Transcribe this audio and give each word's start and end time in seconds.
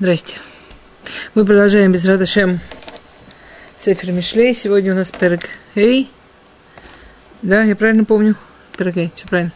Здрасте. 0.00 0.38
Мы 1.34 1.44
продолжаем 1.44 1.92
без 1.92 2.06
Радашем 2.06 2.60
Сефер 3.76 4.12
Мишлей. 4.12 4.54
Сегодня 4.54 4.94
у 4.94 4.96
нас 4.96 5.10
Перек 5.10 5.50
Эй. 5.74 6.10
Да, 7.42 7.64
я 7.64 7.76
правильно 7.76 8.06
помню? 8.06 8.34
Перек 8.78 8.96
Эй, 8.96 9.12
все 9.14 9.28
правильно. 9.28 9.52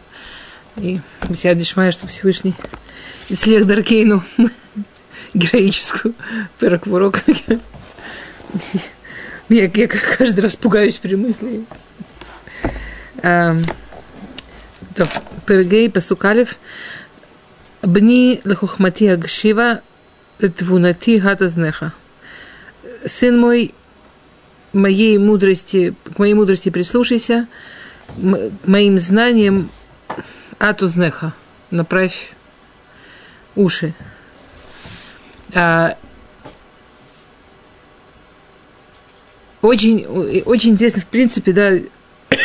И 0.77 0.99
Бесиад 1.27 1.57
Дишмая, 1.57 1.91
что 1.91 2.05
Всевышний 2.05 2.53
Ицлех 3.27 3.65
Даркейну 3.65 4.23
героическую 5.33 6.13
Перек 6.59 6.85
урок. 6.85 7.21
Я, 9.49 9.63
я 9.63 9.87
каждый 9.87 10.41
раз 10.41 10.55
пугаюсь 10.55 10.95
при 10.95 11.15
мысли. 11.15 11.65
Перек 15.47 15.73
Эй, 15.73 15.89
Пасукалев. 15.89 16.57
Бни 17.81 18.41
лехухмати 18.43 19.05
агшива 19.05 19.81
твунати 20.39 21.17
гатазнеха. 21.17 21.93
Сын 23.05 23.39
мой, 23.39 23.73
моей 24.73 25.17
мудрости, 25.17 25.95
к 26.03 26.19
моей 26.19 26.33
мудрости 26.33 26.69
прислушайся, 26.69 27.47
моим 28.65 28.99
знаниям 28.99 29.69
атузнеха, 30.59 31.33
направь 31.71 32.33
уши. 33.55 33.93
А, 35.53 35.97
очень, 39.61 40.05
очень 40.45 40.71
интересно, 40.71 41.01
в 41.01 41.07
принципе, 41.07 41.51
да, 41.51 41.71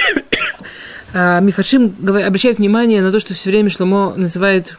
а, 1.14 1.40
Мифашим 1.40 1.96
обращает 2.06 2.59
внимание 2.59 3.02
на 3.02 3.10
то, 3.10 3.20
что 3.20 3.34
все 3.34 3.50
время 3.50 3.70
Шломо 3.70 4.14
называет 4.14 4.78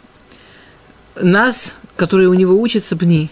нас, 1.16 1.76
которые 2.02 2.30
у 2.30 2.34
него 2.34 2.60
учатся, 2.60 2.96
бни. 2.96 3.30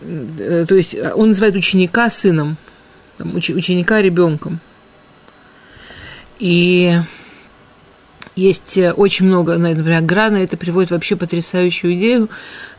Э, 0.00 0.66
то 0.68 0.74
есть 0.74 0.96
он 1.14 1.28
называет 1.28 1.54
ученика 1.54 2.10
сыном, 2.10 2.56
ученика 3.20 4.02
ребенком. 4.02 4.58
И 6.40 6.98
есть 8.34 8.76
очень 8.96 9.26
много, 9.26 9.58
например, 9.58 9.98
Аграна 9.98 10.38
это 10.38 10.56
приводит 10.56 10.90
вообще 10.90 11.14
потрясающую 11.14 11.94
идею. 11.94 12.28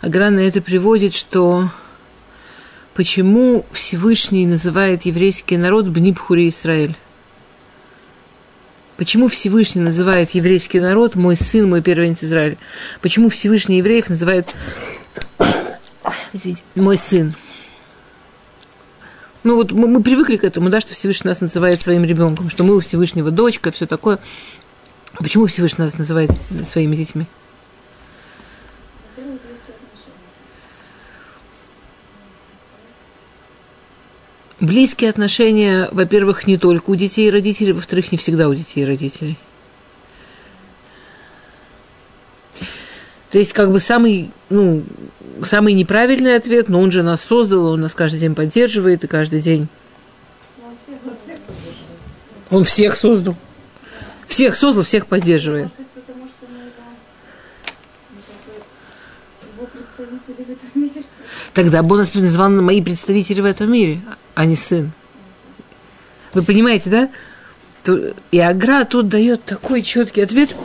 Аграна 0.01 0.39
это 0.39 0.61
приводит, 0.61 1.13
что 1.13 1.69
почему 2.93 3.65
Всевышний 3.71 4.47
называет 4.47 5.03
еврейский 5.03 5.55
народ 5.55 5.87
Бнибхури 5.87 6.49
Израиль. 6.49 6.97
Почему 9.01 9.29
Всевышний 9.29 9.81
называет 9.81 10.29
еврейский 10.35 10.79
народ 10.79 11.15
мой 11.15 11.35
сын, 11.35 11.67
мой 11.67 11.81
первенец 11.81 12.19
Израиль? 12.21 12.59
Почему 13.01 13.29
Всевышний 13.29 13.79
евреев 13.79 14.09
называет 14.09 14.53
мой 16.75 16.99
сын? 16.99 17.33
Ну 19.43 19.55
вот 19.55 19.71
мы, 19.71 19.87
мы 19.87 20.03
привыкли 20.03 20.37
к 20.37 20.43
этому, 20.43 20.69
да, 20.69 20.79
что 20.81 20.93
Всевышний 20.93 21.29
нас 21.29 21.41
называет 21.41 21.81
своим 21.81 22.03
ребенком, 22.03 22.51
что 22.51 22.63
мы 22.63 22.75
у 22.75 22.79
Всевышнего 22.79 23.31
дочка, 23.31 23.71
все 23.71 23.87
такое. 23.87 24.19
Почему 25.17 25.47
Всевышний 25.47 25.83
нас 25.83 25.97
называет 25.97 26.29
своими 26.63 26.95
детьми? 26.95 27.25
Близкие 34.61 35.09
отношения, 35.09 35.89
во-первых, 35.91 36.45
не 36.45 36.55
только 36.55 36.91
у 36.91 36.95
детей 36.95 37.27
и 37.27 37.31
родителей, 37.31 37.73
во-вторых, 37.73 38.11
не 38.11 38.19
всегда 38.19 38.47
у 38.47 38.53
детей 38.53 38.81
и 38.81 38.85
родителей. 38.85 39.39
То 43.31 43.39
есть, 43.39 43.53
как 43.53 43.71
бы 43.71 43.79
самый, 43.79 44.29
ну, 44.49 44.83
самый 45.41 45.73
неправильный 45.73 46.35
ответ, 46.35 46.69
но 46.69 46.79
он 46.79 46.91
же 46.91 47.01
нас 47.01 47.21
создал, 47.21 47.65
он 47.65 47.81
нас 47.81 47.95
каждый 47.95 48.19
день 48.19 48.35
поддерживает, 48.35 49.03
и 49.03 49.07
каждый 49.07 49.41
день... 49.41 49.67
Он 52.51 52.63
всех 52.63 52.95
создал. 52.95 53.35
Всех 54.27 54.55
создал, 54.55 54.83
всех 54.83 55.07
поддерживает. 55.07 55.69
Тогда 61.53 61.83
бы 61.83 61.95
он 61.95 62.01
нас 62.01 62.13
назвал 62.13 62.49
мои 62.49 62.81
представители 62.81 63.41
в 63.41 63.45
этом 63.45 63.71
мире 63.71 64.01
а 64.35 64.45
не 64.45 64.55
сын. 64.55 64.91
Вы 66.33 66.43
понимаете, 66.43 66.89
да? 66.89 67.09
И 68.31 68.39
Агра 68.39 68.85
тут 68.85 69.09
дает 69.09 69.43
такой 69.43 69.81
четкий 69.81 70.21
ответ. 70.21 70.55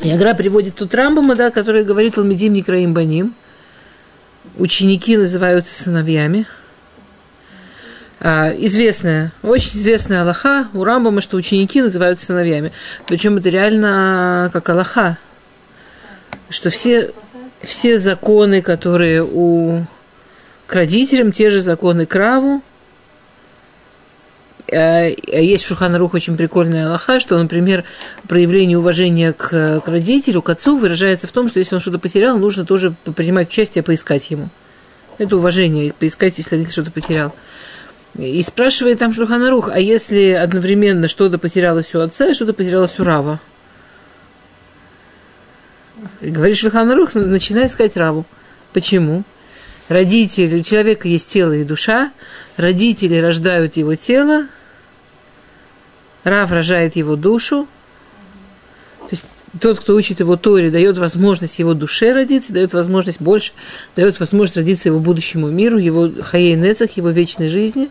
И 0.00 0.10
Агра 0.10 0.34
приводит 0.34 0.76
тут 0.76 0.94
Рамбама, 0.94 1.36
да, 1.36 1.50
который 1.50 1.84
говорит 1.84 2.18
Алмедим 2.18 2.52
Некраим 2.52 2.94
Баним. 2.94 3.34
Ученики 4.56 5.16
называются 5.16 5.74
сыновьями. 5.74 6.46
А, 8.18 8.50
известная, 8.50 9.32
очень 9.42 9.78
известная 9.78 10.22
Аллаха 10.22 10.68
у 10.72 10.84
Рамбама, 10.84 11.20
что 11.20 11.36
ученики 11.36 11.82
называются 11.82 12.26
сыновьями. 12.26 12.72
Причем 13.06 13.36
это 13.36 13.50
реально 13.50 14.50
как 14.52 14.68
Аллаха. 14.68 15.18
Что 16.48 16.70
все, 16.70 17.10
все 17.66 17.98
законы, 17.98 18.62
которые 18.62 19.22
у 19.22 19.84
к 20.66 20.74
родителям 20.74 21.32
те 21.32 21.50
же 21.50 21.60
законы 21.60 22.06
Краву. 22.06 22.62
Э, 24.68 25.14
есть 25.26 25.64
в 25.64 25.68
Шуханарух 25.68 26.14
очень 26.14 26.36
прикольная 26.36 26.86
Аллаха, 26.86 27.20
что, 27.20 27.38
например, 27.38 27.84
проявление 28.28 28.78
уважения 28.78 29.32
к, 29.32 29.80
к 29.80 29.88
родителю, 29.88 30.42
к 30.42 30.50
отцу 30.50 30.76
выражается 30.76 31.28
в 31.28 31.32
том, 31.32 31.48
что 31.48 31.60
если 31.60 31.76
он 31.76 31.80
что-то 31.80 31.98
потерял, 31.98 32.36
нужно 32.38 32.64
тоже 32.64 32.94
принимать 33.14 33.48
участие, 33.48 33.84
поискать 33.84 34.28
ему. 34.30 34.48
Это 35.18 35.36
уважение, 35.36 35.92
поискать, 35.92 36.38
если 36.38 36.56
родитель 36.56 36.72
что-то 36.72 36.90
потерял. 36.90 37.32
И 38.18 38.42
спрашивает 38.42 38.98
там 38.98 39.12
Шуханарух, 39.12 39.68
а 39.68 39.78
если 39.78 40.30
одновременно 40.30 41.06
что-то 41.06 41.38
потерялось 41.38 41.94
у 41.94 42.00
отца 42.00 42.34
что-то 42.34 42.54
потерялось 42.54 42.98
у 42.98 43.04
Рава? 43.04 43.40
Говорит 46.20 46.58
Шуханарух, 46.58 47.14
начинай 47.14 47.66
искать 47.66 47.96
Раву. 47.96 48.26
Почему? 48.72 49.24
родители, 49.88 50.60
у 50.60 50.62
человека 50.62 51.08
есть 51.08 51.28
тело 51.28 51.52
и 51.52 51.64
душа, 51.64 52.12
родители 52.56 53.18
рождают 53.18 53.76
его 53.76 53.94
тело, 53.94 54.46
Рав 56.24 56.50
рожает 56.50 56.96
его 56.96 57.16
душу, 57.16 57.68
то 58.98 59.08
есть 59.12 59.26
тот, 59.60 59.78
кто 59.78 59.94
учит 59.94 60.20
его 60.20 60.36
Торе, 60.36 60.70
дает 60.70 60.98
возможность 60.98 61.58
его 61.58 61.72
душе 61.74 62.12
родиться, 62.12 62.52
дает 62.52 62.72
возможность 62.72 63.20
больше, 63.20 63.52
дает 63.94 64.18
возможность 64.18 64.56
родиться 64.56 64.88
его 64.88 64.98
будущему 64.98 65.48
миру, 65.48 65.78
его 65.78 66.10
хаейнецах, 66.20 66.96
его 66.96 67.10
вечной 67.10 67.48
жизни. 67.48 67.90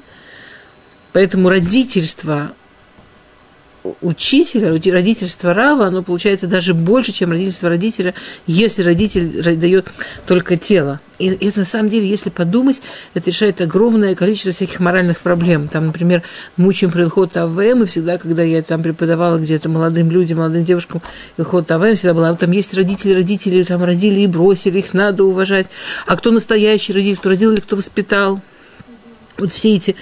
Поэтому 1.14 1.48
родительство 1.48 2.52
учителя, 4.02 4.72
родительство 4.72 5.54
Рава, 5.54 5.88
оно 5.88 6.04
получается 6.04 6.48
даже 6.48 6.74
больше, 6.74 7.12
чем 7.12 7.32
родительство 7.32 7.70
родителя, 7.70 8.14
если 8.48 8.84
родитель 8.84 9.58
дает 9.58 9.88
только 10.28 10.58
тело. 10.58 11.00
И 11.18 11.28
это 11.28 11.60
на 11.60 11.66
самом 11.66 11.90
деле, 11.90 12.08
если 12.08 12.30
подумать, 12.30 12.82
это 13.14 13.30
решает 13.30 13.62
огромное 13.62 14.16
количество 14.16 14.52
всяких 14.52 14.80
моральных 14.80 15.20
проблем. 15.20 15.70
Там, 15.70 15.88
например, 15.88 16.24
мы 16.58 16.68
учим 16.68 16.92
про 16.92 17.04
Илхот 17.04 17.38
АВМ, 17.38 17.84
и 17.84 17.86
всегда, 17.86 18.18
когда 18.18 18.44
я 18.44 18.62
там 18.62 18.84
преподавала 18.84 19.38
где-то 19.38 19.70
молодым 19.70 20.12
людям, 20.12 20.40
молодым 20.40 20.66
девушкам 20.66 21.02
Илхот 21.38 21.72
АВМ, 21.72 21.96
всегда 21.96 22.14
была, 22.14 22.34
там 22.34 22.52
есть 22.52 22.74
родители, 22.74 23.14
родители 23.14 23.64
там 23.64 23.84
родили 23.84 24.22
и 24.22 24.28
бросили, 24.28 24.80
их 24.80 24.94
надо 24.94 25.24
уважать. 25.24 25.68
А 26.06 26.18
кто 26.18 26.32
настоящий 26.32 26.92
родитель, 26.92 27.18
кто 27.18 27.30
родил 27.30 27.54
или 27.54 27.62
кто 27.62 27.76
воспитал? 27.76 28.42
Вот 29.38 29.52
все 29.52 29.76
эти, 29.76 29.96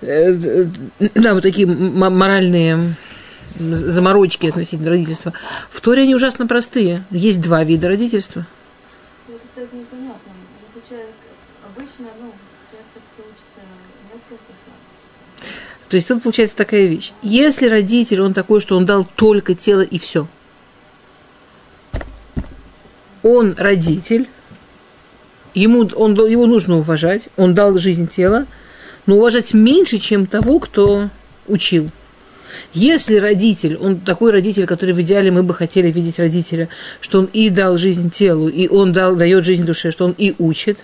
э, 0.00 0.32
э, 0.32 0.66
да, 1.14 1.34
вот 1.34 1.42
такие 1.42 1.66
моральные 1.66 2.94
заморочки 3.58 4.46
относительно 4.46 4.90
родительства. 4.90 5.32
В 5.70 5.80
Торе 5.80 6.02
они 6.02 6.14
ужасно 6.14 6.46
простые. 6.46 7.04
Есть 7.10 7.40
два 7.40 7.64
вида 7.64 7.88
родительства. 7.88 8.46
Ну, 9.28 9.34
это, 9.34 9.46
кстати, 9.48 9.74
непонятно. 9.74 10.32
Если 10.66 10.88
человек 10.88 11.14
обычно, 11.64 12.06
ну, 12.20 12.32
человек 12.70 12.86
все-таки 12.90 13.28
учится 13.28 13.60
несколько 14.12 14.52
то 15.90 15.96
есть 15.96 16.06
тут 16.06 16.22
получается 16.22 16.56
такая 16.56 16.86
вещь. 16.86 17.10
Если 17.20 17.68
родитель, 17.68 18.20
он 18.20 18.32
такой, 18.32 18.60
что 18.60 18.76
он 18.76 18.86
дал 18.86 19.04
только 19.04 19.56
тело 19.56 19.80
и 19.80 19.98
все. 19.98 20.28
Он 23.24 23.56
родитель, 23.58 24.28
ему, 25.52 25.90
он, 25.96 26.14
его 26.28 26.46
нужно 26.46 26.78
уважать, 26.78 27.28
он 27.36 27.54
дал 27.54 27.76
жизнь 27.76 28.06
тела, 28.06 28.46
но 29.06 29.16
уважать 29.16 29.52
меньше, 29.52 29.98
чем 29.98 30.26
того, 30.26 30.60
кто 30.60 31.10
учил. 31.48 31.90
Если 32.72 33.16
родитель, 33.16 33.76
он 33.76 34.00
такой 34.00 34.32
родитель, 34.32 34.66
который 34.66 34.94
в 34.94 35.00
идеале 35.00 35.30
мы 35.30 35.42
бы 35.42 35.54
хотели 35.54 35.90
видеть 35.90 36.18
родителя, 36.18 36.68
что 37.00 37.20
он 37.20 37.24
и 37.32 37.50
дал 37.50 37.78
жизнь 37.78 38.10
телу, 38.10 38.48
и 38.48 38.68
он 38.68 38.92
дал, 38.92 39.16
дает 39.16 39.44
жизнь 39.44 39.64
душе, 39.64 39.90
что 39.90 40.04
он 40.04 40.14
и 40.16 40.34
учит, 40.38 40.78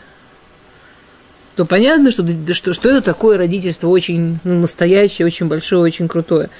то 1.57 1.65
понятно, 1.65 2.11
что, 2.11 2.25
что, 2.53 2.73
что 2.75 2.89
это 2.91 3.01
такое 3.01 3.39
родительство 3.39 3.89
очень 3.89 4.39
ну, 4.45 4.61
настоящее, 4.61 5.27
очень 5.27 5.47
большое, 5.47 5.83
очень 5.83 6.07
крутое. 6.07 6.51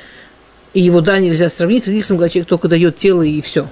И 0.73 0.81
его, 0.81 1.01
да, 1.01 1.19
нельзя 1.19 1.51
сравнить 1.51 1.85
с 1.85 1.87
родительством, 1.87 2.19
когда 2.19 2.29
человек 2.31 2.49
только 2.49 2.69
дает 2.69 2.97
тело 2.97 3.23
и 3.23 3.41
все. 3.43 3.69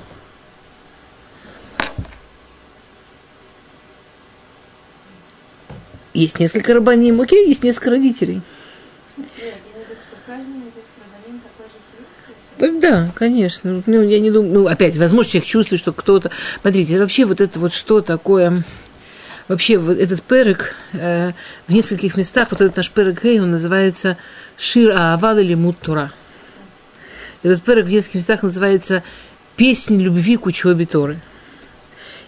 Есть 6.15 6.39
несколько 6.39 6.75
рабаним, 6.75 7.21
окей, 7.21 7.49
есть 7.49 7.65
несколько 7.65 7.91
родителей. 7.91 8.41
Нет, 9.17 9.27
я 9.37 9.45
имею 9.45 9.87
в 9.87 9.91
виду, 9.91 10.01
что 10.01 10.17
каждый 10.27 10.69
из 10.69 10.77
этих 10.77 10.95
рабаним 11.03 11.41
такой 11.41 11.67
же 11.67 11.79
хилук. 11.91 12.09
Да, 12.59 13.11
конечно. 13.15 13.83
Ну, 13.87 14.03
я 14.03 14.21
не 14.21 14.31
думаю, 14.31 14.53
ну, 14.53 14.67
опять, 14.67 14.97
возможно, 14.97 15.31
человек 15.31 15.49
чувствует, 15.49 15.81
что 15.81 15.93
кто-то... 15.93 16.31
Смотрите, 16.61 16.99
вообще 16.99 17.25
вот 17.25 17.41
это 17.41 17.59
вот 17.59 17.73
что 17.73 18.01
такое... 18.01 18.65
Вообще 19.47 19.77
вот 19.77 19.99
этот 19.99 20.23
перек 20.23 20.75
э, 20.95 21.31
в 21.67 21.75
нескольких 21.75 22.17
местах, 22.17 22.49
вот 22.51 22.63
этот 22.63 22.79
наш 22.79 22.91
перек 22.91 23.23
Гей, 23.23 23.41
он 23.41 23.51
называется 23.51 24.17
Шир 24.57 24.93
Аавад 24.93 25.39
или 25.39 25.55
Муттура. 25.55 26.13
Этот 27.43 27.63
перек 27.63 27.85
в 27.85 27.91
нескольких 27.91 28.15
местах 28.15 28.43
называется 28.43 29.03
«Песни 29.57 30.03
любви 30.03 30.39
к 30.39 30.47
учебе 30.47 30.87
Торы». 30.87 31.21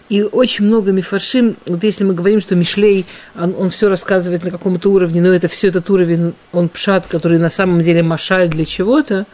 И 0.09 0.21
очень 0.21 0.65
много 0.65 0.91
мифаршим, 0.91 1.57
вот 1.65 1.83
если 1.83 2.03
мы 2.03 2.13
говорим, 2.13 2.39
что 2.39 2.55
Мишлей, 2.55 3.05
он, 3.35 3.55
он 3.57 3.69
все 3.71 3.89
рассказывает 3.89 4.43
на 4.43 4.51
каком-то 4.51 4.89
уровне, 4.89 5.19
но 5.19 5.29
это 5.29 5.47
все 5.47 5.67
этот 5.67 5.89
уровень, 5.89 6.33
он 6.53 6.69
пшат, 6.69 7.07
который 7.07 7.39
на 7.39 7.49
самом 7.49 7.81
деле 7.81 8.03
машаль 8.03 8.47
для 8.47 8.63
чего-то, 8.63 9.25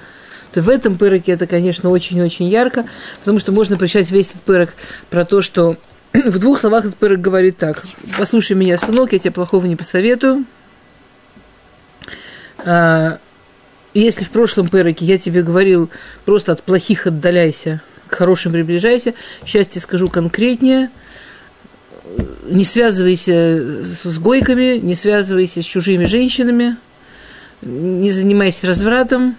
то 0.54 0.62
в 0.62 0.70
этом 0.70 0.98
пыроке 0.98 1.32
это, 1.32 1.48
конечно, 1.48 1.90
очень-очень 1.90 2.46
ярко, 2.46 2.86
потому 3.20 3.40
что 3.40 3.52
можно 3.52 3.78
прочитать 3.78 4.12
весь 4.12 4.30
этот 4.30 4.44
пырок 4.44 4.70
про 5.10 5.26
то, 5.26 5.42
что 5.42 5.78
в 6.14 6.40
двух 6.40 6.60
словах 6.60 6.86
этот 6.86 6.98
пырок 6.98 7.20
говорит 7.20 7.58
так. 7.58 7.84
Послушай 8.18 8.56
меня, 8.56 8.78
сынок, 8.78 9.14
я 9.14 9.20
тебе 9.20 9.32
плохого 9.32 9.66
не 9.66 9.76
посоветую. 9.76 10.46
А, 12.60 13.18
если 13.96 14.26
в 14.26 14.30
прошлом 14.30 14.70
пыроке 14.70 15.06
я 15.06 15.18
тебе 15.18 15.42
говорил, 15.42 15.90
просто 16.24 16.52
от 16.52 16.62
плохих 16.62 17.08
отдаляйся, 17.08 17.82
к 18.08 18.16
хорошим 18.16 18.52
приближайся, 18.52 19.16
сейчас 19.46 19.68
тебе 19.68 19.82
скажу 19.82 20.08
конкретнее, 20.08 20.92
не 22.46 22.64
связывайся 22.64 23.84
с 23.84 24.20
гойками, 24.20 24.78
не 24.78 24.94
связывайся 24.94 25.64
с 25.64 25.66
чужими 25.66 26.04
женщинами, 26.04 26.78
не 27.64 28.12
занимайся 28.12 28.68
развратом. 28.68 29.36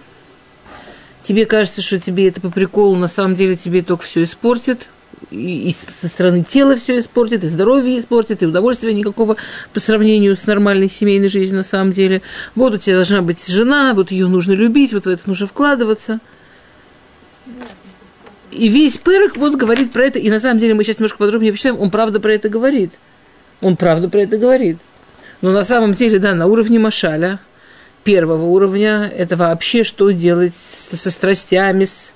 Тебе 1.25 1.47
кажется, 1.47 1.81
что 1.81 1.99
тебе 1.99 2.27
это 2.27 2.39
по 2.39 2.51
приколу, 2.51 2.95
на 2.95 3.07
самом 3.07 3.35
деле 3.35 3.55
тебе 3.55 3.81
только 3.81 4.03
все 4.03 4.23
испортит. 4.23 4.89
И, 5.31 5.69
и 5.69 5.73
со 5.73 6.07
стороны 6.07 6.43
тела 6.43 6.75
все 6.75 6.99
испортит, 6.99 7.43
и 7.43 7.47
здоровье 7.47 7.97
испортит, 7.97 8.43
и 8.43 8.45
удовольствия 8.45 8.93
никакого 8.93 9.35
по 9.73 9.79
сравнению 9.79 10.35
с 10.35 10.45
нормальной 10.45 10.87
семейной 10.87 11.29
жизнью 11.29 11.57
на 11.57 11.63
самом 11.63 11.93
деле. 11.93 12.21
Вот 12.53 12.75
у 12.75 12.77
тебя 12.77 12.97
должна 12.97 13.23
быть 13.23 13.43
жена, 13.47 13.95
вот 13.95 14.11
ее 14.11 14.27
нужно 14.27 14.51
любить, 14.51 14.93
вот 14.93 15.05
в 15.05 15.09
это 15.09 15.23
нужно 15.25 15.47
вкладываться. 15.47 16.19
И 18.51 18.67
весь 18.67 18.99
пырок 18.99 19.35
вот 19.35 19.55
говорит 19.55 19.93
про 19.93 20.05
это, 20.05 20.19
и 20.19 20.29
на 20.29 20.39
самом 20.39 20.59
деле 20.59 20.75
мы 20.75 20.83
сейчас 20.83 20.99
немножко 20.99 21.17
подробнее 21.17 21.53
почитаем, 21.53 21.79
он 21.79 21.89
правда 21.89 22.19
про 22.19 22.33
это 22.33 22.49
говорит. 22.49 22.91
Он 23.61 23.77
правда 23.77 24.09
про 24.09 24.19
это 24.19 24.37
говорит. 24.37 24.77
Но 25.41 25.51
на 25.51 25.63
самом 25.63 25.95
деле, 25.95 26.19
да, 26.19 26.35
на 26.35 26.45
уровне 26.45 26.77
Машаля, 26.77 27.39
первого 28.05 28.45
уровня, 28.45 29.11
это 29.13 29.35
вообще 29.35 29.83
что 29.83 30.11
делать 30.11 30.55
со 30.55 31.11
страстями, 31.11 31.83
с 31.83 32.13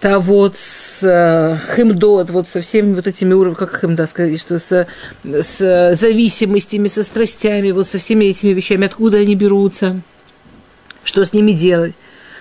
то 0.00 0.18
вот 0.18 0.56
с 0.56 1.00
э, 1.04 1.56
химдот, 1.76 2.30
вот 2.30 2.48
со 2.48 2.60
всеми 2.60 2.92
вот 2.94 3.06
этими 3.06 3.34
уровнями, 3.34 3.54
как 3.56 3.80
химда 3.80 4.08
сказать, 4.08 4.40
что 4.40 4.58
с, 4.58 4.88
с 5.22 5.94
зависимостями, 5.94 6.88
со 6.88 7.04
страстями, 7.04 7.70
вот 7.70 7.86
со 7.86 7.98
всеми 7.98 8.24
этими 8.24 8.50
вещами, 8.50 8.86
откуда 8.86 9.18
они 9.18 9.36
берутся, 9.36 10.00
что 11.04 11.24
с 11.24 11.32
ними 11.32 11.52
делать. 11.52 11.94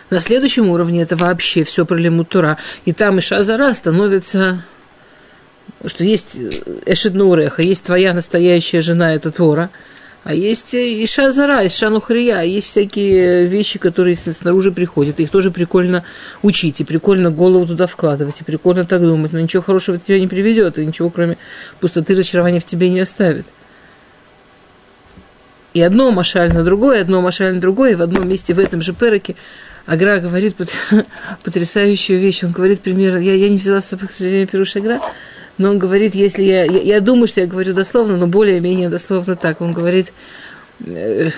На 0.10 0.20
следующем 0.20 0.70
уровне 0.70 1.04
это 1.04 1.16
вообще 1.16 1.64
все 1.64 1.86
про 1.86 1.98
лимутура. 1.98 2.58
И 2.86 2.94
там 2.94 3.20
и 3.20 3.22
Шазара 3.22 3.72
становится, 3.76 4.66
что 5.86 6.04
есть 6.04 6.40
Эшеднуреха, 6.88 7.62
есть 7.62 7.84
твоя 7.84 8.16
настоящая 8.16 8.82
жена, 8.82 9.14
это 9.14 9.32
Тора, 9.32 9.70
а 10.24 10.36
есть 10.36 10.76
Иша 10.76 11.32
Зара, 11.32 11.66
Иша 11.66 11.90
Нухрия, 11.90 12.42
есть 12.42 12.68
всякие 12.68 13.48
вещи, 13.48 13.80
которые 13.80 14.16
снаружи 14.16 14.72
приходят. 14.72 15.20
Их 15.20 15.32
тоже 15.32 15.50
прикольно 15.50 16.04
учить, 16.44 16.80
и 16.80 16.84
прикольно 16.84 17.32
голову 17.32 17.66
туда 17.66 17.88
вкладывать, 17.88 18.40
и 18.40 18.44
прикольно 18.44 18.86
так 18.86 19.02
думать. 19.02 19.34
Но 19.34 19.40
ничего 19.40 19.64
хорошего 19.64 19.98
тебя 19.98 20.20
не 20.20 20.28
приведет, 20.28 20.78
и 20.78 20.86
ничего, 20.86 21.10
кроме 21.10 21.40
пустоты 21.80 22.14
разочарования 22.14 22.60
в 22.60 22.66
тебе 22.66 22.90
не 22.90 23.00
оставит. 23.00 23.48
И 25.74 25.82
одно 25.82 26.12
машаль 26.12 26.54
на 26.54 26.64
другое, 26.64 27.02
одно 27.02 27.22
машаль 27.22 27.56
на 27.56 27.62
другое, 27.62 27.94
и 27.94 27.96
в 27.96 28.02
одном 28.04 28.30
месте 28.30 28.54
в 28.54 28.60
этом 28.60 28.84
же 28.84 28.94
пероке 28.94 29.36
Агра 29.88 30.20
говорит 30.20 30.56
потрясающую 31.44 32.20
вещь. 32.20 32.44
Он 32.44 32.52
говорит 32.52 32.82
примерно, 32.82 33.18
я, 33.18 33.34
я 33.34 33.50
не 33.50 33.58
взяла 33.58 33.82
с 33.82 33.88
собой, 33.88 34.10
к 34.10 34.12
сожалению, 34.12 34.48
Пируш 34.48 34.76
Агра, 34.76 35.02
но 35.62 35.70
он 35.70 35.80
говорит, 35.80 36.16
если 36.16 36.42
я, 36.42 36.66
я, 36.66 36.82
я 36.82 37.00
думаю, 37.00 37.28
что 37.28 37.42
я 37.42 37.48
говорю 37.48 37.74
дословно, 37.74 38.18
но 38.18 38.26
более-менее 38.26 38.90
дословно 38.90 39.36
так. 39.36 39.62
Он 39.62 39.74
говорит, 39.74 40.12
э, 40.80 41.30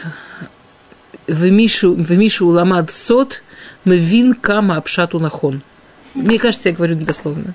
в 1.28 1.52
Мишу, 1.52 1.94
в 1.94 2.12
Мишу 2.12 2.48
уламад 2.48 2.90
сот, 2.90 3.44
мы 3.84 3.98
вин 3.98 4.34
кама 4.34 4.78
обшату 4.78 5.20
нахон. 5.20 5.62
Мне 6.14 6.40
кажется, 6.40 6.70
я 6.70 6.76
говорю 6.76 6.96
недословно. 6.96 7.54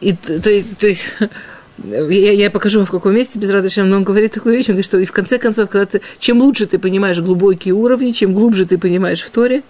И, 0.00 0.14
то, 0.14 0.40
то 0.40 0.50
есть, 0.50 1.06
я, 1.78 2.32
я 2.32 2.50
покажу 2.50 2.78
вам 2.80 2.86
в 2.86 2.90
каком 2.90 3.14
месте 3.14 3.38
без 3.38 3.50
радости, 3.52 3.78
но 3.80 3.96
он 3.96 4.02
говорит 4.02 4.32
такую 4.32 4.56
вещь, 4.56 4.66
он 4.66 4.72
говорит, 4.72 4.86
что 4.86 4.98
и 4.98 5.04
в 5.04 5.12
конце 5.12 5.38
концов, 5.38 5.68
когда 5.70 5.86
ты, 5.86 6.02
чем 6.18 6.40
лучше 6.40 6.66
ты 6.66 6.80
понимаешь 6.80 7.20
глубокие 7.20 7.74
уровни, 7.74 8.10
чем 8.10 8.34
глубже 8.34 8.66
ты 8.66 8.78
понимаешь 8.78 9.22
в 9.22 9.30
Торе, 9.30 9.62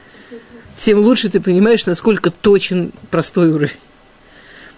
тем 0.75 1.01
лучше 1.01 1.29
ты 1.29 1.39
понимаешь, 1.39 1.85
насколько 1.85 2.31
точен 2.31 2.93
простой 3.11 3.51
уровень. 3.51 3.77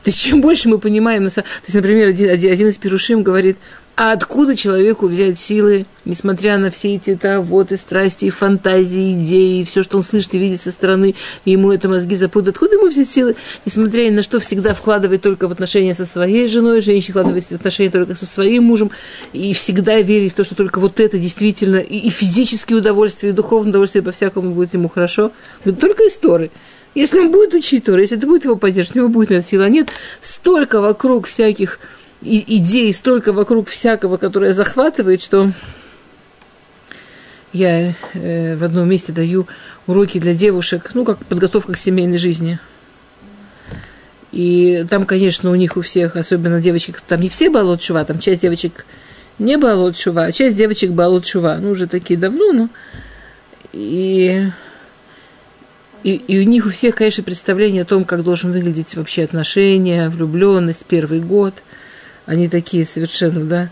То 0.05 0.11
есть, 0.11 0.21
чем 0.21 0.43
больше 0.43 0.69
мы 0.69 0.79
понимаем, 0.79 1.31
то 1.31 1.43
есть, 1.65 1.75
например, 1.75 2.09
один, 2.09 2.29
один 2.29 2.69
из 2.69 2.77
пирушим 2.77 3.23
говорит, 3.23 3.57
а 3.97 4.13
откуда 4.13 4.55
человеку 4.55 5.07
взять 5.07 5.39
силы, 5.39 5.87
несмотря 6.05 6.59
на 6.59 6.71
все 6.71 6.97
эти 6.97 7.15
да, 7.15 7.41
вот 7.41 7.73
и 7.73 7.77
страсти, 7.77 8.27
и 8.27 8.31
фантазии, 8.31 9.19
идеи, 9.19 9.61
и 9.61 9.65
все, 9.65 9.83
что 9.83 9.97
он 9.97 10.03
слышит 10.03 10.35
и 10.35 10.39
видит 10.39 10.61
со 10.61 10.73
стороны, 10.73 11.15
ему 11.47 11.73
это 11.73 11.89
мозги 11.89 12.17
запутают. 12.17 12.57
Откуда 12.57 12.75
ему 12.75 12.89
взять 12.89 13.09
силы, 13.09 13.35
несмотря 13.65 14.11
на 14.11 14.23
что, 14.23 14.41
всегда 14.41 14.75
вкладывает 14.75 15.23
только 15.23 15.49
в 15.49 15.53
отношения 15.53 15.95
со 15.95 16.05
своей 16.05 16.49
женой, 16.49 16.83
женщина 16.83 17.13
вкладывает 17.13 17.45
в 17.45 17.53
отношения 17.53 17.91
только 17.91 18.15
со 18.15 18.27
своим 18.27 18.65
мужем, 18.65 18.91
и 19.33 19.55
всегда 19.55 20.01
верить 20.03 20.33
в 20.33 20.35
то, 20.35 20.45
что 20.45 20.55
только 20.55 20.81
вот 20.81 21.01
это 21.01 21.19
действительно 21.19 21.77
и, 21.77 21.97
и 21.97 22.11
физические 22.11 22.81
удовольствия, 22.81 23.31
и 23.31 23.33
духовное 23.33 23.71
удовольствие 23.71 24.03
по-всякому 24.03 24.55
будет 24.55 24.75
ему 24.75 24.89
хорошо. 24.89 25.33
Только 25.63 26.07
истории. 26.09 26.51
Если 26.95 27.19
он 27.19 27.33
будет 27.33 27.55
учить 27.55 27.85
Тору, 27.85 28.01
если 28.01 28.17
это 28.17 28.27
будет 28.27 28.45
его 28.45 28.57
поддерживать, 28.57 28.97
у 28.97 28.99
него 29.01 29.09
будет 29.09 29.31
на 29.31 29.35
это 29.35 29.47
сила. 29.47 29.69
Нет, 29.69 29.89
столько 30.21 30.81
вокруг 30.81 31.27
всяких 31.27 31.81
идей, 32.23 32.93
столько 32.93 33.33
вокруг 33.33 33.69
всякого, 33.69 34.17
которое 34.17 34.53
захватывает, 34.53 35.23
что 35.23 35.51
я 37.53 37.93
э, 38.15 38.57
в 38.57 38.65
одном 38.65 38.89
месте 38.89 39.13
даю 39.13 39.47
уроки 39.87 40.19
для 40.19 40.35
девушек, 40.35 40.91
ну, 40.95 41.05
как 41.05 41.25
подготовка 41.27 41.73
к 41.73 41.79
семейной 41.79 42.17
жизни. 42.17 42.59
И 44.33 44.85
там, 44.91 45.07
конечно, 45.07 45.51
у 45.51 45.55
них 45.55 45.77
у 45.77 45.81
всех, 45.81 46.17
особенно 46.17 46.61
девочек, 46.61 47.01
там 47.01 47.21
не 47.21 47.29
все 47.29 47.51
балот 47.51 47.83
шува, 47.83 48.05
там 48.05 48.19
часть 48.19 48.43
девочек 48.43 48.85
не 49.39 49.57
балот 49.57 49.97
шува, 49.97 50.25
а 50.25 50.33
часть 50.33 50.57
девочек 50.57 50.91
балот 50.91 51.27
шува. 51.27 51.59
Ну, 51.61 51.71
уже 51.71 51.87
такие 51.87 52.19
давно, 52.19 52.53
но... 52.53 52.69
И 53.73 54.45
и, 56.05 56.17
и 56.17 56.39
у 56.39 56.43
них 56.43 56.67
у 56.67 56.69
всех, 56.69 56.97
конечно, 56.97 57.25
представление 57.25 57.83
о 57.83 57.87
том, 57.87 58.05
как 58.05 58.23
должен 58.23 58.53
выглядеть 58.53 58.95
вообще 58.95 59.25
отношения, 59.25 60.11
влюбленность, 60.11 60.85
первый 60.85 61.21
год. 61.21 61.55
Они 62.27 62.47
такие 62.49 62.85
совершенно, 62.85 63.45
да. 63.45 63.71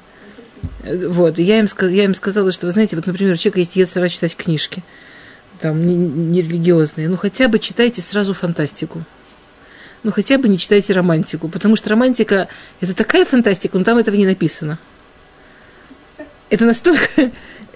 Вот, 0.82 1.38
и 1.38 1.42
я 1.42 1.58
им, 1.58 1.66
я 1.90 2.04
им 2.04 2.14
сказала, 2.14 2.50
что, 2.50 2.66
вы 2.66 2.72
знаете, 2.72 2.96
вот, 2.96 3.06
например, 3.06 3.34
у 3.34 3.36
человека 3.36 3.60
есть 3.60 3.76
Ецара 3.76 4.08
читать 4.08 4.34
книжки, 4.34 4.82
там, 5.60 5.86
не, 5.86 5.94
не 5.94 7.08
ну, 7.08 7.16
хотя 7.16 7.48
бы 7.48 7.58
читайте 7.58 8.00
сразу 8.00 8.32
фантастику. 8.32 9.04
Ну, 10.02 10.10
хотя 10.10 10.38
бы 10.38 10.48
не 10.48 10.58
читайте 10.58 10.94
романтику, 10.94 11.48
потому 11.48 11.76
что 11.76 11.90
романтика– 11.90 12.48
это 12.80 12.94
такая 12.94 13.24
фантастика, 13.24 13.78
но 13.78 13.84
там 13.84 13.98
этого 13.98 14.16
не 14.16 14.26
написано. 14.26 14.78
Это 16.48 16.64
настолько, 16.64 17.06
э, 17.16 17.30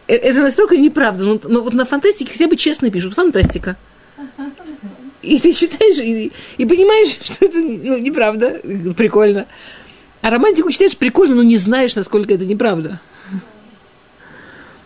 это 0.08 0.40
настолько 0.40 0.76
неправда. 0.76 1.24
Но, 1.24 1.40
но 1.44 1.62
вот 1.62 1.74
на 1.74 1.84
фантастике 1.84 2.32
хотя 2.32 2.48
бы 2.48 2.56
честно 2.56 2.90
пишут 2.90 3.14
фантастика. 3.14 3.76
И 5.22 5.38
ты 5.38 5.52
читаешь, 5.52 5.98
и, 5.98 6.32
и 6.56 6.66
понимаешь, 6.66 7.18
что 7.22 7.44
это 7.44 7.58
ну, 7.58 7.98
неправда, 7.98 8.60
прикольно. 8.96 9.46
А 10.22 10.30
романтику 10.30 10.70
читаешь 10.70 10.96
прикольно, 10.96 11.36
но 11.36 11.42
не 11.42 11.56
знаешь, 11.56 11.94
насколько 11.94 12.34
это 12.34 12.44
неправда. 12.44 13.00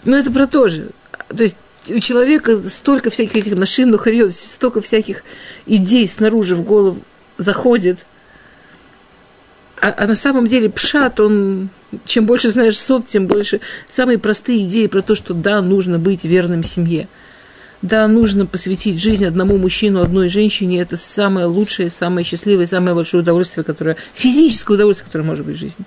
Но 0.04 0.16
это 0.16 0.30
про 0.30 0.46
то 0.46 0.68
же. 0.68 0.90
То 1.28 1.42
есть 1.42 1.56
у 1.88 1.98
человека 1.98 2.56
столько 2.68 3.10
всяких 3.10 3.36
этих 3.36 3.58
нашим, 3.58 3.90
нухарьет, 3.90 4.34
столько 4.34 4.80
всяких 4.80 5.24
идей 5.66 6.08
снаружи 6.08 6.56
в 6.56 6.62
голову 6.62 7.00
заходит. 7.38 8.06
А, 9.80 9.94
а 9.96 10.06
на 10.06 10.16
самом 10.16 10.46
деле 10.46 10.68
пшат, 10.68 11.20
он, 11.20 11.70
чем 12.04 12.26
больше 12.26 12.50
знаешь 12.50 12.78
сот, 12.78 13.06
тем 13.06 13.26
больше 13.26 13.60
самые 13.88 14.18
простые 14.18 14.64
идеи 14.64 14.88
про 14.88 15.00
то, 15.00 15.14
что 15.14 15.32
да, 15.32 15.62
нужно 15.62 15.98
быть 15.98 16.24
верным 16.24 16.64
семье– 16.64 17.08
да, 17.82 18.06
нужно 18.08 18.44
посвятить 18.44 19.00
жизнь 19.00 19.24
одному 19.24 19.56
мужчину, 19.56 20.00
одной 20.00 20.28
женщине. 20.28 20.80
Это 20.80 20.96
самое 20.96 21.46
лучшее, 21.46 21.90
самое 21.90 22.26
счастливое, 22.26 22.66
самое 22.66 22.94
большое 22.94 23.22
удовольствие, 23.22 23.64
которое, 23.64 23.96
физическое 24.12 24.74
удовольствие, 24.74 25.06
которое 25.06 25.24
может 25.24 25.46
быть 25.46 25.56
в 25.56 25.60
жизни. 25.60 25.86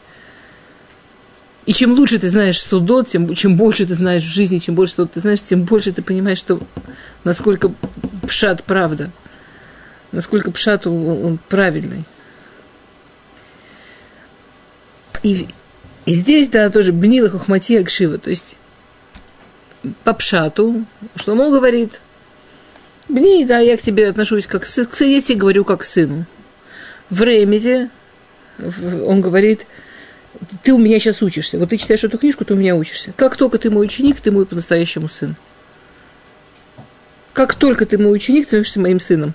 И 1.66 1.72
чем 1.72 1.94
лучше 1.94 2.20
ты 2.20 2.28
знаешь 2.30 2.62
судот, 2.62 3.10
тем 3.10 3.34
чем 3.36 3.56
больше 3.56 3.86
ты 3.86 3.94
знаешь 3.94 4.24
в 4.24 4.34
жизни, 4.34 4.58
чем 4.58 4.76
больше 4.76 5.06
ты 5.06 5.20
знаешь, 5.20 5.42
тем 5.42 5.64
больше 5.64 5.94
ты 5.94 6.02
понимаешь, 6.02 6.40
что 6.40 6.60
насколько 7.24 7.72
пшат 8.28 8.64
правда, 8.64 9.12
насколько 10.12 10.52
пшат 10.52 10.88
он, 10.88 11.08
он 11.08 11.40
правильный. 11.48 12.04
И, 15.22 15.48
и 16.06 16.12
здесь, 16.12 16.50
да, 16.50 16.70
тоже 16.70 16.92
бнила 16.92 17.30
хухмати 17.30 17.78
акшива, 17.78 18.18
то 18.18 18.30
есть 18.30 18.58
по 20.04 20.14
пшату, 20.14 20.86
он 21.26 21.52
говорит, 21.52 22.02
бни, 23.10 23.46
да, 23.46 23.60
я 23.60 23.78
к 23.78 23.82
тебе 23.82 24.08
отношусь 24.08 24.46
как 24.46 24.66
сын, 24.66 24.88
я 25.00 25.22
тебе 25.22 25.40
говорю 25.40 25.66
как 25.66 25.82
к 25.82 25.86
сыну. 25.86 26.26
В 27.10 27.22
ремезе 27.24 27.90
он 29.06 29.22
говорит, 29.22 29.66
ты 30.64 30.74
у 30.74 30.78
меня 30.78 31.00
сейчас 31.00 31.22
учишься. 31.22 31.58
Вот 31.58 31.70
ты 31.70 31.78
читаешь 31.78 32.04
эту 32.04 32.18
книжку, 32.18 32.46
ты 32.46 32.54
у 32.54 32.58
меня 32.58 32.76
учишься. 32.76 33.14
Как 33.16 33.38
только 33.38 33.58
ты 33.58 33.70
мой 33.70 33.86
ученик, 33.86 34.20
ты 34.22 34.32
мой 34.32 34.46
по-настоящему 34.46 35.10
сын. 35.10 35.36
Как 37.34 37.56
только 37.56 37.86
ты 37.86 37.98
мой 37.98 38.14
ученик, 38.14 38.44
ты 38.44 38.48
становишься 38.48 38.80
моим 38.80 39.00
сыном. 39.00 39.34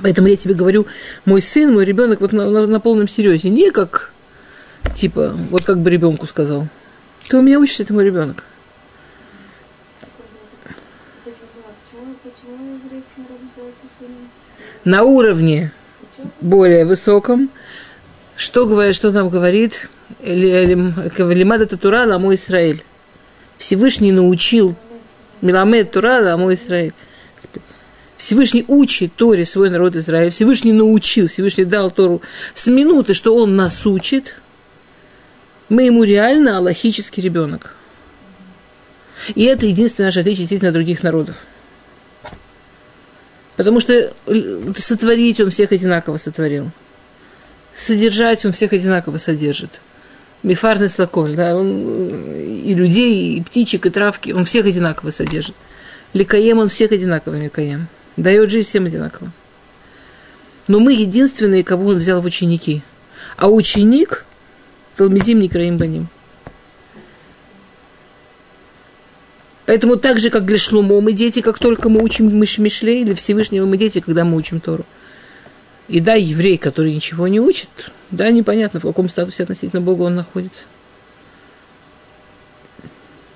Поэтому 0.00 0.28
я 0.28 0.36
тебе 0.36 0.54
говорю, 0.54 0.86
мой 1.24 1.42
сын, 1.42 1.72
мой 1.72 1.84
ребенок, 1.84 2.20
вот 2.20 2.32
на, 2.32 2.48
на, 2.50 2.66
на 2.66 2.80
полном 2.80 3.08
серьезе. 3.08 3.50
Не 3.50 3.70
как, 3.70 4.12
типа, 4.94 5.34
вот 5.50 5.64
как 5.64 5.80
бы 5.80 5.90
ребенку 5.90 6.26
сказал. 6.26 6.68
Ты 7.28 7.36
у 7.36 7.42
меня 7.42 7.58
учишься, 7.58 7.84
ты 7.84 7.92
мой 7.92 8.04
ребенок. 8.04 8.44
На 14.84 15.02
уровне 15.02 15.72
более 16.40 16.84
высоком– 16.84 17.50
что, 18.42 18.66
говорит, 18.66 18.96
что 18.96 19.12
там 19.12 19.28
говорит? 19.28 19.88
Лимада 20.20 21.66
Татура 21.66 22.06
Ламу 22.06 22.34
Исраиль. 22.34 22.82
Всевышний 23.56 24.10
научил 24.10 24.74
Миламед 25.42 25.92
Тура 25.92 26.20
Ламу 26.20 26.52
Исраиль. 26.52 26.92
Всевышний 28.16 28.64
учит 28.66 29.14
Торе 29.14 29.44
свой 29.44 29.70
народ 29.70 29.96
Израиль. 29.96 30.30
Всевышний 30.30 30.72
научил, 30.72 31.28
Всевышний 31.28 31.64
дал 31.64 31.90
Тору. 31.90 32.22
С 32.54 32.66
минуты, 32.66 33.14
что 33.14 33.36
он 33.36 33.54
нас 33.54 33.86
учит, 33.86 34.34
мы 35.68 35.84
ему 35.84 36.04
реально 36.04 36.58
аллахический 36.58 37.20
ребенок. 37.22 37.76
И 39.34 39.44
это 39.44 39.66
единственное 39.66 40.08
наше 40.08 40.20
отличие 40.20 40.40
действительно 40.40 40.70
от 40.70 40.74
других 40.74 41.02
народов. 41.02 41.36
Потому 43.56 43.80
что 43.80 44.12
сотворить 44.76 45.40
он 45.40 45.50
всех 45.50 45.72
одинаково 45.72 46.16
сотворил 46.16 46.70
содержать, 47.74 48.44
он 48.44 48.52
всех 48.52 48.72
одинаково 48.72 49.18
содержит. 49.18 49.80
Мифарный 50.42 50.90
слаколь, 50.90 51.34
да, 51.34 51.56
он 51.56 52.38
и 52.38 52.74
людей, 52.74 53.36
и 53.36 53.42
птичек, 53.42 53.86
и 53.86 53.90
травки, 53.90 54.32
он 54.32 54.44
всех 54.44 54.66
одинаково 54.66 55.10
содержит. 55.10 55.54
Ликаем 56.12 56.58
он 56.58 56.68
всех 56.68 56.92
одинаково 56.92 57.36
ликаем. 57.36 57.88
Дает 58.16 58.50
жизнь 58.50 58.68
всем 58.68 58.86
одинаково. 58.86 59.32
Но 60.68 60.78
мы 60.78 60.92
единственные, 60.92 61.64
кого 61.64 61.90
он 61.90 61.96
взял 61.96 62.20
в 62.20 62.26
ученики. 62.26 62.82
А 63.36 63.48
ученик 63.48 64.26
Талмедим 64.96 65.40
Никраим 65.40 65.78
Баним. 65.78 66.08
Поэтому 69.66 69.96
так 69.96 70.18
же, 70.18 70.30
как 70.30 70.44
для 70.44 70.58
Шлумо 70.58 71.00
мы 71.00 71.12
дети, 71.12 71.40
как 71.40 71.58
только 71.58 71.88
мы 71.88 72.02
учим 72.02 72.36
Мишлей, 72.36 73.04
для 73.04 73.14
Всевышнего 73.14 73.64
мы 73.64 73.76
дети, 73.76 74.00
когда 74.00 74.24
мы 74.24 74.36
учим 74.36 74.60
Тору. 74.60 74.84
И 75.88 76.00
да, 76.00 76.14
еврей, 76.14 76.58
который 76.58 76.94
ничего 76.94 77.28
не 77.28 77.40
учит, 77.40 77.68
да, 78.10 78.30
непонятно, 78.30 78.80
в 78.80 78.84
каком 78.84 79.08
статусе 79.08 79.44
относительно 79.44 79.80
Бога 79.80 80.02
он 80.02 80.14
находится. 80.14 80.64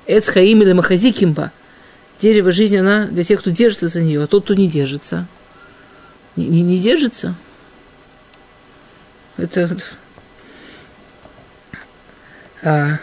Эцхаим 0.06 0.62
или 0.62 0.72
Махазикимба. 0.72 1.52
Дерево 2.18 2.50
жизни, 2.50 2.76
она 2.76 3.06
для 3.06 3.24
тех, 3.24 3.40
кто 3.40 3.50
держится 3.50 3.88
за 3.88 4.00
нее, 4.00 4.22
а 4.22 4.26
тот, 4.26 4.44
кто 4.44 4.54
не 4.54 4.68
держится. 4.68 5.26
Не, 6.34 6.46
не, 6.46 6.62
не 6.62 6.78
держится. 6.78 7.34
Это 9.36 9.76
а, 12.62 12.98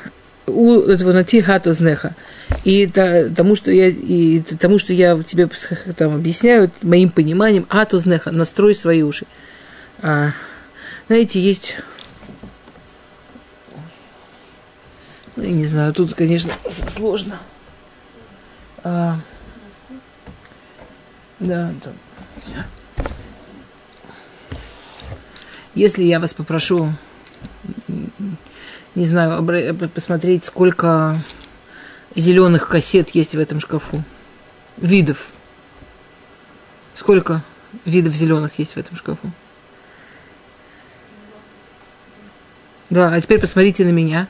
у 0.45 0.81
этого 0.81 1.13
нати 1.13 1.41
хата 1.41 1.73
знеха. 1.73 2.15
И 2.63 2.87
тому, 2.87 3.55
что 3.55 3.71
я, 3.71 3.87
и 3.87 4.39
тому, 4.39 4.79
что 4.79 4.93
я 4.93 5.21
тебе 5.23 5.49
там, 5.95 6.15
объясняю, 6.15 6.71
моим 6.81 7.09
пониманием, 7.09 7.65
атузнеха, 7.69 8.31
настрой 8.31 8.75
свои 8.75 9.01
уши. 9.01 9.25
А, 10.01 10.29
знаете, 11.07 11.39
есть... 11.39 11.75
Ну, 15.35 15.43
я 15.43 15.51
не 15.51 15.65
знаю, 15.65 15.93
тут, 15.93 16.13
конечно, 16.13 16.51
сложно. 16.69 17.39
А, 18.83 19.17
да, 21.39 21.73
да. 21.83 21.91
Если 25.75 26.03
я 26.03 26.19
вас 26.19 26.33
попрошу, 26.33 26.93
не 28.95 29.05
знаю, 29.05 29.43
посмотреть, 29.89 30.45
сколько 30.45 31.15
зеленых 32.15 32.67
кассет 32.67 33.09
есть 33.11 33.35
в 33.35 33.39
этом 33.39 33.59
шкафу. 33.59 34.03
Видов. 34.77 35.27
Сколько 36.93 37.41
видов 37.85 38.13
зеленых 38.13 38.59
есть 38.59 38.73
в 38.73 38.77
этом 38.77 38.95
шкафу? 38.95 39.31
Да, 42.89 43.11
а 43.11 43.19
теперь 43.19 43.39
посмотрите 43.39 43.83
на 43.83 43.89
меня. 43.89 44.27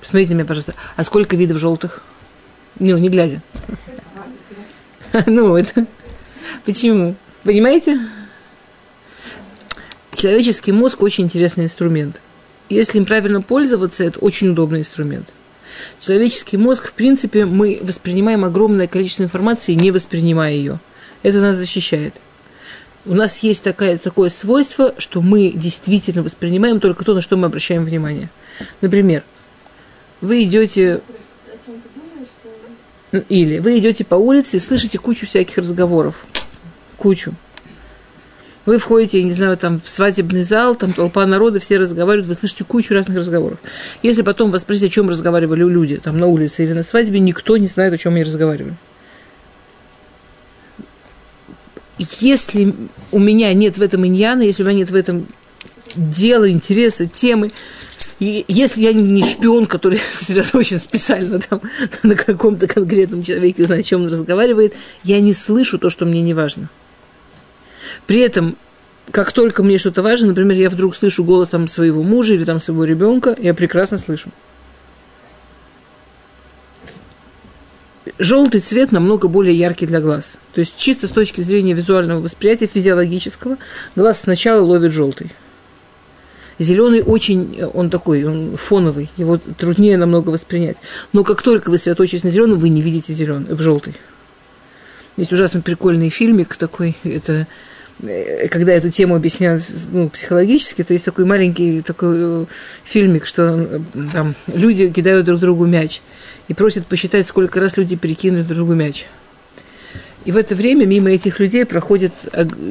Посмотрите 0.00 0.32
на 0.32 0.38
меня, 0.38 0.46
пожалуйста. 0.46 0.74
А 0.96 1.04
сколько 1.04 1.36
видов 1.36 1.58
желтых? 1.58 2.02
Ну, 2.78 2.98
не 2.98 3.08
глядя. 3.08 3.42
Ну, 5.26 5.56
это... 5.56 5.86
Почему? 6.64 7.14
Понимаете? 7.44 8.00
Человеческий 10.16 10.72
мозг 10.72 11.02
очень 11.02 11.22
интересный 11.22 11.66
инструмент. 11.66 12.20
Если 12.68 12.98
им 12.98 13.04
правильно 13.04 13.42
пользоваться, 13.42 14.04
это 14.04 14.18
очень 14.20 14.48
удобный 14.48 14.80
инструмент. 14.80 15.28
Человеческий 15.98 16.56
мозг, 16.56 16.86
в 16.86 16.92
принципе, 16.94 17.44
мы 17.44 17.78
воспринимаем 17.82 18.44
огромное 18.44 18.86
количество 18.86 19.22
информации, 19.22 19.72
не 19.74 19.90
воспринимая 19.90 20.52
ее. 20.52 20.80
Это 21.22 21.40
нас 21.40 21.56
защищает 21.56 22.14
у 23.06 23.14
нас 23.14 23.38
есть 23.38 23.62
такое, 23.62 23.98
такое 23.98 24.30
свойство, 24.30 24.94
что 24.98 25.20
мы 25.20 25.50
действительно 25.50 26.22
воспринимаем 26.22 26.80
только 26.80 27.04
то, 27.04 27.14
на 27.14 27.20
что 27.20 27.36
мы 27.36 27.46
обращаем 27.46 27.84
внимание. 27.84 28.30
Например, 28.80 29.24
вы 30.20 30.44
идете... 30.44 31.02
Или 33.28 33.58
вы 33.58 33.78
идете 33.78 34.04
по 34.04 34.16
улице 34.16 34.56
и 34.56 34.60
слышите 34.60 34.98
кучу 34.98 35.26
всяких 35.26 35.58
разговоров. 35.58 36.26
Кучу. 36.96 37.34
Вы 38.66 38.78
входите, 38.78 39.18
я 39.18 39.24
не 39.24 39.32
знаю, 39.32 39.56
там 39.56 39.80
в 39.80 39.88
свадебный 39.88 40.42
зал, 40.42 40.74
там 40.74 40.92
толпа 40.92 41.26
народа, 41.26 41.60
все 41.60 41.76
разговаривают, 41.76 42.26
вы 42.26 42.34
слышите 42.34 42.64
кучу 42.64 42.94
разных 42.94 43.18
разговоров. 43.18 43.58
Если 44.02 44.22
потом 44.22 44.50
вас 44.50 44.62
спросить, 44.62 44.84
о 44.84 44.88
чем 44.88 45.10
разговаривали 45.10 45.64
люди 45.64 45.96
там 45.96 46.18
на 46.18 46.26
улице 46.26 46.64
или 46.64 46.72
на 46.72 46.82
свадьбе, 46.82 47.20
никто 47.20 47.56
не 47.56 47.66
знает, 47.66 47.92
о 47.92 47.98
чем 47.98 48.14
они 48.14 48.24
разговаривали 48.24 48.74
если 52.20 52.74
у 53.12 53.18
меня 53.18 53.52
нет 53.54 53.78
в 53.78 53.82
этом 53.82 54.06
иньяна, 54.06 54.42
если 54.42 54.62
у 54.62 54.66
меня 54.66 54.78
нет 54.78 54.90
в 54.90 54.94
этом 54.94 55.26
дела, 55.94 56.50
интереса, 56.50 57.06
темы, 57.06 57.50
и 58.18 58.44
если 58.48 58.82
я 58.82 58.92
не 58.92 59.22
шпион, 59.22 59.66
который 59.66 60.00
сосредоточен 60.12 60.78
специально 60.78 61.38
там 61.38 61.60
на 62.02 62.16
каком-то 62.16 62.66
конкретном 62.66 63.22
человеке, 63.22 63.64
знает, 63.64 63.84
о 63.84 63.88
чем 63.88 64.02
он 64.02 64.08
разговаривает, 64.08 64.74
я 65.02 65.20
не 65.20 65.32
слышу 65.32 65.78
то, 65.78 65.90
что 65.90 66.04
мне 66.04 66.22
не 66.22 66.34
важно. 66.34 66.68
При 68.06 68.20
этом, 68.20 68.56
как 69.10 69.32
только 69.32 69.62
мне 69.62 69.78
что-то 69.78 70.02
важно, 70.02 70.28
например, 70.28 70.56
я 70.56 70.70
вдруг 70.70 70.96
слышу 70.96 71.24
голос 71.24 71.50
там 71.50 71.68
своего 71.68 72.02
мужа 72.02 72.34
или 72.34 72.44
там 72.44 72.60
своего 72.60 72.84
ребенка, 72.84 73.36
я 73.38 73.54
прекрасно 73.54 73.98
слышу. 73.98 74.30
желтый 78.18 78.60
цвет 78.60 78.92
намного 78.92 79.28
более 79.28 79.56
яркий 79.56 79.86
для 79.86 80.00
глаз. 80.00 80.36
То 80.54 80.60
есть 80.60 80.76
чисто 80.76 81.08
с 81.08 81.10
точки 81.10 81.40
зрения 81.40 81.74
визуального 81.74 82.20
восприятия, 82.20 82.66
физиологического, 82.66 83.58
глаз 83.96 84.20
сначала 84.20 84.62
ловит 84.62 84.92
желтый. 84.92 85.32
Зеленый 86.58 87.02
очень, 87.02 87.64
он 87.64 87.90
такой, 87.90 88.24
он 88.24 88.56
фоновый, 88.56 89.10
его 89.16 89.38
труднее 89.38 89.96
намного 89.96 90.30
воспринять. 90.30 90.76
Но 91.12 91.24
как 91.24 91.42
только 91.42 91.70
вы 91.70 91.78
сосредоточитесь 91.78 92.22
на 92.22 92.30
зеленом, 92.30 92.58
вы 92.58 92.68
не 92.68 92.80
видите 92.80 93.12
зеленый, 93.12 93.54
в 93.54 93.60
желтый. 93.60 93.94
Есть 95.16 95.32
ужасно 95.32 95.62
прикольный 95.62 96.10
фильмик 96.10 96.56
такой, 96.56 96.96
это 97.02 97.32
э, 97.32 97.46
когда 98.00 98.72
эту 98.72 98.90
тему 98.90 99.14
объясняют 99.14 99.62
ну, 99.90 100.08
психологически, 100.08 100.82
то 100.82 100.92
есть 100.92 101.04
такой 101.04 101.24
маленький 101.24 101.80
такой 101.80 102.42
э, 102.42 102.46
фильмик, 102.84 103.26
что 103.26 103.42
э, 103.42 103.80
там 104.12 104.34
люди 104.52 104.90
кидают 104.90 105.26
друг 105.26 105.40
другу 105.40 105.66
мяч 105.66 106.02
и 106.48 106.54
просит 106.54 106.86
посчитать, 106.86 107.26
сколько 107.26 107.60
раз 107.60 107.76
люди 107.76 107.96
перекинули 107.96 108.42
друг 108.42 108.56
другу 108.56 108.74
мяч. 108.74 109.06
И 110.24 110.32
в 110.32 110.36
это 110.36 110.54
время 110.54 110.86
мимо 110.86 111.10
этих 111.10 111.38
людей 111.38 111.64
проходит 111.66 112.12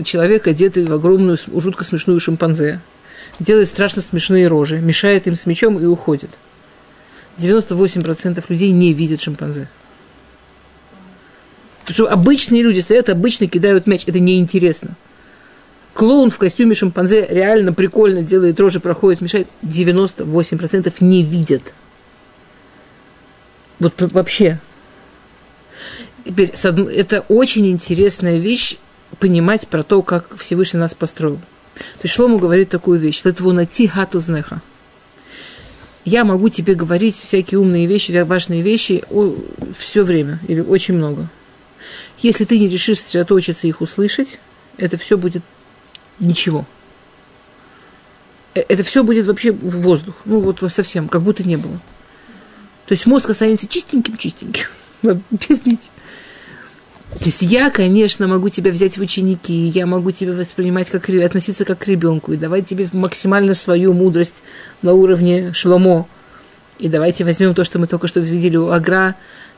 человек, 0.03 0.47
одетый 0.47 0.85
в 0.85 0.93
огромную, 0.93 1.37
жутко 1.55 1.83
смешную 1.83 2.19
шимпанзе. 2.19 2.81
Делает 3.39 3.67
страшно 3.67 4.01
смешные 4.01 4.47
рожи, 4.47 4.79
мешает 4.79 5.27
им 5.27 5.35
с 5.35 5.45
мячом 5.45 5.79
и 5.79 5.85
уходит. 5.85 6.31
98% 7.37 8.43
людей 8.49 8.71
не 8.71 8.93
видят 8.93 9.21
шимпанзе. 9.21 9.69
Потому 11.81 11.93
что 11.93 12.07
обычные 12.07 12.63
люди 12.63 12.79
стоят, 12.79 13.09
обычно 13.09 13.47
кидают 13.47 13.87
мяч. 13.87 14.03
Это 14.07 14.19
неинтересно. 14.19 14.95
Клоун 15.93 16.31
в 16.31 16.39
костюме 16.39 16.73
шимпанзе 16.73 17.27
реально 17.29 17.71
прикольно 17.71 18.23
делает 18.23 18.59
рожи, 18.59 18.79
проходит, 18.79 19.21
мешает. 19.21 19.47
98% 19.61 20.93
не 21.01 21.23
видят. 21.23 21.73
Вот 23.79 23.93
вообще. 23.99 24.59
Теперь, 26.25 26.51
это 26.51 27.25
очень 27.27 27.67
интересная 27.67 28.39
вещь, 28.39 28.77
понимать 29.19 29.67
про 29.67 29.83
то, 29.83 30.01
как 30.01 30.35
Всевышний 30.37 30.79
нас 30.79 30.93
построил. 30.93 31.37
То 31.75 32.03
есть 32.03 32.15
Шлому 32.15 32.39
говорит 32.39 32.69
такую 32.69 32.99
вещь. 32.99 33.21
найти 33.23 33.87
хату 33.87 34.19
знеха. 34.19 34.61
Я 36.05 36.25
могу 36.25 36.49
тебе 36.49 36.75
говорить 36.75 37.15
всякие 37.15 37.59
умные 37.59 37.85
вещи, 37.85 38.11
важные 38.23 38.61
вещи 38.61 39.03
все 39.77 40.03
время, 40.03 40.39
или 40.47 40.59
очень 40.59 40.95
много. 40.95 41.29
Если 42.19 42.45
ты 42.45 42.57
не 42.59 42.67
решишь 42.67 42.99
сосредоточиться 42.99 43.67
их 43.67 43.81
услышать, 43.81 44.39
это 44.77 44.97
все 44.97 45.17
будет 45.17 45.43
ничего. 46.19 46.65
Э, 48.55 48.61
это 48.67 48.83
все 48.83 49.03
будет 49.03 49.25
вообще 49.25 49.51
в 49.51 49.81
воздух. 49.81 50.15
Ну, 50.25 50.39
вот 50.39 50.59
совсем, 50.71 51.07
как 51.07 51.21
будто 51.21 51.43
не 51.43 51.57
было. 51.57 51.79
То 52.85 52.93
есть 52.93 53.05
мозг 53.05 53.29
останется 53.29 53.67
чистеньким-чистеньким. 53.67 54.67
Ничего. 55.31 55.57
То 57.19 57.25
есть 57.25 57.43
я, 57.43 57.69
конечно, 57.69 58.27
могу 58.27 58.49
тебя 58.49 58.71
взять 58.71 58.97
в 58.97 59.01
ученики, 59.01 59.53
я 59.53 59.85
могу 59.85 60.11
тебя 60.11 60.33
воспринимать 60.33 60.89
как 60.89 61.07
относиться 61.09 61.63
как 61.63 61.79
к 61.79 61.87
ребенку 61.87 62.33
и 62.33 62.37
давать 62.37 62.65
тебе 62.65 62.87
максимально 62.91 63.53
свою 63.53 63.93
мудрость 63.93 64.41
на 64.81 64.93
уровне 64.93 65.53
шломо. 65.53 66.07
И 66.79 66.89
давайте 66.89 67.23
возьмем 67.23 67.53
то, 67.53 67.63
что 67.63 67.77
мы 67.77 67.85
только 67.85 68.07
что 68.07 68.19
видели 68.19 68.57
у 68.57 68.71
Агра, 68.71 69.15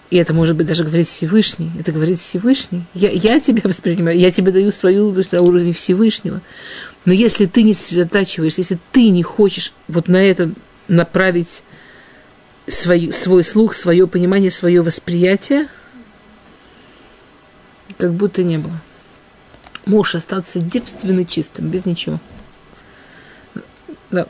и 0.09 0.17
это 0.17 0.33
может 0.33 0.55
быть 0.55 0.67
даже 0.67 0.83
говорить 0.83 1.07
Всевышний. 1.07 1.71
Это 1.79 1.91
говорит 1.91 2.19
Всевышний. 2.19 2.83
Я, 2.93 3.09
я 3.09 3.39
тебя 3.39 3.61
воспринимаю, 3.63 4.17
я 4.17 4.31
тебе 4.31 4.51
даю 4.51 4.71
свою 4.71 5.07
мудрость 5.07 5.31
на 5.31 5.41
уровне 5.41 5.73
Всевышнего. 5.73 6.41
Но 7.05 7.13
если 7.13 7.45
ты 7.45 7.63
не 7.63 7.73
сосредотачиваешься, 7.73 8.61
если 8.61 8.79
ты 8.91 9.09
не 9.09 9.23
хочешь 9.23 9.73
вот 9.87 10.07
на 10.07 10.17
это 10.17 10.51
направить 10.87 11.63
свой, 12.67 13.11
свой 13.11 13.43
слух, 13.43 13.73
свое 13.73 14.07
понимание, 14.07 14.51
свое 14.51 14.81
восприятие– 14.81 15.67
как 17.97 18.13
будто 18.13 18.43
не 18.43 18.57
было. 18.57 18.73
Можешь 19.85 20.15
остаться 20.15 20.59
девственно 20.59 21.25
чистым, 21.25 21.69
без 21.69 21.85
ничего. 21.85 22.19
Да. 24.09 24.27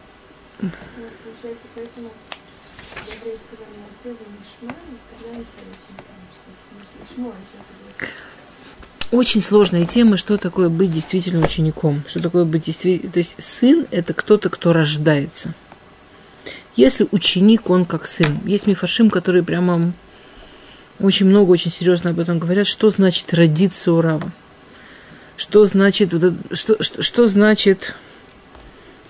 Очень 9.11 9.41
сложная 9.41 9.85
тема, 9.85 10.17
что 10.17 10.37
такое 10.37 10.69
быть 10.69 10.91
действительно 10.91 11.45
учеником. 11.45 12.03
Что 12.07 12.19
такое 12.19 12.43
быть 12.43 12.65
действительно... 12.65 13.11
То 13.11 13.19
есть 13.19 13.35
сын– 13.37 13.85
это 13.91 14.13
кто-то, 14.13 14.49
кто 14.49 14.73
рождается. 14.73 15.53
Если 16.75 17.07
ученик, 17.11 17.69
он 17.69 17.85
как 17.85 18.07
сын. 18.07 18.39
Есть 18.45 18.67
мифашим, 18.67 19.09
который 19.09 19.43
прямо 19.43 19.93
очень 20.99 21.27
много, 21.27 21.51
очень 21.51 21.71
серьезно 21.71 22.09
об 22.09 22.19
этом 22.19 22.39
говорят, 22.39 22.67
что 22.67 22.89
значит 22.89 23.33
родиться 23.33 23.93
у 23.93 24.01
Рава. 24.01 24.31
Что 25.37 25.65
значит, 25.65 26.13
что, 26.53 26.81
что, 26.81 27.01
что 27.01 27.27
значит, 27.27 27.95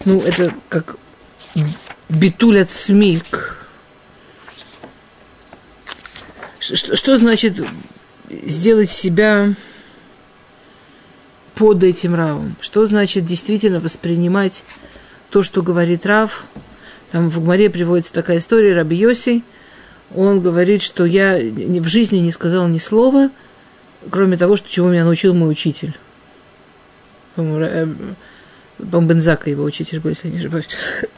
ну, 0.04 0.20
это 0.20 0.54
как 0.70 0.98
битуль 2.10 2.66
смик. 2.68 3.66
Что, 6.60 6.96
что 6.96 7.18
значит 7.18 7.62
сделать 8.30 8.90
себя 8.90 9.54
под 11.56 11.84
этим 11.84 12.16
Равом? 12.16 12.56
Что 12.62 12.86
значит 12.86 13.26
действительно 13.26 13.80
воспринимать 13.80 14.64
то, 15.30 15.44
что 15.44 15.62
говорит 15.62 16.06
Рав? 16.06 16.46
Там 17.12 17.30
в 17.30 17.42
Гмаре 17.42 17.70
приводится 17.70 18.14
такая 18.14 18.40
история, 18.40 18.74
Раби 18.74 18.96
Йоси– 18.96 19.44
он 20.14 20.42
говорит, 20.42 20.82
что 20.82 21.06
я 21.06 21.38
в 21.38 21.88
жизни 21.88 22.18
не 22.20 22.32
сказал 22.32 22.68
ни 22.68 22.78
слова, 22.78 23.32
кроме 24.10 24.38
того, 24.38 24.56
что 24.56 24.70
чего 24.70 24.90
меня 24.90 25.04
научил 25.04 25.34
мой 25.34 25.52
учитель. 25.52 25.98
По-моему, 27.36 28.16
Бензака 28.78 29.50
его 29.50 29.64
учитель 29.64 30.00
был, 30.00 30.10
если 30.10 30.28
я 30.28 30.34
не 30.34 30.40
ошибаюсь. 30.40 30.68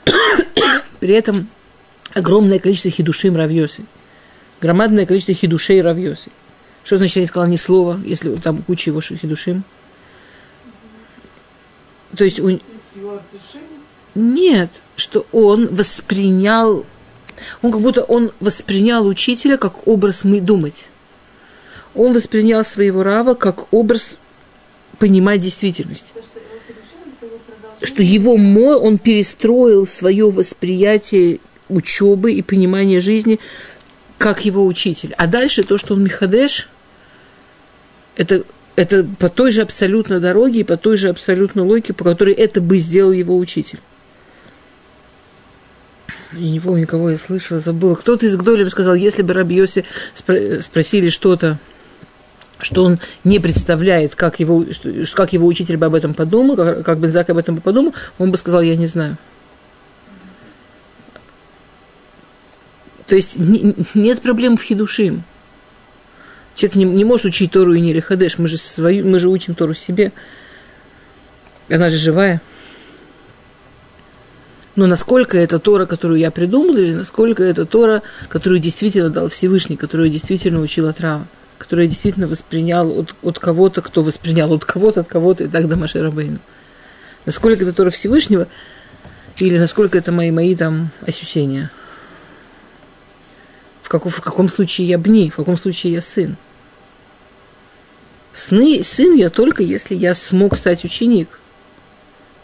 При 1.00 1.14
этом 1.14 1.50
огромное 2.14 2.60
количество 2.60 2.92
хидушим 2.92 3.36
равьоси. 3.36 3.86
Громадное 4.62 5.06
количество 5.06 5.34
хидушей 5.34 5.82
равьоси. 5.82 6.32
Что 6.84 6.98
значит, 6.98 7.18
я 7.18 7.22
не 7.24 7.28
сказал 7.28 7.48
ни 7.48 7.58
слова, 7.58 8.00
если 8.04 8.34
там 8.36 8.64
куча 8.64 8.90
его 8.90 9.02
хидушим? 9.02 9.64
То 12.16 12.24
есть 12.24 12.40
у... 12.40 12.60
Нет, 14.16 14.82
что 14.96 15.26
он 15.32 15.68
воспринял 15.68 16.86
он 17.62 17.72
как 17.72 17.82
будто 17.82 18.04
он 18.04 18.32
воспринял 18.40 19.06
учителя 19.06 19.58
как 19.58 19.88
образ 19.88 20.24
мы 20.24 20.42
думать. 20.42 20.88
Он 21.94 22.14
воспринял 22.14 22.64
своего 22.64 23.04
рава 23.04 23.34
как 23.34 23.72
образ 23.74 24.18
понимать 25.00 25.42
действительность. 25.42 26.14
Что 27.82 28.02
его 28.02 28.38
мо, 28.38 28.78
он 28.78 28.98
перестроил 28.98 29.86
свое 29.86 30.30
восприятие 30.30 31.40
учебы 31.70 32.34
и 32.34 32.42
понимания 32.42 33.00
жизни 33.00 33.40
как 34.18 34.46
его 34.46 34.66
учитель. 34.66 35.14
А 35.18 35.28
дальше 35.28 35.64
то, 35.64 35.78
что 35.78 35.94
он 35.94 36.04
Михадеш, 36.04 36.70
это, 38.16 38.46
это 38.78 39.04
по 39.04 39.28
той 39.28 39.52
же 39.52 39.64
абсолютно 39.64 40.20
дороге 40.20 40.62
и 40.62 40.64
по 40.64 40.78
той 40.78 40.98
же 40.98 41.10
абсолютно 41.10 41.64
логике, 41.64 41.94
по 41.94 42.04
которой 42.04 42.36
это 42.36 42.62
бы 42.62 42.78
сделал 42.78 43.12
его 43.12 43.36
учитель. 43.36 43.80
Я 46.32 46.50
не 46.52 46.60
помню, 46.60 46.86
кого 46.86 47.10
я 47.10 47.18
слышала, 47.18 47.60
забыла. 47.60 47.96
Кто-то 47.96 48.28
из 48.28 48.36
Гдолем 48.38 48.70
сказал, 48.70 48.94
если 48.94 49.24
бы 49.24 49.34
Раби 49.34 49.56
Йоси 49.56 49.84
спросили 50.14 51.10
что-то, 51.10 51.58
что 52.60 52.84
он 52.84 53.00
не 53.24 53.40
представляет, 53.40 54.14
как 54.14 54.40
его, 54.40 54.64
как 55.16 55.34
его 55.34 55.48
учитель 55.48 55.78
бы 55.78 55.88
об 55.88 55.96
этом 55.96 56.14
подумал, 56.14 56.56
как, 56.56 56.86
как 56.86 57.00
Бензак 57.00 57.32
об 57.32 57.38
этом 57.38 57.56
бы 57.56 57.62
подумал, 57.62 57.96
он 58.20 58.30
бы 58.30 58.38
сказал, 58.38 58.62
я 58.62 58.76
не 58.76 58.86
знаю. 58.86 59.18
То 63.08 63.16
есть 63.16 63.40
не, 63.40 63.74
нет 63.96 64.22
проблем 64.22 64.56
в 64.56 64.62
хидушим. 64.62 65.24
Человек 66.58 66.76
не, 66.76 66.86
не 66.86 67.06
может 67.06 67.28
учить 67.28 67.52
Тору 67.52 67.74
и 67.74 67.80
не 67.80 67.94
Лихадеш. 67.94 68.40
Мы 68.40 68.48
же, 68.48 68.58
свою, 68.58 69.06
мы 69.06 69.20
же 69.20 69.30
учим 69.30 69.54
Тору 69.54 69.76
себе. 69.76 70.12
Она 71.70 71.90
же 71.90 71.98
живая. 71.98 72.42
Но 74.76 74.88
насколько 74.88 75.38
это 75.38 75.60
Тора, 75.60 75.86
которую 75.86 76.20
я 76.20 76.32
придумал, 76.32 76.76
или 76.76 76.96
насколько 76.96 77.44
это 77.44 77.68
Тора, 77.68 78.02
которую 78.28 78.60
действительно 78.60 79.12
дал 79.12 79.30
Всевышний, 79.30 79.78
которую 79.78 80.10
действительно 80.10 80.60
учил 80.60 80.88
от 80.88 81.00
Рава, 81.00 81.28
которую 81.60 81.88
действительно 81.88 82.28
воспринял 82.28 82.90
от, 83.00 83.14
от 83.22 83.38
кого-то, 83.38 83.84
кто 83.84 84.02
воспринял 84.02 84.52
от 84.52 84.66
кого-то, 84.66 85.02
от 85.02 85.08
кого-то, 85.08 85.44
и 85.44 85.48
так 85.48 85.68
до 85.68 85.76
Машера 85.76 86.10
Бейну. 86.10 86.40
Насколько 87.28 87.66
это 87.66 87.74
Тора 87.74 87.92
Всевышнего, 87.92 88.48
или 89.38 89.60
насколько 89.60 89.96
это 89.96 90.12
мои, 90.12 90.32
мои 90.32 90.56
там 90.56 90.90
ощущения. 91.06 91.70
В, 93.84 93.90
каком, 93.90 94.12
в 94.12 94.22
каком 94.22 94.50
случае 94.50 94.88
я 94.88 94.98
бни, 94.98 95.30
в 95.30 95.36
каком 95.36 95.56
случае 95.56 95.94
я 95.94 96.02
сын. 96.02 96.36
Сны, 98.38 98.84
сын 98.84 99.16
я 99.16 99.32
только, 99.32 99.64
если 99.64 99.96
я 99.96 100.14
смог 100.14 100.56
стать 100.58 100.86
ученик. 100.86 101.40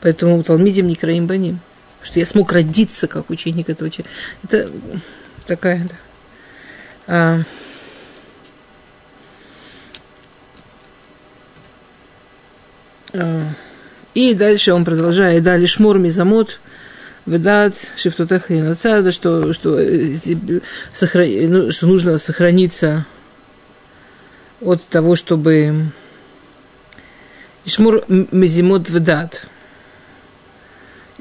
Поэтому 0.01 0.43
Талмидим 0.43 0.87
не 0.87 0.95
краим 0.95 1.29
что 2.01 2.19
я 2.19 2.25
смог 2.25 2.51
родиться 2.51 3.07
как 3.07 3.29
ученик 3.29 3.69
этого 3.69 3.91
человека. 3.91 4.15
Это 4.41 4.71
такая, 5.45 5.87
да. 5.87 5.95
А, 7.05 7.41
а, 13.13 13.49
и 14.15 14.33
дальше 14.33 14.73
он 14.73 14.85
продолжает, 14.85 15.43
да, 15.43 15.55
лишь 15.57 15.77
мур 15.77 15.99
мизамот, 15.99 16.59
выдат, 17.27 17.75
шифтутах 17.97 18.49
и 18.49 18.59
нацада, 18.59 19.11
что, 19.11 19.53
что, 19.53 19.79
э, 19.79 20.15
сохрани, 20.91 21.45
ну, 21.45 21.71
что 21.71 21.85
нужно 21.85 22.17
сохраниться 22.17 23.05
от 24.63 24.81
того, 24.83 25.15
чтобы 25.15 25.91
Ишмур 27.65 28.03
мизимот 28.07 28.89
выдат 28.89 29.47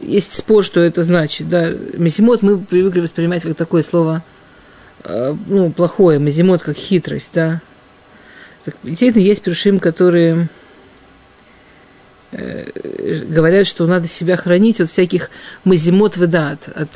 есть 0.02 0.32
спор, 0.34 0.64
что 0.64 0.80
это 0.80 1.04
значит. 1.04 1.48
Да. 1.48 1.70
Мезимот 1.70 2.42
мы 2.42 2.58
привыкли 2.58 3.00
воспринимать 3.00 3.42
как 3.42 3.56
такое 3.56 3.82
слово 3.82 4.24
э, 5.04 5.34
ну, 5.46 5.72
плохое, 5.72 6.18
мезимот 6.18 6.62
как 6.62 6.76
хитрость, 6.76 7.30
да. 7.32 7.62
Так, 8.64 8.76
действительно, 8.82 9.22
есть 9.22 9.42
першим, 9.42 9.78
которые 9.78 10.48
э, 12.32 13.22
говорят, 13.28 13.66
что 13.66 13.86
надо 13.86 14.06
себя 14.06 14.36
хранить 14.36 14.80
от 14.80 14.90
всяких 14.90 15.30
мазимот 15.64 16.16
выдат. 16.16 16.68
От... 16.74 16.88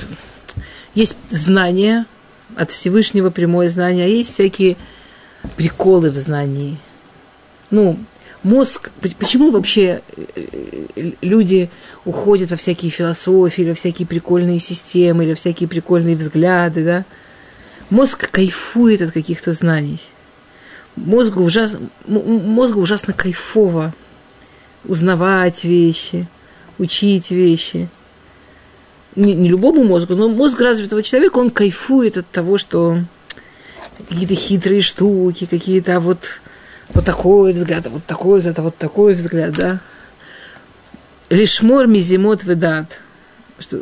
Есть 0.95 1.17
знания, 1.31 2.07
от 2.57 2.71
Всевышнего 2.71 3.31
прямое 3.31 3.69
знание, 3.69 4.05
а 4.05 4.09
есть 4.09 4.33
всякие 4.33 4.77
приколы 5.57 6.11
в 6.11 6.17
знании. 6.17 6.79
Ну, 7.71 7.99
мозг, 8.43 8.91
почему 9.19 9.51
вообще 9.51 10.03
э, 10.17 11.13
люди 11.21 11.71
уходят 12.05 12.51
во 12.51 12.57
всякие 12.57 12.91
философии, 12.91 13.63
или 13.63 13.71
во 13.71 13.75
всякие 13.75 14.07
прикольные 14.07 14.61
системы, 14.61 15.25
или 15.25 15.31
во 15.31 15.37
всякие 15.37 15.69
прикольные 15.69 16.17
взгляды, 16.17 16.85
да? 16.85 17.05
Мозг 17.91 18.31
кайфует 18.31 19.03
от 19.03 19.13
каких-то 19.13 19.53
знаний. 19.53 20.01
Мозгу 20.97 21.43
ужасно, 21.43 21.91
мозгу 22.07 22.81
ужасно 22.81 23.13
кайфово 23.13 23.95
узнавать 24.85 25.65
вещи, 25.65 26.27
учить 26.79 27.31
вещи. 27.31 27.89
Не, 29.15 29.35
не 29.35 29.49
любому 29.49 29.85
мозгу, 29.85 30.15
но 30.15 30.29
мозг 30.29 30.61
развитого 30.61 31.03
человека, 31.03 31.39
он 31.39 31.51
кайфует 31.51 32.17
от 32.19 32.31
того, 32.31 32.59
что 32.59 32.99
какие-то 34.09 34.35
хитрые 34.35 34.81
штуки, 34.81 35.47
какие-то 35.47 36.01
вот, 36.01 36.41
вот 36.93 37.05
такой 37.05 37.53
взгляд, 37.53 37.87
вот 37.87 38.05
такой 38.05 38.39
взгляд, 38.39 38.59
вот 38.59 38.77
такой 38.77 39.15
взгляд, 39.15 39.53
да. 39.55 39.81
Лишмор 41.31 41.87
мизимот 41.87 42.45
ведат. 42.45 43.01
Что, 43.59 43.81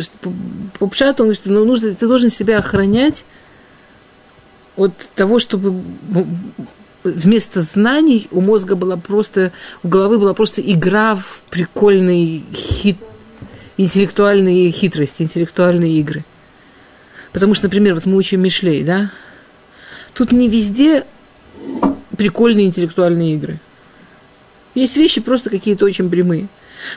что, 0.00 0.32
по, 0.78 0.86
пшату, 0.88 1.32
что 1.34 1.50
ну, 1.50 1.64
нужно, 1.64 1.94
ты 1.94 2.06
должен 2.06 2.30
себя 2.30 2.58
охранять 2.58 3.24
от 4.74 4.96
того, 5.14 5.38
чтобы 5.38 5.82
вместо 7.04 7.60
знаний 7.62 8.28
у 8.30 8.40
мозга 8.40 8.74
была 8.74 8.96
просто, 8.96 9.52
у 9.82 9.88
головы 9.88 10.18
была 10.18 10.34
просто 10.34 10.62
игра 10.62 11.14
в 11.14 11.42
прикольные 11.50 12.42
хит, 12.54 12.96
интеллектуальные 13.76 14.70
хитрости, 14.70 15.22
интеллектуальные 15.22 15.92
игры. 15.98 16.24
Потому 17.32 17.54
что, 17.54 17.66
например, 17.66 17.94
вот 17.94 18.06
мы 18.06 18.16
учим 18.16 18.42
Мишлей, 18.42 18.84
да? 18.84 19.10
Тут 20.14 20.32
не 20.32 20.48
везде 20.48 21.04
прикольные 22.16 22.66
интеллектуальные 22.66 23.34
игры. 23.34 23.60
Есть 24.74 24.96
вещи 24.96 25.20
просто 25.20 25.50
какие-то 25.50 25.84
очень 25.84 26.10
прямые. 26.10 26.48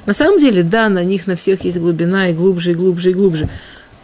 На 0.05 0.13
самом 0.13 0.39
деле, 0.39 0.63
да, 0.63 0.89
на 0.89 1.03
них 1.03 1.27
на 1.27 1.35
всех 1.35 1.63
есть 1.63 1.77
глубина 1.77 2.29
и 2.29 2.33
глубже, 2.33 2.71
и 2.71 2.73
глубже, 2.73 3.11
и 3.11 3.13
глубже. 3.13 3.49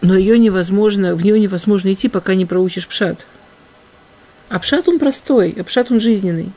Но 0.02 0.18
ее 0.18 0.38
невозможно, 0.38 1.16
в 1.16 1.24
нее 1.24 1.40
невозможно 1.40 1.92
идти, 1.94 2.10
пока 2.10 2.36
не 2.36 2.46
проучишь 2.46 2.88
пшат. 2.88 3.26
А 4.50 4.60
пшат 4.60 4.88
он 4.88 5.00
простой, 5.00 5.56
а 5.58 5.64
пшат 5.64 5.92
он 5.92 6.00
жизненный. 6.00 6.52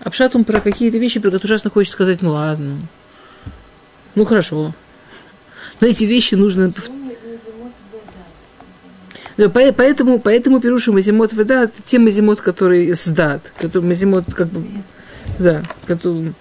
А 0.00 0.10
пшат 0.10 0.36
он 0.36 0.44
про 0.44 0.60
какие-то 0.60 0.98
вещи, 0.98 1.18
про 1.18 1.30
которые 1.30 1.46
ужасно 1.46 1.70
хочешь 1.70 1.92
сказать, 1.92 2.22
ну 2.22 2.30
ладно, 2.30 2.78
ну 4.14 4.24
хорошо. 4.24 4.74
Но 5.80 5.86
эти 5.86 6.04
вещи 6.04 6.34
нужно 6.34 6.72
Поэтому, 9.54 10.18
поэтому 10.18 10.60
пирушу 10.60 10.92
мазимот 10.92 11.32
вода, 11.32 11.70
те 11.84 12.00
мазимот, 12.00 12.40
которые 12.40 12.94
сдат, 12.94 13.52
который 13.56 13.84
мазимот 13.84 14.24
как 14.34 14.48
бы, 14.48 14.64
да, 15.38 15.62
который... 15.86 16.34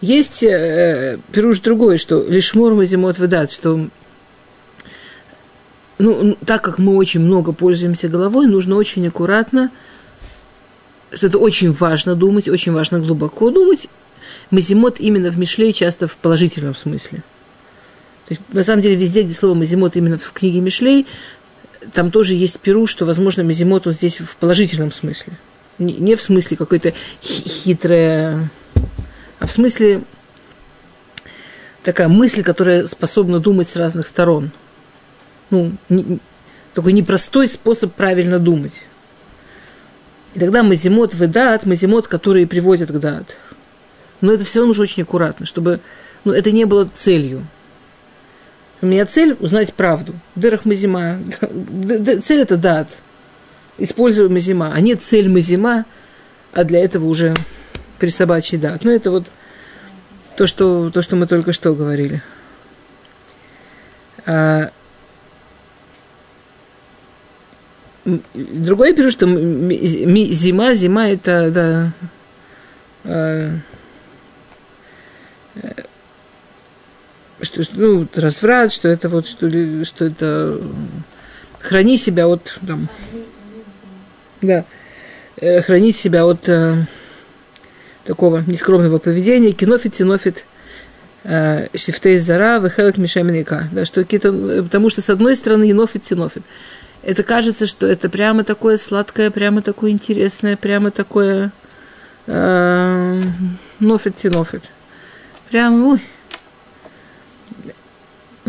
Есть 0.00 0.44
э, 0.44 1.18
пируш 1.32 1.58
другой, 1.58 1.98
что 1.98 2.24
лишь 2.26 2.54
мор 2.54 2.74
мазимот 2.74 3.18
выдат, 3.18 3.50
что 3.50 3.90
ну, 5.98 6.36
так 6.46 6.62
как 6.62 6.78
мы 6.78 6.96
очень 6.96 7.20
много 7.20 7.52
пользуемся 7.52 8.08
головой, 8.08 8.46
нужно 8.46 8.76
очень 8.76 9.06
аккуратно, 9.08 9.70
что 11.12 11.26
это 11.26 11.36
очень 11.36 11.72
важно 11.72 12.14
думать, 12.14 12.48
очень 12.48 12.72
важно 12.72 13.00
глубоко 13.00 13.50
думать. 13.50 13.88
Мазимот 14.50 15.00
именно 15.00 15.30
в 15.30 15.38
Мишле 15.38 15.72
часто 15.72 16.06
в 16.06 16.16
положительном 16.16 16.74
смысле. 16.74 17.22
То 18.28 18.34
есть, 18.34 18.42
на 18.52 18.62
самом 18.62 18.80
деле, 18.80 18.94
везде, 18.94 19.22
где 19.22 19.34
слово 19.34 19.54
мазимот 19.54 19.96
именно 19.96 20.16
в 20.16 20.32
книге 20.32 20.60
Мишлей, 20.60 21.06
там 21.92 22.10
тоже 22.10 22.34
есть 22.34 22.60
перу, 22.60 22.86
что, 22.86 23.04
возможно, 23.04 23.42
Мизимот 23.42 23.86
он 23.86 23.92
здесь 23.92 24.20
в 24.20 24.36
положительном 24.36 24.92
смысле. 24.92 25.34
Не 25.78 26.14
в 26.14 26.22
смысле 26.22 26.56
какой-то 26.56 26.92
хитрая, 27.22 28.50
а 29.38 29.46
в 29.46 29.50
смысле 29.50 30.02
такая 31.82 32.08
мысль, 32.08 32.42
которая 32.42 32.86
способна 32.86 33.40
думать 33.40 33.68
с 33.68 33.76
разных 33.76 34.06
сторон. 34.06 34.50
Ну, 35.48 35.72
не, 35.88 36.20
такой 36.74 36.92
непростой 36.92 37.48
способ 37.48 37.94
правильно 37.94 38.38
думать. 38.38 38.84
И 40.34 40.38
тогда 40.38 40.62
мазимот 40.62 41.14
в 41.14 41.26
дат, 41.26 41.66
мазимот, 41.66 42.06
которые 42.06 42.46
приводят 42.46 42.90
к 42.90 42.98
дат. 42.98 43.36
Но 44.20 44.32
это 44.32 44.44
все 44.44 44.58
равно 44.58 44.68
нужно 44.68 44.82
очень 44.82 45.02
аккуратно, 45.02 45.46
чтобы 45.46 45.80
ну, 46.24 46.32
это 46.32 46.50
не 46.50 46.66
было 46.66 46.88
целью. 46.94 47.46
У 48.82 48.86
меня 48.86 49.04
цель 49.04 49.36
узнать 49.40 49.74
правду. 49.74 50.14
Дырах 50.34 50.64
Мазима. 50.64 51.18
Цель 52.22 52.40
это 52.40 52.56
дат. 52.56 52.98
Используем 53.78 54.32
Мазима. 54.32 54.72
А 54.72 54.80
нет 54.80 55.02
цель 55.02 55.28
Мазима, 55.28 55.84
а 56.52 56.64
для 56.64 56.82
этого 56.82 57.06
уже 57.06 57.34
присобачий 57.98 58.58
дат. 58.58 58.84
Ну, 58.84 58.90
это 58.90 59.10
вот 59.10 59.26
то, 60.36 60.46
что, 60.46 60.90
то, 60.90 61.02
что 61.02 61.16
мы 61.16 61.26
только 61.26 61.52
что 61.52 61.74
говорили. 61.74 62.22
А, 64.24 64.70
другое 68.04 68.94
пишу, 68.94 69.10
что 69.10 69.26
зима, 69.26 70.74
зима 70.74 71.08
это 71.08 71.50
да, 71.50 71.92
а, 73.04 73.58
что 77.42 77.62
ну, 77.74 78.06
разврат, 78.14 78.72
что 78.72 78.88
это 78.88 79.08
вот, 79.08 79.26
что, 79.26 79.46
ли, 79.46 79.84
что 79.84 80.04
это 80.04 80.60
храни 81.60 81.96
себя 81.96 82.26
от 82.26 82.58
там, 82.66 82.88
да, 84.42 84.64
э, 85.36 85.60
хранить 85.62 85.96
себя 85.96 86.24
от 86.24 86.48
э, 86.48 86.84
такого 88.04 88.42
нескромного 88.46 88.98
поведения, 88.98 89.52
кинофит, 89.52 89.94
синофит, 89.94 90.46
э, 91.24 91.68
шифтей 91.76 92.18
зара, 92.18 92.58
вехелек 92.58 92.96
мишаминика, 92.96 93.68
да, 93.72 93.84
что 93.84 94.02
какие-то, 94.02 94.62
потому 94.62 94.90
что 94.90 95.02
с 95.02 95.10
одной 95.10 95.36
стороны 95.36 95.64
енофит, 95.64 96.04
синофит, 96.04 96.42
это 97.02 97.22
кажется, 97.22 97.66
что 97.66 97.86
это 97.86 98.10
прямо 98.10 98.44
такое 98.44 98.76
сладкое, 98.76 99.30
прямо 99.30 99.62
такое 99.62 99.90
интересное, 99.90 100.56
прямо 100.56 100.90
такое 100.90 101.52
э, 102.26 103.22
нофит, 103.78 104.18
синофит. 104.18 104.64
Прям, 105.50 105.84
ой, 105.86 106.00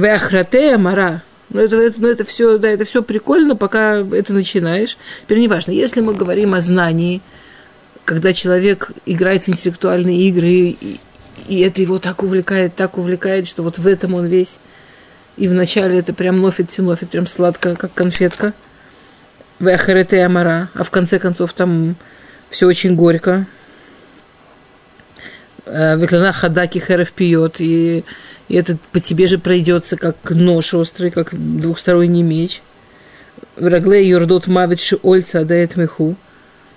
Веахрате 0.01 0.77
мара. 0.77 1.23
Ну, 1.49 1.59
это, 1.59 1.75
это, 1.75 2.01
ну, 2.01 2.07
это 2.07 2.23
все, 2.23 2.57
да, 2.57 2.69
это 2.69 2.85
все 2.85 3.03
прикольно, 3.03 3.55
пока 3.55 3.97
это 3.97 4.33
начинаешь. 4.33 4.97
Теперь 5.23 5.39
неважно, 5.39 5.71
если 5.71 5.99
мы 5.99 6.13
говорим 6.13 6.53
о 6.53 6.61
знании, 6.61 7.21
когда 8.05 8.31
человек 8.31 8.91
играет 9.05 9.43
в 9.43 9.49
интеллектуальные 9.49 10.21
игры, 10.29 10.49
и, 10.49 10.99
и 11.47 11.59
это 11.59 11.81
его 11.81 11.99
так 11.99 12.23
увлекает, 12.23 12.75
так 12.75 12.97
увлекает, 12.97 13.47
что 13.47 13.63
вот 13.63 13.79
в 13.79 13.85
этом 13.85 14.13
он 14.13 14.27
весь. 14.27 14.59
И 15.37 15.47
вначале 15.47 15.99
это 15.99 16.13
прям 16.13 16.39
нофит 16.41 16.71
синофит, 16.71 17.09
прям 17.09 17.27
сладко, 17.27 17.75
как 17.75 17.93
конфетка. 17.93 18.53
Веахрете 19.59 20.23
амара. 20.23 20.69
А 20.73 20.83
в 20.83 20.89
конце 20.89 21.19
концов 21.19 21.53
там 21.53 21.95
все 22.49 22.65
очень 22.65 22.95
горько. 22.95 23.45
Э, 25.65 25.97
Веклана 25.97 26.31
хадаки 26.31 26.79
херев 26.79 27.11
пьет. 27.11 27.55
И 27.59 28.03
и 28.51 28.55
это 28.55 28.77
по 28.91 28.99
тебе 28.99 29.27
же 29.27 29.37
пройдется, 29.37 29.95
как 29.95 30.29
нож 30.29 30.73
острый, 30.73 31.09
как 31.09 31.29
двухсторонний 31.31 32.21
меч. 32.21 32.61
Врагле 33.55 34.05
юрдот 34.05 34.47
мавит 34.47 34.81
ольца 35.03 35.39
адает 35.39 35.77
меху. 35.77 36.17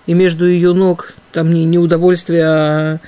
И 0.07 0.15
между 0.15 0.47
ее 0.47 0.73
ног 0.73 1.15
там 1.33 1.51
не, 1.53 1.65
не 1.65 1.79
удовольствие, 1.79 2.45
а 2.47 3.01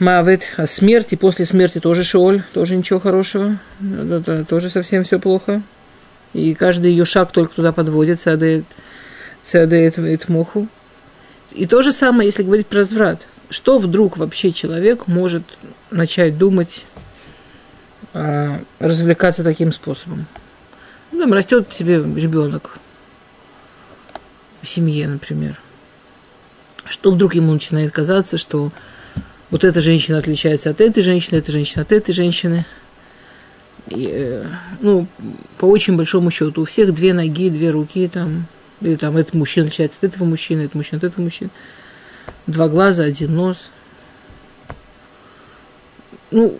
мавит, 0.00 0.48
а 0.56 0.66
смерть, 0.66 1.12
и 1.12 1.16
после 1.16 1.44
смерти 1.44 1.78
тоже 1.78 2.02
шиоль, 2.02 2.42
тоже 2.52 2.74
ничего 2.74 2.98
хорошего, 2.98 3.60
это 3.80 4.44
тоже 4.44 4.68
совсем 4.68 5.04
все 5.04 5.20
плохо. 5.20 5.62
И 6.32 6.54
каждый 6.54 6.90
ее 6.90 7.04
шаг 7.04 7.30
только 7.30 7.54
туда 7.54 7.70
подводит, 7.70 8.18
цадает, 8.18 8.64
цадает 9.44 10.28
моху. 10.28 10.66
И 11.52 11.66
то 11.66 11.82
же 11.82 11.92
самое, 11.92 12.26
если 12.26 12.42
говорить 12.42 12.66
про 12.66 12.78
разврат– 12.78 13.20
что 13.50 13.78
вдруг 13.78 14.16
вообще 14.16 14.52
человек 14.52 15.06
может 15.06 15.42
начать 15.90 16.36
думать, 16.38 16.84
а, 18.12 18.60
развлекаться 18.78 19.44
таким 19.44 19.72
способом? 19.72 20.26
Ну, 21.12 21.20
там 21.20 21.32
растет 21.32 21.72
себе 21.72 21.96
ребенок 21.96 22.78
в 24.62 24.68
семье, 24.68 25.08
например. 25.08 25.60
Что 26.88 27.10
вдруг 27.10 27.34
ему 27.34 27.52
начинает 27.52 27.92
казаться, 27.92 28.38
что 28.38 28.72
вот 29.50 29.64
эта 29.64 29.80
женщина 29.80 30.18
отличается 30.18 30.70
от 30.70 30.80
этой 30.80 31.02
женщины, 31.02 31.38
эта 31.38 31.52
женщина 31.52 31.82
от 31.82 31.92
этой 31.92 32.12
женщины. 32.12 32.64
И, 33.88 34.08
э, 34.12 34.44
ну, 34.80 35.06
по 35.58 35.66
очень 35.66 35.96
большому 35.96 36.32
счету, 36.32 36.62
у 36.62 36.64
всех 36.64 36.92
две 36.92 37.12
ноги, 37.12 37.50
две 37.50 37.70
руки, 37.70 38.08
там, 38.08 38.46
или 38.80 38.96
там 38.96 39.16
этот 39.16 39.34
мужчина 39.34 39.66
отличается 39.66 39.98
от 39.98 40.12
этого 40.12 40.24
мужчины, 40.24 40.62
этот 40.62 40.74
мужчина 40.74 40.98
от 40.98 41.04
этого 41.04 41.22
мужчины 41.22 41.50
два 42.46 42.68
глаза, 42.68 43.04
один 43.04 43.34
нос. 43.34 43.70
Ну, 46.30 46.58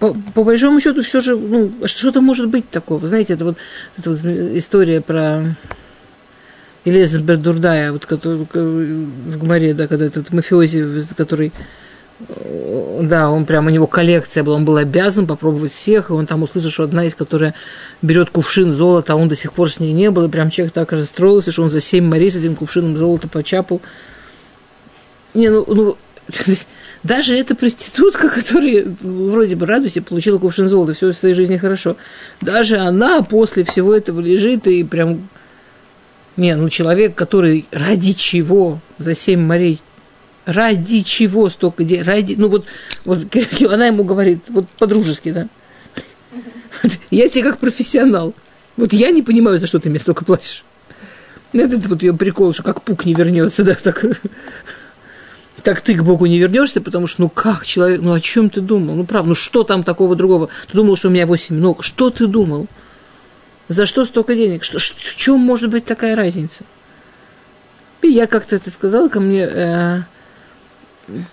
по, 0.00 0.14
по 0.34 0.44
большому 0.44 0.80
счету 0.80 1.02
все 1.02 1.20
же, 1.20 1.36
ну, 1.36 1.72
что-то 1.86 2.20
может 2.20 2.48
быть 2.48 2.68
такого. 2.70 3.06
Знаете, 3.06 3.34
это 3.34 3.44
вот, 3.44 3.58
это 3.96 4.10
вот 4.10 4.18
история 4.24 5.00
про 5.00 5.56
Елиза 6.84 7.20
Бердурдая, 7.20 7.92
вот 7.92 8.06
который, 8.06 8.46
в 8.52 9.38
Гмаре, 9.38 9.74
да, 9.74 9.86
когда 9.86 10.06
этот 10.06 10.32
мафиози, 10.32 11.04
который 11.16 11.52
да, 13.00 13.30
он 13.30 13.46
прям, 13.46 13.66
у 13.66 13.70
него 13.70 13.86
коллекция 13.86 14.42
была, 14.42 14.56
он 14.56 14.64
был 14.64 14.76
обязан 14.76 15.28
попробовать 15.28 15.72
всех, 15.72 16.10
и 16.10 16.12
он 16.12 16.26
там 16.26 16.42
услышал, 16.42 16.70
что 16.70 16.82
одна 16.82 17.04
из, 17.04 17.14
которая 17.14 17.54
берет 18.02 18.30
кувшин 18.30 18.72
золота, 18.72 19.12
а 19.12 19.16
он 19.16 19.28
до 19.28 19.36
сих 19.36 19.52
пор 19.52 19.70
с 19.70 19.78
ней 19.78 19.92
не 19.92 20.10
был, 20.10 20.24
и 20.24 20.28
прям 20.28 20.50
человек 20.50 20.74
так 20.74 20.90
расстроился, 20.90 21.52
что 21.52 21.62
он 21.62 21.70
за 21.70 21.80
семь 21.80 22.06
морей 22.06 22.30
с 22.30 22.36
этим 22.36 22.56
кувшином 22.56 22.96
золота 22.96 23.28
почапал. 23.28 23.80
Не, 25.34 25.50
ну, 25.50 25.64
ну 25.66 25.96
даже 27.02 27.36
эта 27.36 27.54
проститутка, 27.54 28.28
которая 28.28 28.84
вроде 29.00 29.56
бы 29.56 29.66
радуйся, 29.66 30.02
получила 30.02 30.38
кувшин 30.38 30.68
золота, 30.68 30.94
все 30.94 31.12
в 31.12 31.16
своей 31.16 31.34
жизни 31.34 31.56
хорошо, 31.56 31.96
даже 32.40 32.78
она 32.78 33.22
после 33.22 33.64
всего 33.64 33.94
этого 33.94 34.20
лежит 34.20 34.66
и 34.66 34.84
прям... 34.84 35.28
Не, 36.36 36.54
ну 36.54 36.68
человек, 36.68 37.16
который 37.16 37.66
ради 37.72 38.12
чего 38.12 38.80
за 38.98 39.14
семь 39.14 39.40
морей 39.40 39.80
ради 40.48 41.02
чего 41.02 41.50
столько 41.50 41.84
денег, 41.84 42.06
ради, 42.06 42.34
ну 42.38 42.48
вот, 42.48 42.64
вот 43.04 43.26
она 43.70 43.86
ему 43.86 44.02
говорит, 44.02 44.40
вот 44.48 44.66
по-дружески, 44.78 45.30
да, 45.30 45.48
я 47.10 47.28
тебе 47.28 47.44
как 47.44 47.58
профессионал, 47.58 48.32
вот 48.78 48.94
я 48.94 49.10
не 49.10 49.22
понимаю, 49.22 49.58
за 49.58 49.66
что 49.66 49.78
ты 49.78 49.90
мне 49.90 49.98
столько 49.98 50.24
платишь. 50.24 50.64
Ну, 51.52 51.62
это 51.62 51.76
вот 51.88 52.02
ее 52.02 52.14
прикол, 52.14 52.54
что 52.54 52.62
как 52.62 52.82
пук 52.82 53.04
не 53.04 53.12
вернется, 53.12 53.62
да, 53.62 53.74
так, 53.74 54.04
так 55.62 55.80
ты 55.80 55.94
к 55.94 56.02
Богу 56.02 56.26
не 56.26 56.38
вернешься, 56.38 56.80
потому 56.80 57.06
что, 57.06 57.22
ну 57.22 57.28
как 57.28 57.66
человек, 57.66 58.00
ну 58.00 58.12
о 58.12 58.20
чем 58.20 58.50
ты 58.50 58.60
думал? 58.60 58.94
Ну 58.94 59.04
правда, 59.04 59.30
ну 59.30 59.34
что 59.34 59.64
там 59.64 59.82
такого 59.82 60.14
другого? 60.16 60.48
Ты 60.68 60.74
думал, 60.74 60.96
что 60.96 61.08
у 61.08 61.10
меня 61.10 61.26
восемь 61.26 61.56
ног. 61.56 61.82
Что 61.82 62.10
ты 62.10 62.26
думал? 62.26 62.66
За 63.68 63.84
что 63.84 64.04
столько 64.04 64.34
денег? 64.34 64.64
Что, 64.64 64.78
в 64.78 65.16
чем 65.16 65.40
может 65.40 65.70
быть 65.70 65.84
такая 65.84 66.16
разница? 66.16 66.64
И 68.02 68.08
я 68.08 68.26
как-то 68.26 68.56
это 68.56 68.70
сказала 68.70 69.08
ко 69.08 69.20
мне, 69.20 69.42
э, 69.42 69.98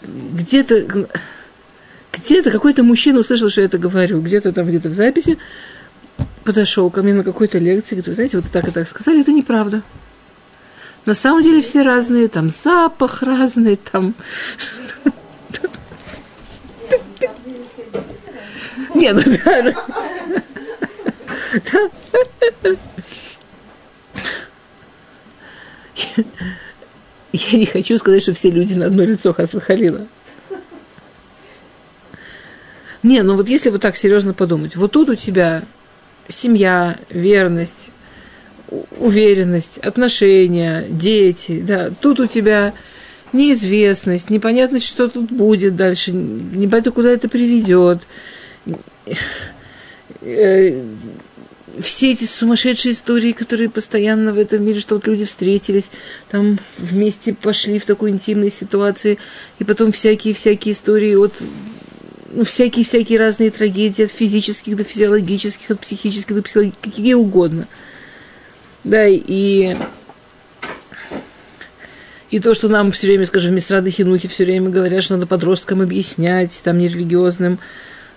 где-то 0.03 1.07
где-то 2.11 2.51
какой-то 2.51 2.83
мужчина 2.83 3.19
услышал, 3.19 3.49
что 3.49 3.61
я 3.61 3.67
это 3.67 3.77
говорю, 3.77 4.21
где-то 4.21 4.51
там, 4.53 4.65
где-то 4.65 4.89
в 4.89 4.93
записи, 4.93 5.38
подошел 6.43 6.89
ко 6.89 7.03
мне 7.03 7.13
на 7.13 7.23
какой-то 7.23 7.57
лекции, 7.57 7.95
говорит, 7.95 8.07
вы 8.07 8.13
знаете, 8.13 8.38
вот 8.38 8.51
так 8.51 8.67
и 8.67 8.71
так 8.71 8.88
сказали, 8.88 9.21
это 9.21 9.31
неправда. 9.31 9.83
На 11.05 11.13
самом 11.13 11.43
деле 11.43 11.61
все 11.61 11.83
разные, 11.83 12.27
там 12.27 12.49
запах 12.49 13.21
разный, 13.21 13.75
там... 13.75 14.15
Не, 18.95 19.11
ну 19.13 19.21
да. 19.43 19.73
Я 27.33 27.59
не 27.59 27.65
хочу 27.65 27.97
сказать, 27.97 28.21
что 28.21 28.33
все 28.33 28.49
люди 28.49 28.73
на 28.73 28.85
одно 28.85 29.03
лицо 29.03 29.33
Хасвахалила. 29.33 30.07
Не, 33.03 33.21
ну 33.21 33.35
вот 33.35 33.47
если 33.49 33.69
вот 33.69 33.81
так 33.81 33.97
серьезно 33.97 34.33
подумать, 34.33 34.75
вот 34.75 34.93
тут 34.93 35.09
у 35.09 35.15
тебя 35.15 35.61
семья, 36.27 36.97
верность, 37.09 37.91
уверенность, 38.99 39.78
отношения, 39.80 40.86
дети, 40.89 41.63
да, 41.65 41.91
тут 42.01 42.19
у 42.19 42.28
тебя 42.28 42.73
неизвестность, 43.34 44.30
непонятность, 44.30 44.86
что 44.86 45.08
тут 45.08 45.32
будет 45.32 45.75
дальше, 45.75 46.12
непонятно, 46.12 46.91
куда 46.91 47.12
это 47.12 47.30
приведет 47.30 48.08
э, 50.21 50.84
все 51.80 52.12
эти 52.12 52.23
сумасшедшие 52.23 52.93
истории, 52.93 53.32
которые 53.32 53.69
постоянно 53.69 54.34
в 54.34 54.38
этом 54.38 54.63
мире, 54.65 54.80
что 54.80 54.95
вот 54.95 55.08
люди 55.08 55.25
встретились, 55.25 55.91
там 56.30 56.58
вместе 56.78 57.34
пошли 57.34 57.80
в 57.80 57.86
такой 57.86 58.12
интимной 58.12 58.51
ситуации, 58.51 59.17
и 59.60 59.63
потом 59.63 59.91
всякие-всякие 59.91 60.73
истории 60.73 61.15
от 61.15 61.41
ну, 62.32 62.43
всякие-всякие 62.43 63.17
разные 63.17 63.49
трагедии, 63.49 64.04
от 64.04 64.12
физических 64.12 64.75
до 64.75 64.84
физиологических, 64.84 65.71
от 65.71 65.80
психических 65.80 66.36
до 66.36 66.41
психологических, 66.41 66.82
какие 66.82 67.13
угодно. 67.13 67.67
Да, 68.86 69.08
и, 69.08 69.76
и 72.30 72.39
то, 72.39 72.54
что 72.54 72.69
нам 72.69 72.91
все 72.91 73.08
время, 73.08 73.26
скажем, 73.26 73.52
в 73.52 73.56
Мистрады 73.56 73.89
Хинухи 73.89 74.28
все 74.28 74.45
время 74.45 74.69
говорят, 74.69 75.04
что 75.04 75.15
надо 75.15 75.26
подросткам 75.26 75.82
объяснять, 75.82 76.62
там, 76.63 76.78
нерелигиозным, 76.78 77.58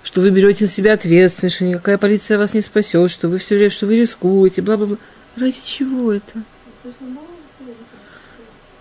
что 0.02 0.20
вы 0.20 0.28
берете 0.28 0.66
на 0.66 0.70
себя 0.70 0.92
ответственность, 0.92 1.56
что 1.56 1.64
никакая 1.64 1.96
полиция 1.96 2.36
вас 2.36 2.52
не 2.52 2.60
спасет, 2.60 3.10
что 3.10 3.28
вы 3.28 3.38
все 3.38 3.54
время, 3.56 3.70
что 3.70 3.86
вы 3.86 3.96
рискуете, 3.96 4.60
бла-бла-бла. 4.60 4.98
Ради 5.36 5.58
чего 5.64 6.12
это? 6.12 6.42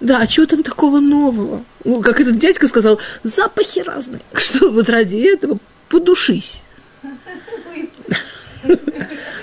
Да, 0.02 0.20
а 0.20 0.28
чего 0.28 0.46
там 0.46 0.64
такого 0.64 1.00
нового? 1.00 1.64
Ну, 1.86 2.02
как 2.02 2.20
этот 2.20 2.38
дядька 2.38 2.68
сказал, 2.68 3.00
запахи 3.24 3.80
разные. 3.80 4.22
Что 4.34 4.70
вот 4.72 4.90
ради 4.90 5.16
этого 5.16 5.58
подушись. 5.88 6.62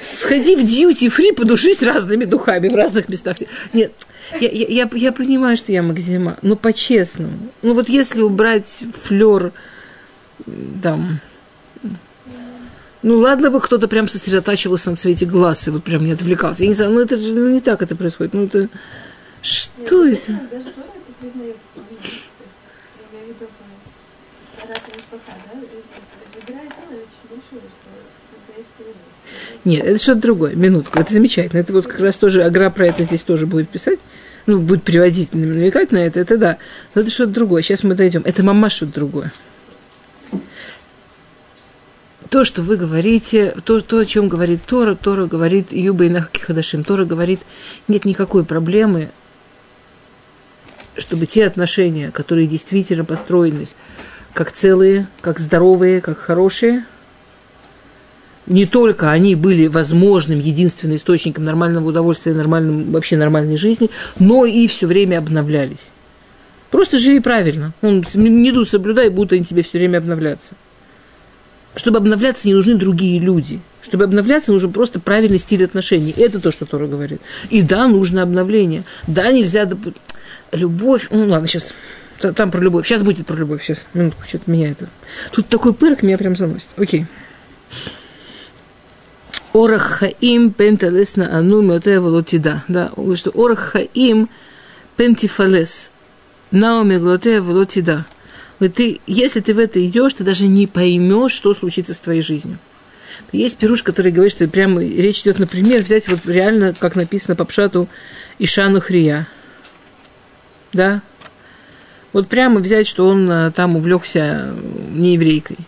Сходи 0.02 0.56
в 0.56 0.62
дьюти 0.64 1.08
фри, 1.08 1.32
подушись 1.32 1.82
разными 1.82 2.24
духами 2.24 2.68
в 2.68 2.74
разных 2.74 3.08
местах. 3.08 3.36
Нет, 3.72 3.92
я, 4.40 4.48
я, 4.48 4.90
я 4.92 5.12
понимаю, 5.12 5.56
что 5.56 5.72
я 5.72 5.82
Максима, 5.82 6.38
но 6.42 6.56
по-честному. 6.56 7.50
Ну 7.62 7.74
вот 7.74 7.88
если 7.88 8.22
убрать 8.22 8.84
флер 8.94 9.52
там, 10.82 11.20
ну, 13.02 13.18
ладно 13.18 13.50
бы 13.50 13.60
кто-то 13.60 13.86
прям 13.86 14.08
сосредотачивался 14.08 14.90
на 14.90 14.96
цвете 14.96 15.26
глаз 15.26 15.68
и 15.68 15.70
вот 15.70 15.84
прям 15.84 16.04
не 16.04 16.12
отвлекался. 16.12 16.62
Я 16.62 16.70
не 16.70 16.74
знаю, 16.74 16.92
ну 16.92 17.00
это 17.00 17.16
же 17.16 17.34
ну, 17.34 17.50
не 17.50 17.60
так 17.60 17.82
это 17.82 17.94
происходит. 17.96 18.34
Ну, 18.34 18.44
это... 18.44 18.68
Что 19.42 20.06
это? 20.06 20.40
Нет, 29.64 29.84
это 29.84 30.02
что-то 30.02 30.20
другое. 30.20 30.54
Минутку. 30.54 30.98
Это 30.98 31.12
замечательно. 31.12 31.60
Это 31.60 31.72
вот 31.72 31.86
как 31.86 32.00
раз 32.00 32.18
тоже 32.18 32.42
Агра 32.42 32.70
про 32.70 32.86
это 32.86 33.04
здесь 33.04 33.22
тоже 33.22 33.46
будет 33.46 33.68
писать. 33.68 33.98
Ну, 34.46 34.60
будет 34.60 34.82
приводить, 34.82 35.32
намекать 35.32 35.90
на 35.90 35.98
это. 35.98 36.20
Это 36.20 36.36
да. 36.36 36.58
Но 36.94 37.00
это 37.00 37.10
что-то 37.10 37.32
другое. 37.32 37.62
Сейчас 37.62 37.82
мы 37.82 37.94
дойдем. 37.94 38.22
Это 38.24 38.42
мама 38.42 38.68
что-то 38.68 38.92
другое 38.94 39.32
то, 42.34 42.42
что 42.42 42.62
вы 42.62 42.76
говорите, 42.76 43.54
то, 43.64 43.80
то, 43.80 43.98
о 43.98 44.04
чем 44.04 44.26
говорит 44.26 44.60
Тора, 44.66 44.96
Тора 44.96 45.26
говорит 45.26 45.72
Юба 45.72 46.06
и 46.06 46.08
Нахаки 46.08 46.40
Хадашим, 46.40 46.82
Тора 46.82 47.04
говорит, 47.04 47.38
нет 47.86 48.04
никакой 48.04 48.44
проблемы, 48.44 49.10
чтобы 50.96 51.26
те 51.26 51.46
отношения, 51.46 52.10
которые 52.10 52.48
действительно 52.48 53.04
построены 53.04 53.68
как 54.32 54.50
целые, 54.50 55.06
как 55.20 55.38
здоровые, 55.38 56.00
как 56.00 56.18
хорошие, 56.18 56.84
не 58.46 58.66
только 58.66 59.10
они 59.10 59.34
были 59.34 59.66
возможным 59.66 60.38
единственным 60.38 60.96
источником 60.96 61.44
нормального 61.44 61.88
удовольствия, 61.88 62.34
нормальным, 62.34 62.92
вообще 62.92 63.16
нормальной 63.16 63.56
жизни, 63.56 63.90
но 64.18 64.44
и 64.44 64.66
все 64.66 64.86
время 64.86 65.18
обновлялись. 65.18 65.90
Просто 66.70 66.98
живи 66.98 67.20
правильно. 67.20 67.72
Он, 67.82 68.04
не 68.14 68.52
ду 68.52 68.64
соблюдай, 68.64 69.08
будто 69.08 69.36
они 69.36 69.44
тебе 69.44 69.62
все 69.62 69.78
время 69.78 69.98
обновляться 69.98 70.54
чтобы 71.76 71.98
обновляться, 71.98 72.46
не 72.46 72.54
нужны 72.54 72.74
другие 72.74 73.18
люди. 73.18 73.60
Чтобы 73.82 74.04
обновляться, 74.04 74.52
нужен 74.52 74.72
просто 74.72 75.00
правильный 75.00 75.38
стиль 75.38 75.64
отношений. 75.64 76.14
Это 76.16 76.40
то, 76.40 76.52
что 76.52 76.66
Тора 76.66 76.86
говорит. 76.86 77.20
И 77.50 77.62
да, 77.62 77.88
нужно 77.88 78.22
обновление. 78.22 78.84
Да, 79.06 79.30
нельзя... 79.30 79.64
Доп... 79.64 79.94
Любовь... 80.52 81.08
Ну, 81.10 81.26
ладно, 81.26 81.46
сейчас... 81.46 81.74
Там 82.36 82.50
про 82.50 82.60
любовь. 82.60 82.86
Сейчас 82.86 83.02
будет 83.02 83.26
про 83.26 83.36
любовь. 83.36 83.62
Сейчас. 83.62 83.84
Минутку, 83.92 84.22
что-то 84.26 84.50
меня 84.50 84.70
это... 84.70 84.88
Тут 85.32 85.48
такой 85.48 85.74
пырок 85.74 86.02
меня 86.02 86.16
прям 86.16 86.36
заносит. 86.36 86.68
Окей. 86.76 87.06
Орах 89.54 90.00
хаим 90.00 90.52
пенталесна 90.52 91.38
ану 91.38 91.62
мёте 91.62 91.98
Да, 92.68 92.92
что 93.14 93.30
орах 93.30 93.60
хаим 93.60 94.28
пентифалес. 94.96 95.90
Наоми 96.50 96.98
глоте 96.98 97.40
волотида 97.40 98.04
ты, 98.68 99.00
если 99.06 99.40
ты 99.40 99.54
в 99.54 99.58
это 99.58 99.84
идешь, 99.84 100.14
ты 100.14 100.24
даже 100.24 100.46
не 100.46 100.66
поймешь, 100.66 101.32
что 101.32 101.54
случится 101.54 101.94
с 101.94 102.00
твоей 102.00 102.22
жизнью. 102.22 102.58
Есть 103.32 103.58
пируш, 103.58 103.82
который 103.82 104.12
говорит, 104.12 104.32
что 104.32 104.48
прямо 104.48 104.82
речь 104.82 105.22
идет, 105.22 105.38
например, 105.38 105.82
взять 105.82 106.08
вот 106.08 106.20
реально, 106.26 106.74
как 106.78 106.96
написано 106.96 107.36
по 107.36 107.44
пшату, 107.44 107.88
Ишану 108.38 108.80
Хрия. 108.80 109.28
Да? 110.72 111.02
Вот 112.12 112.28
прямо 112.28 112.60
взять, 112.60 112.86
что 112.86 113.08
он 113.08 113.30
э, 113.30 113.50
там 113.52 113.76
увлекся 113.76 114.54
нееврейкой. 114.90 115.58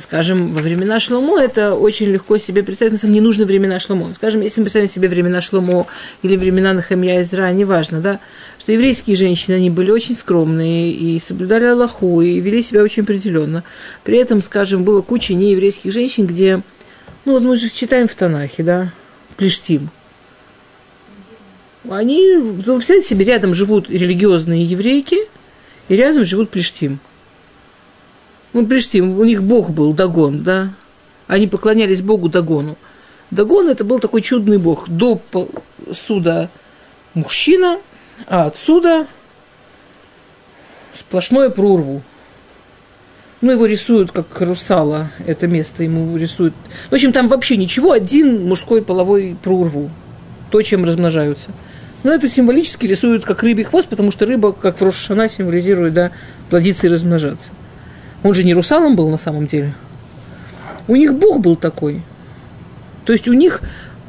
Скажем, 0.00 0.52
во 0.52 0.60
времена 0.60 1.00
Шломо 1.00 1.40
это 1.40 1.74
очень 1.74 2.06
легко 2.06 2.38
себе 2.38 2.62
представить, 2.62 2.92
на 2.92 2.98
самом 2.98 3.12
деле 3.12 3.20
не 3.22 3.26
нужно 3.26 3.44
времена 3.44 3.78
Шломо. 3.78 4.12
Скажем, 4.14 4.40
если 4.40 4.60
мы 4.60 4.64
представим 4.64 4.88
себе 4.88 5.08
времена 5.08 5.40
Шломо 5.42 5.86
или 6.22 6.36
времена 6.36 6.72
Нахамья 6.72 7.22
Изра, 7.22 7.50
неважно, 7.52 8.00
да, 8.00 8.20
что 8.58 8.72
еврейские 8.72 9.16
женщины, 9.16 9.54
они 9.54 9.70
были 9.70 9.90
очень 9.90 10.14
скромные 10.14 10.92
и 10.92 11.18
соблюдали 11.18 11.64
Аллаху, 11.64 12.20
и 12.22 12.40
вели 12.40 12.62
себя 12.62 12.82
очень 12.82 13.02
определенно. 13.02 13.64
При 14.04 14.18
этом, 14.18 14.42
скажем, 14.42 14.84
было 14.84 15.02
куча 15.02 15.34
нееврейских 15.34 15.92
женщин, 15.92 16.26
где, 16.26 16.62
ну 17.24 17.32
вот 17.32 17.42
мы 17.42 17.56
же 17.56 17.68
читаем 17.68 18.08
в 18.08 18.14
Танахе, 18.14 18.62
да, 18.62 18.92
Плештим. 19.36 19.90
Они, 21.90 22.36
ну, 22.36 22.76
представляете 22.76 23.08
себе, 23.08 23.24
рядом 23.24 23.54
живут 23.54 23.90
религиозные 23.90 24.64
еврейки, 24.64 25.18
и 25.88 25.96
рядом 25.96 26.24
живут 26.24 26.50
Плештим– 26.50 27.00
ну, 28.52 28.66
Плештим, 28.66 29.18
у 29.18 29.24
них 29.24 29.42
бог 29.42 29.70
был 29.70 29.94
Дагон, 29.94 30.42
да? 30.42 30.70
Они 31.26 31.46
поклонялись 31.46 32.02
богу 32.02 32.28
Дагону. 32.28 32.76
Дагон 33.30 33.68
это 33.68 33.84
был 33.84 33.98
такой 33.98 34.20
чудный 34.20 34.58
бог. 34.58 34.88
До 34.88 35.20
суда 35.92 36.50
мужчина, 37.14 37.78
а 38.26 38.46
отсюда 38.46 39.06
сплошное 40.92 41.48
прорву. 41.48 42.02
Ну, 43.40 43.50
его 43.50 43.66
рисуют 43.66 44.12
как 44.12 44.40
русала, 44.40 45.10
это 45.26 45.46
место 45.46 45.82
ему 45.82 46.16
рисуют. 46.16 46.54
В 46.90 46.94
общем, 46.94 47.12
там 47.12 47.28
вообще 47.28 47.56
ничего, 47.56 47.92
один 47.92 48.46
мужской 48.46 48.82
половой 48.82 49.36
прорву. 49.42 49.90
То, 50.50 50.60
чем 50.60 50.84
размножаются. 50.84 51.50
Но 52.04 52.12
это 52.12 52.28
символически 52.28 52.86
рисуют 52.86 53.24
как 53.24 53.42
рыбий 53.42 53.64
хвост, 53.64 53.88
потому 53.88 54.12
что 54.12 54.26
рыба, 54.26 54.52
как 54.52 54.80
в 54.80 54.84
Рошана, 54.84 55.28
символизирует, 55.28 55.94
да, 55.94 56.12
плодиться 56.50 56.86
и 56.86 56.90
размножаться. 56.90 57.52
Он 58.22 58.34
же 58.34 58.44
не 58.44 58.54
русалом 58.54 58.96
был 58.96 59.08
на 59.08 59.18
самом 59.18 59.46
деле. 59.46 59.74
У 60.88 60.96
них 60.96 61.14
Бог 61.14 61.40
был 61.40 61.56
такой. 61.56 62.02
То 63.04 63.12
есть 63.12 63.28
у 63.28 63.32
них 63.32 63.60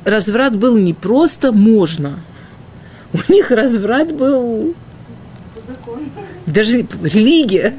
разврат 0.06 0.56
был 0.56 0.78
не 0.78 0.94
просто 0.94 1.52
можно. 1.52 2.20
У 3.14 3.32
них 3.32 3.52
разврат 3.52 4.14
был... 4.14 4.76
Закон. 5.66 6.10
Даже 6.46 6.86
религия. 7.04 7.74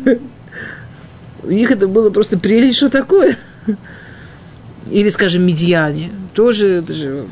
У 1.42 1.50
них 1.50 1.70
это 1.70 1.86
было 1.86 2.10
просто 2.10 2.38
прелесть, 2.38 2.78
что 2.78 2.88
такое. 2.88 3.36
Или, 4.90 5.08
скажем, 5.08 5.46
медиане. 5.46 6.10
Тоже, 6.34 6.82
даже 6.82 7.26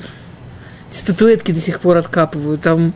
статуэтки 0.90 1.52
до 1.52 1.60
сих 1.60 1.80
пор 1.80 1.96
откапывают. 1.96 2.60
Там 2.60 2.92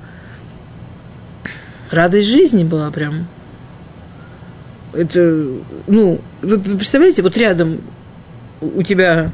радость 1.91 2.29
жизни 2.29 2.65
была 2.65 2.91
прям. 2.91 3.27
Это, 4.97 5.47
ну, 5.87 6.21
вы 6.41 6.59
представляете, 6.59 7.23
вот 7.23 7.37
рядом 7.37 7.81
у 8.61 8.83
тебя 8.83 9.31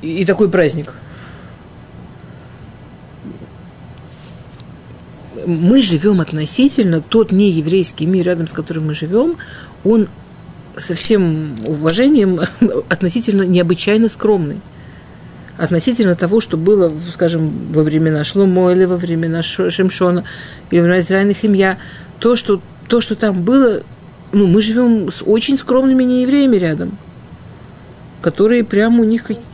и 0.00 0.24
такой 0.24 0.50
праздник. 0.50 0.94
Мы 5.46 5.82
живем 5.82 6.20
относительно, 6.20 7.02
тот 7.02 7.30
нееврейский 7.30 8.06
мир, 8.06 8.24
рядом 8.24 8.46
с 8.46 8.52
которым 8.52 8.86
мы 8.86 8.94
живем, 8.94 9.36
он 9.82 10.08
со 10.76 10.94
всем 10.94 11.56
уважением 11.66 12.40
относительно 12.88 13.42
необычайно 13.42 14.08
скромный. 14.08 14.60
Относительно 15.58 16.16
того, 16.16 16.40
что 16.40 16.56
было, 16.56 16.92
скажем, 17.12 17.72
во 17.72 17.82
времена 17.82 18.24
Шломо 18.24 18.72
или 18.72 18.86
во 18.86 18.96
времена 18.96 19.42
Шемшона, 19.42 20.24
или 20.70 20.80
во 20.80 20.86
времена 20.86 21.00
Израиля 21.00 21.34
Химья, 21.34 21.78
то, 22.18 22.34
что 22.34 22.60
то, 22.88 23.00
что 23.00 23.14
там 23.14 23.42
было, 23.42 23.82
ну, 24.32 24.46
мы 24.46 24.62
живем 24.62 25.10
с 25.10 25.22
очень 25.24 25.56
скромными 25.56 26.04
неевреями 26.04 26.56
рядом, 26.56 26.98
которые 28.20 28.64
прямо 28.64 29.02
у 29.02 29.04
них 29.04 29.22
какие... 29.24 29.44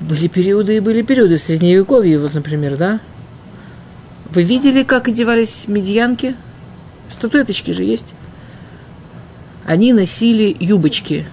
Были 0.00 0.28
периоды 0.28 0.76
и 0.76 0.80
были 0.80 1.02
периоды 1.02 1.36
в 1.36 1.40
Средневековье, 1.40 2.18
вот, 2.18 2.34
например, 2.34 2.76
да? 2.76 3.00
Вы 4.30 4.42
видели, 4.42 4.82
как 4.82 5.08
одевались 5.08 5.66
медьянки? 5.68 6.34
Статуэточки 7.08 7.72
же 7.72 7.84
есть. 7.84 8.14
Они 9.66 9.92
носили 9.92 10.56
юбочки. 10.58 11.26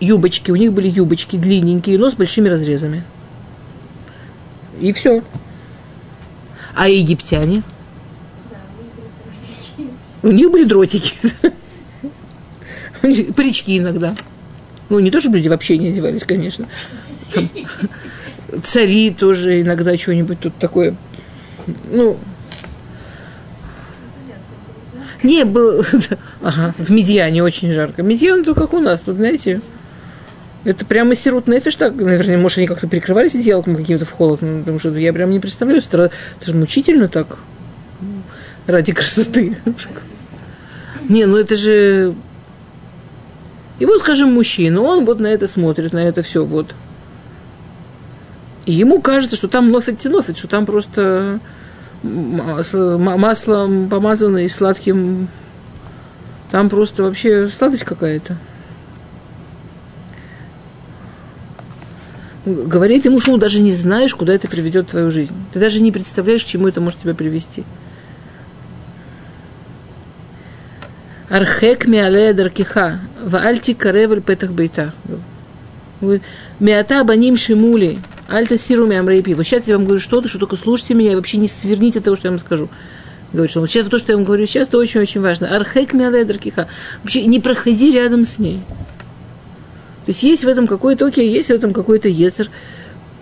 Юбочки, 0.00 0.50
у 0.50 0.56
них 0.56 0.72
были 0.72 0.88
юбочки 0.88 1.36
длинненькие, 1.36 1.98
но 1.98 2.10
с 2.10 2.14
большими 2.14 2.48
разрезами. 2.48 3.04
И 4.80 4.92
все. 4.92 5.22
А 6.76 6.88
египтяне? 6.88 7.62
У 10.22 10.30
них 10.30 10.50
были 10.50 10.64
дротики. 10.64 11.14
Парички 13.34 13.78
иногда. 13.78 14.14
Ну, 14.90 15.00
не 15.00 15.10
то, 15.10 15.20
чтобы 15.20 15.38
люди 15.38 15.48
вообще 15.48 15.78
не 15.78 15.88
одевались, 15.88 16.24
конечно. 16.24 16.68
Там, 17.32 17.50
цари 18.62 19.10
тоже 19.10 19.62
иногда 19.62 19.96
что-нибудь 19.96 20.38
тут 20.40 20.56
такое. 20.58 20.96
Ну, 21.90 22.18
не, 25.22 25.44
был, 25.44 25.82
ага, 26.42 26.74
в 26.76 26.90
Медиане 26.90 27.42
очень 27.42 27.72
жарко. 27.72 28.02
Медиан, 28.02 28.44
то 28.44 28.54
как 28.54 28.74
у 28.74 28.80
нас, 28.80 29.00
тут, 29.00 29.16
знаете, 29.16 29.62
это 30.66 30.84
прямо 30.84 31.14
сирот 31.14 31.46
нефиш, 31.46 31.76
так, 31.76 31.94
наверное, 31.94 32.38
может, 32.38 32.58
они 32.58 32.66
как-то 32.66 32.88
прикрывались 32.88 33.36
одеялком 33.36 33.76
каким-то 33.76 34.04
в 34.04 34.10
холод, 34.10 34.42
ну, 34.42 34.58
потому 34.60 34.78
что 34.80 34.94
я 34.96 35.12
прям 35.12 35.30
не 35.30 35.38
представляю, 35.38 35.80
это, 35.80 36.10
это 36.40 36.50
же 36.50 36.56
мучительно 36.56 37.08
так, 37.08 37.38
ради 38.66 38.92
красоты. 38.92 39.56
Не, 41.08 41.26
ну 41.26 41.36
это 41.36 41.54
же... 41.56 42.14
И 43.78 43.86
вот, 43.86 44.00
скажем, 44.00 44.32
мужчина, 44.32 44.80
он 44.80 45.04
вот 45.04 45.20
на 45.20 45.28
это 45.28 45.46
смотрит, 45.46 45.92
на 45.92 45.98
это 45.98 46.22
все 46.22 46.44
вот. 46.44 46.74
И 48.64 48.72
ему 48.72 49.00
кажется, 49.00 49.36
что 49.36 49.46
там 49.46 49.70
нофит 49.70 50.00
тинофит, 50.00 50.36
что 50.36 50.48
там 50.48 50.66
просто 50.66 51.38
маслом 52.02 53.88
помазано 53.88 54.38
и 54.38 54.48
сладким. 54.48 55.28
Там 56.50 56.68
просто 56.68 57.04
вообще 57.04 57.48
сладость 57.48 57.84
какая-то. 57.84 58.36
Говорит 62.46 63.04
ему, 63.04 63.20
что 63.20 63.32
ну, 63.32 63.38
даже 63.38 63.60
не 63.60 63.72
знаешь, 63.72 64.14
куда 64.14 64.32
это 64.32 64.48
приведет 64.48 64.88
твою 64.88 65.10
жизнь. 65.10 65.34
Ты 65.52 65.58
даже 65.58 65.82
не 65.82 65.92
представляешь, 65.92 66.44
к 66.44 66.46
чему 66.46 66.68
это 66.68 66.80
может 66.80 67.00
тебя 67.00 67.14
привести. 67.14 67.64
Архек 71.28 71.88
миалея 71.88 72.32
даркиха, 72.32 73.00
ваальти 73.22 73.74
кареваль 73.74 74.22
петах 74.22 74.52
бейта. 74.52 74.94
Миата 76.60 77.02
баним 77.02 77.36
шимули, 77.36 77.98
альта 78.28 78.56
сиру 78.56 78.86
миамрейпи. 78.86 79.34
Вот 79.34 79.44
сейчас 79.44 79.66
я 79.66 79.76
вам 79.76 79.84
говорю 79.84 80.00
что-то, 80.00 80.28
что 80.28 80.38
только 80.38 80.56
слушайте 80.56 80.94
меня 80.94 81.12
и 81.12 81.14
вообще 81.16 81.38
не 81.38 81.48
сверните 81.48 82.00
того, 82.00 82.16
что 82.16 82.28
я 82.28 82.30
вам 82.30 82.38
скажу. 82.38 82.68
Говорит, 83.32 83.50
что 83.50 83.66
сейчас 83.66 83.88
то, 83.88 83.98
что 83.98 84.12
я 84.12 84.16
вам 84.16 84.24
говорю 84.24 84.46
сейчас, 84.46 84.68
это 84.68 84.78
очень-очень 84.78 85.20
важно. 85.20 85.56
Архек 85.56 85.94
миалея 85.94 86.24
даркиха. 86.24 86.68
Вообще 87.02 87.26
не 87.26 87.40
проходи 87.40 87.90
рядом 87.90 88.24
с 88.24 88.38
ней. 88.38 88.60
То 90.06 90.10
есть 90.10 90.22
есть 90.22 90.44
в 90.44 90.48
этом 90.48 90.68
какой-то, 90.68 91.06
окей, 91.06 91.28
есть 91.28 91.48
в 91.48 91.52
этом 91.52 91.72
какой-то 91.72 92.08
ецер. 92.08 92.48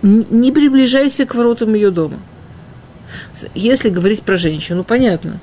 Не 0.03 0.53
приближайся 0.53 1.25
к 1.25 1.35
воротам 1.35 1.73
ее 1.73 1.91
дома. 1.91 2.21
Если 3.55 3.89
говорить 3.89 4.21
про 4.21 4.37
женщину, 4.37 4.85
понятно. 4.85 5.41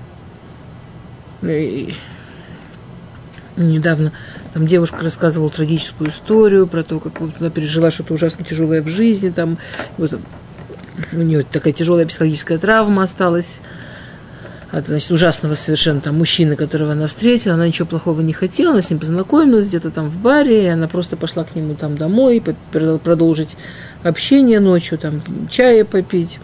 Недавно 3.58 4.12
там 4.54 4.67
девушка 4.67 5.04
рассказывала 5.04 5.49
трагическую 5.49 6.12
историю 6.12 6.67
про 6.67 6.84
то, 6.84 6.99
как 6.99 7.19
она 7.39 7.49
пережила 7.49 7.89
что-то 7.89 8.13
ужасно 8.13 8.45
тяжелое 8.45 8.84
в 8.84 8.88
жизни, 8.88 9.30
там 9.30 9.58
вот, 9.97 10.19
у 11.12 11.17
нее 11.17 11.43
такая 11.43 11.73
тяжелая 11.73 12.06
психологическая 12.06 12.60
травма 12.60 13.04
осталась 13.04 13.62
от 14.71 14.88
значит, 14.88 15.12
ужасного 15.12 15.55
совершенно 15.55 15.99
там 15.99 16.17
мужчины, 16.17 16.55
которого 16.55 16.93
она 16.93 17.07
встретила, 17.07 17.55
она 17.55 17.67
ничего 17.67 17.88
плохого 17.88 18.21
не 18.21 18.34
хотела, 18.34 18.71
она 18.71 18.81
с 18.81 18.89
ним 18.89 18.99
познакомилась 18.99 19.67
где-то 19.67 19.91
там 19.91 20.07
в 20.07 20.17
баре, 20.17 20.65
и 20.65 20.67
она 20.67 20.88
просто 20.88 21.17
пошла 21.17 21.43
к 21.43 21.55
нему 21.55 21.75
там 21.75 21.97
домой, 21.97 22.41
продолжить 22.71 23.57
общение 24.03 24.60
ночью, 24.60 24.97
там 24.97 25.21
чая 25.49 25.84
попить. 25.84 26.39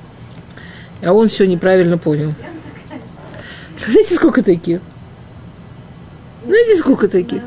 А 1.02 1.14
он 1.14 1.30
все 1.30 1.46
неправильно 1.46 1.98
понял. 1.98 2.34
Знаете, 3.78 4.16
сколько 4.16 4.44
таких? 4.44 4.82
Знаете, 6.46 6.76
сколько 6.76 7.08
таких? 7.08 7.42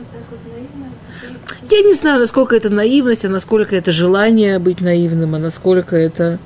Я 1.70 1.82
не 1.82 1.94
знаю, 1.94 2.20
насколько 2.20 2.56
это 2.56 2.70
наивность, 2.70 3.24
а 3.24 3.28
насколько 3.28 3.76
это 3.76 3.92
желание 3.92 4.58
быть 4.58 4.80
наивным, 4.80 5.34
а 5.34 5.38
насколько 5.38 5.94
это 5.94 6.38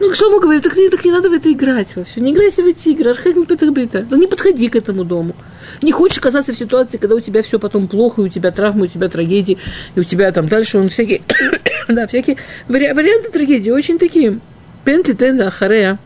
ну, 0.00 0.14
что 0.14 0.26
ему 0.26 0.40
говорит, 0.40 0.62
так, 0.62 0.72
так 0.74 1.04
не 1.04 1.12
надо 1.12 1.28
в 1.28 1.32
это 1.34 1.52
играть 1.52 1.94
во 1.94 2.04
все. 2.04 2.20
Не 2.20 2.32
играйся 2.32 2.62
в 2.62 2.66
эти 2.66 2.88
игры, 2.88 3.10
архаик 3.10 3.36
брита. 3.70 4.06
Ну, 4.10 4.16
не 4.16 4.26
подходи 4.26 4.68
к 4.70 4.76
этому 4.76 5.04
дому. 5.04 5.36
Не 5.82 5.92
хочешь 5.92 6.16
оказаться 6.16 6.54
в 6.54 6.56
ситуации, 6.56 6.96
когда 6.96 7.14
у 7.14 7.20
тебя 7.20 7.42
все 7.42 7.58
потом 7.58 7.86
плохо, 7.86 8.22
и 8.22 8.24
у 8.24 8.28
тебя 8.28 8.50
травмы, 8.50 8.84
у 8.84 8.86
тебя 8.86 9.08
трагедии, 9.08 9.58
и 9.94 10.00
у 10.00 10.02
тебя 10.02 10.32
там 10.32 10.48
дальше 10.48 10.78
он 10.78 10.88
всякие, 10.88 11.20
да, 11.88 12.06
всякие 12.06 12.38
вари- 12.66 12.94
варианты 12.94 13.30
трагедии 13.30 13.70
очень 13.70 13.98
такие. 13.98 14.40
Пенти 14.86 15.12
тенда 15.12 15.50
харея. 15.50 15.98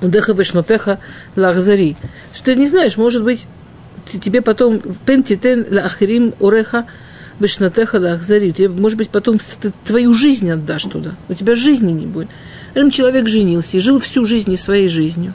Удеха 0.00 0.32
вешнотеха 0.32 0.98
лахзари. 1.36 1.96
Что 2.34 2.46
ты 2.46 2.54
не 2.54 2.66
знаешь, 2.66 2.96
может 2.96 3.22
быть, 3.22 3.46
тебе 4.10 4.40
потом 4.40 4.80
пентитен 5.04 5.66
лахрим 5.70 6.34
уреха 6.40 6.86
вешнотеха 7.40 7.96
лахзари. 7.96 8.52
Тебе, 8.52 8.68
может 8.68 8.96
быть, 8.96 9.10
потом 9.10 9.38
ты 9.38 9.72
твою 9.84 10.14
жизнь 10.14 10.50
отдашь 10.50 10.84
туда. 10.84 11.14
У 11.28 11.34
тебя 11.34 11.54
жизни 11.56 11.92
не 11.92 12.06
будет. 12.06 12.28
Рядом 12.76 12.90
человек 12.90 13.26
женился 13.26 13.78
и 13.78 13.80
жил 13.80 13.98
всю 13.98 14.26
жизнь 14.26 14.54
своей 14.58 14.90
жизнью. 14.90 15.32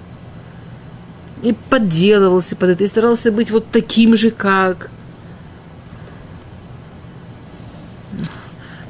И 1.41 1.55
подделывался 1.71 2.55
под 2.55 2.69
это, 2.69 2.83
и 2.83 2.87
старался 2.87 3.31
быть 3.31 3.49
вот 3.49 3.65
таким 3.71 4.15
же, 4.15 4.29
как. 4.29 4.91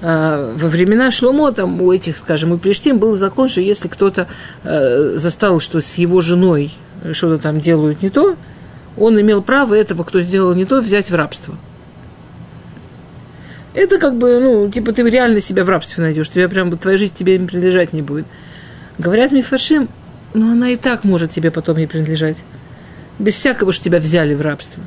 А, 0.01 0.53
во 0.53 0.67
времена 0.67 1.11
Шломо, 1.11 1.53
там 1.53 1.81
у 1.81 1.93
этих, 1.93 2.17
скажем, 2.17 2.51
у 2.51 2.57
Плештим 2.57 2.99
был 2.99 3.15
закон, 3.15 3.47
что 3.47 3.61
если 3.61 3.87
кто-то 3.87 4.27
э, 4.65 5.13
застал, 5.15 5.61
что 5.61 5.79
с 5.79 5.93
его 5.93 6.19
женой 6.19 6.73
что-то 7.13 7.41
там 7.41 7.61
делают 7.61 8.01
не 8.01 8.09
то, 8.09 8.35
он 8.97 9.17
имел 9.21 9.41
право 9.41 9.75
этого, 9.75 10.03
кто 10.03 10.19
сделал 10.19 10.53
не 10.55 10.65
то, 10.65 10.81
взять 10.81 11.09
в 11.09 11.15
рабство. 11.15 11.57
Это 13.73 13.99
как 13.99 14.17
бы, 14.17 14.39
ну, 14.39 14.69
типа 14.69 14.91
ты 14.91 15.03
реально 15.09 15.39
себя 15.39 15.63
в 15.63 15.69
рабстве 15.69 16.03
найдешь, 16.03 16.29
тебя 16.29 16.49
прям, 16.49 16.77
твоя 16.77 16.97
жизнь 16.97 17.13
тебе 17.13 17.37
не 17.37 17.47
принадлежать 17.47 17.93
не 17.93 18.01
будет. 18.01 18.25
Говорят 18.97 19.31
Мифаршим, 19.31 19.87
но 20.33 20.51
она 20.51 20.69
и 20.69 20.75
так 20.75 21.03
может 21.03 21.31
тебе 21.31 21.51
потом 21.51 21.77
не 21.77 21.87
принадлежать. 21.87 22.43
Без 23.17 23.35
всякого, 23.35 23.71
что 23.71 23.85
тебя 23.85 23.99
взяли 23.99 24.33
в 24.33 24.41
рабство. 24.41 24.83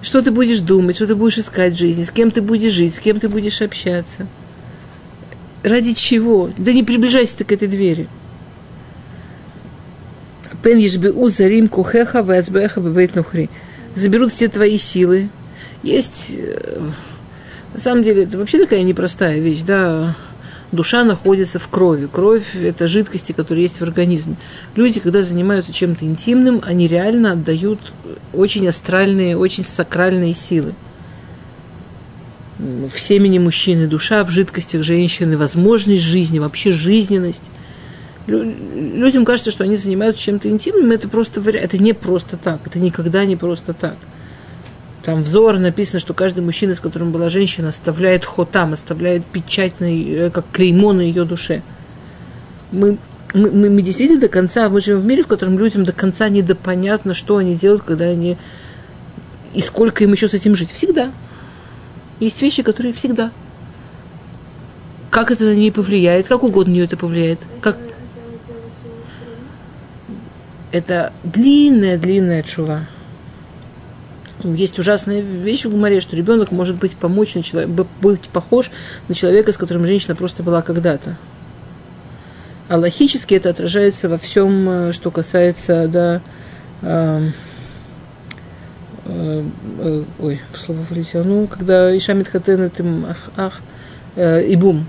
Что 0.00 0.22
ты 0.22 0.30
будешь 0.30 0.60
думать, 0.60 0.96
что 0.96 1.06
ты 1.06 1.14
будешь 1.14 1.38
искать 1.38 1.74
в 1.74 1.78
жизни, 1.78 2.04
с 2.04 2.10
кем 2.10 2.30
ты 2.30 2.40
будешь 2.40 2.72
жить, 2.72 2.94
с 2.94 3.00
кем 3.00 3.20
ты 3.20 3.28
будешь 3.28 3.60
общаться. 3.60 4.26
Ради 5.62 5.92
чего? 5.92 6.50
Да 6.56 6.72
не 6.72 6.84
приближайся 6.84 7.36
ты 7.36 7.44
к 7.44 7.52
этой 7.52 7.68
двери. 7.68 8.08
Пен 10.62 10.78
ешбеу 10.78 11.28
зарим 11.28 11.68
кухеха 11.68 12.22
вэцбеха 12.22 12.80
бебейт 12.80 13.14
нухри. 13.14 13.50
Заберут 13.94 14.32
все 14.32 14.48
твои 14.48 14.78
силы. 14.78 15.28
Есть... 15.82 16.32
Э, 16.36 16.80
на 17.72 17.78
самом 17.78 18.02
деле, 18.02 18.24
это 18.24 18.38
вообще 18.38 18.58
такая 18.58 18.82
непростая 18.82 19.38
вещь, 19.40 19.60
да, 19.60 20.16
душа 20.72 21.04
находится 21.04 21.58
в 21.58 21.68
крови. 21.68 22.08
Кровь– 22.10 22.56
это 22.60 22.88
жидкости, 22.88 23.32
которые 23.32 23.64
есть 23.64 23.78
в 23.78 23.82
организме. 23.82 24.36
Люди, 24.74 25.00
когда 25.00 25.22
занимаются 25.22 25.72
чем-то 25.72 26.04
интимным, 26.04 26.62
они 26.64 26.88
реально 26.88 27.32
отдают 27.32 27.92
очень 28.32 28.66
астральные, 28.66 29.36
очень 29.36 29.64
сакральные 29.64 30.34
силы. 30.34 30.74
В 32.58 32.98
семени 32.98 33.38
мужчины 33.38 33.86
душа, 33.86 34.24
в 34.24 34.30
жидкостях 34.30 34.82
женщины, 34.82 35.36
возможность 35.36 36.02
жизни, 36.02 36.38
вообще 36.38 36.72
жизненность. 36.72 37.44
Людям 38.26 39.24
кажется, 39.24 39.50
что 39.50 39.64
они 39.64 39.76
занимаются 39.76 40.22
чем-то 40.22 40.48
интимным, 40.48 40.90
это 40.90 41.08
просто 41.08 41.40
это 41.40 41.78
не 41.78 41.92
просто 41.92 42.36
так, 42.36 42.66
это 42.66 42.78
никогда 42.78 43.24
не 43.24 43.36
просто 43.36 43.74
так– 43.74 43.96
там 45.08 45.22
взор 45.22 45.56
написано, 45.58 46.00
что 46.00 46.12
каждый 46.12 46.40
мужчина, 46.40 46.74
с 46.74 46.80
которым 46.80 47.12
была 47.12 47.30
женщина, 47.30 47.70
оставляет 47.70 48.26
хотам, 48.26 48.74
оставляет 48.74 49.24
печать, 49.24 49.80
на, 49.80 49.86
э, 49.86 50.28
как 50.28 50.44
клеймо 50.52 50.92
на 50.92 51.00
ее 51.00 51.24
душе. 51.24 51.62
Мы, 52.72 52.98
мы, 53.32 53.50
мы, 53.50 53.70
мы 53.70 53.80
действительно 53.80 54.20
до 54.20 54.28
конца, 54.28 54.68
мы 54.68 54.82
живем 54.82 55.00
в 55.00 55.06
мире, 55.06 55.22
в 55.22 55.26
котором 55.26 55.58
людям 55.58 55.84
до 55.84 55.92
конца 55.92 56.28
недопонятно, 56.28 57.14
что 57.14 57.38
они 57.38 57.54
делают, 57.54 57.84
когда 57.84 58.04
они... 58.04 58.36
И 59.54 59.62
сколько 59.62 60.04
им 60.04 60.12
еще 60.12 60.28
с 60.28 60.34
этим 60.34 60.54
жить. 60.54 60.70
Всегда. 60.70 61.10
Есть 62.20 62.42
вещи, 62.42 62.62
которые 62.62 62.92
всегда. 62.92 63.32
Как 65.08 65.30
это 65.30 65.44
на 65.44 65.54
нее 65.54 65.72
повлияет, 65.72 66.28
как 66.28 66.42
угодно 66.42 66.72
на 66.72 66.74
нее 66.74 66.84
это 66.84 66.98
повлияет. 66.98 67.40
Как... 67.62 67.78
Это 70.70 71.14
длинная-длинная 71.24 72.42
чува. 72.42 72.82
Есть 74.44 74.78
ужасная 74.78 75.20
вещь 75.20 75.64
в 75.64 75.70
Гумаре, 75.70 76.00
что 76.00 76.14
ребенок 76.14 76.52
может 76.52 76.76
быть 76.76 76.96
помочь 76.96 77.34
на 77.34 77.42
человека, 77.42 77.86
быть 78.00 78.28
похож 78.28 78.70
на 79.08 79.14
человека, 79.14 79.52
с 79.52 79.56
которым 79.56 79.86
женщина 79.86 80.14
просто 80.14 80.42
была 80.42 80.62
когда-то. 80.62 81.16
А 82.68 82.76
логически 82.76 83.34
это 83.34 83.50
отражается 83.50 84.08
во 84.08 84.18
всем, 84.18 84.68
э, 84.68 84.92
что 84.92 85.10
касается, 85.10 85.88
да, 85.88 86.20
э, 86.82 87.30
э, 89.06 89.44
э, 89.78 90.04
ой, 90.20 90.40
слово 90.54 90.80
вылетело, 90.88 91.24
ну, 91.24 91.46
когда 91.48 91.96
Иша 91.96 92.12
Митхатен, 92.12 92.60
это 92.60 92.84
ах, 93.08 93.30
ах, 93.36 93.60
э, 94.16 94.52
Ибум. 94.52 94.86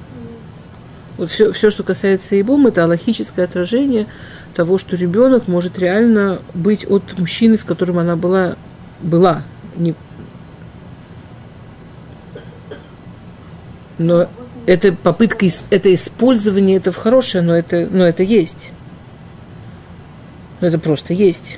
Вот 1.17 1.31
все, 1.31 1.51
все, 1.53 1.69
что 1.69 1.83
касается 1.83 2.35
Ибум, 2.39 2.67
это 2.67 2.85
логическое 2.85 3.43
отражение 3.43 4.07
того, 4.55 4.77
что 4.77 4.95
ребенок 4.95 5.47
может 5.47 5.79
реально 5.79 6.41
быть 6.53 6.85
от 6.85 7.17
мужчины, 7.17 7.57
с 7.57 7.63
которым 7.63 7.97
она 7.97 8.15
была 8.15 8.57
была. 9.01 9.43
Не... 9.75 9.95
Но 13.97 14.27
это 14.65 14.91
попытка, 14.91 15.47
это 15.69 15.93
использование, 15.93 16.77
это 16.77 16.91
в 16.91 16.97
хорошее, 16.97 17.43
но 17.43 17.55
это, 17.55 17.87
но 17.89 18.05
это 18.05 18.23
есть. 18.23 18.71
Но 20.61 20.67
это 20.67 20.79
просто 20.79 21.13
есть. 21.13 21.57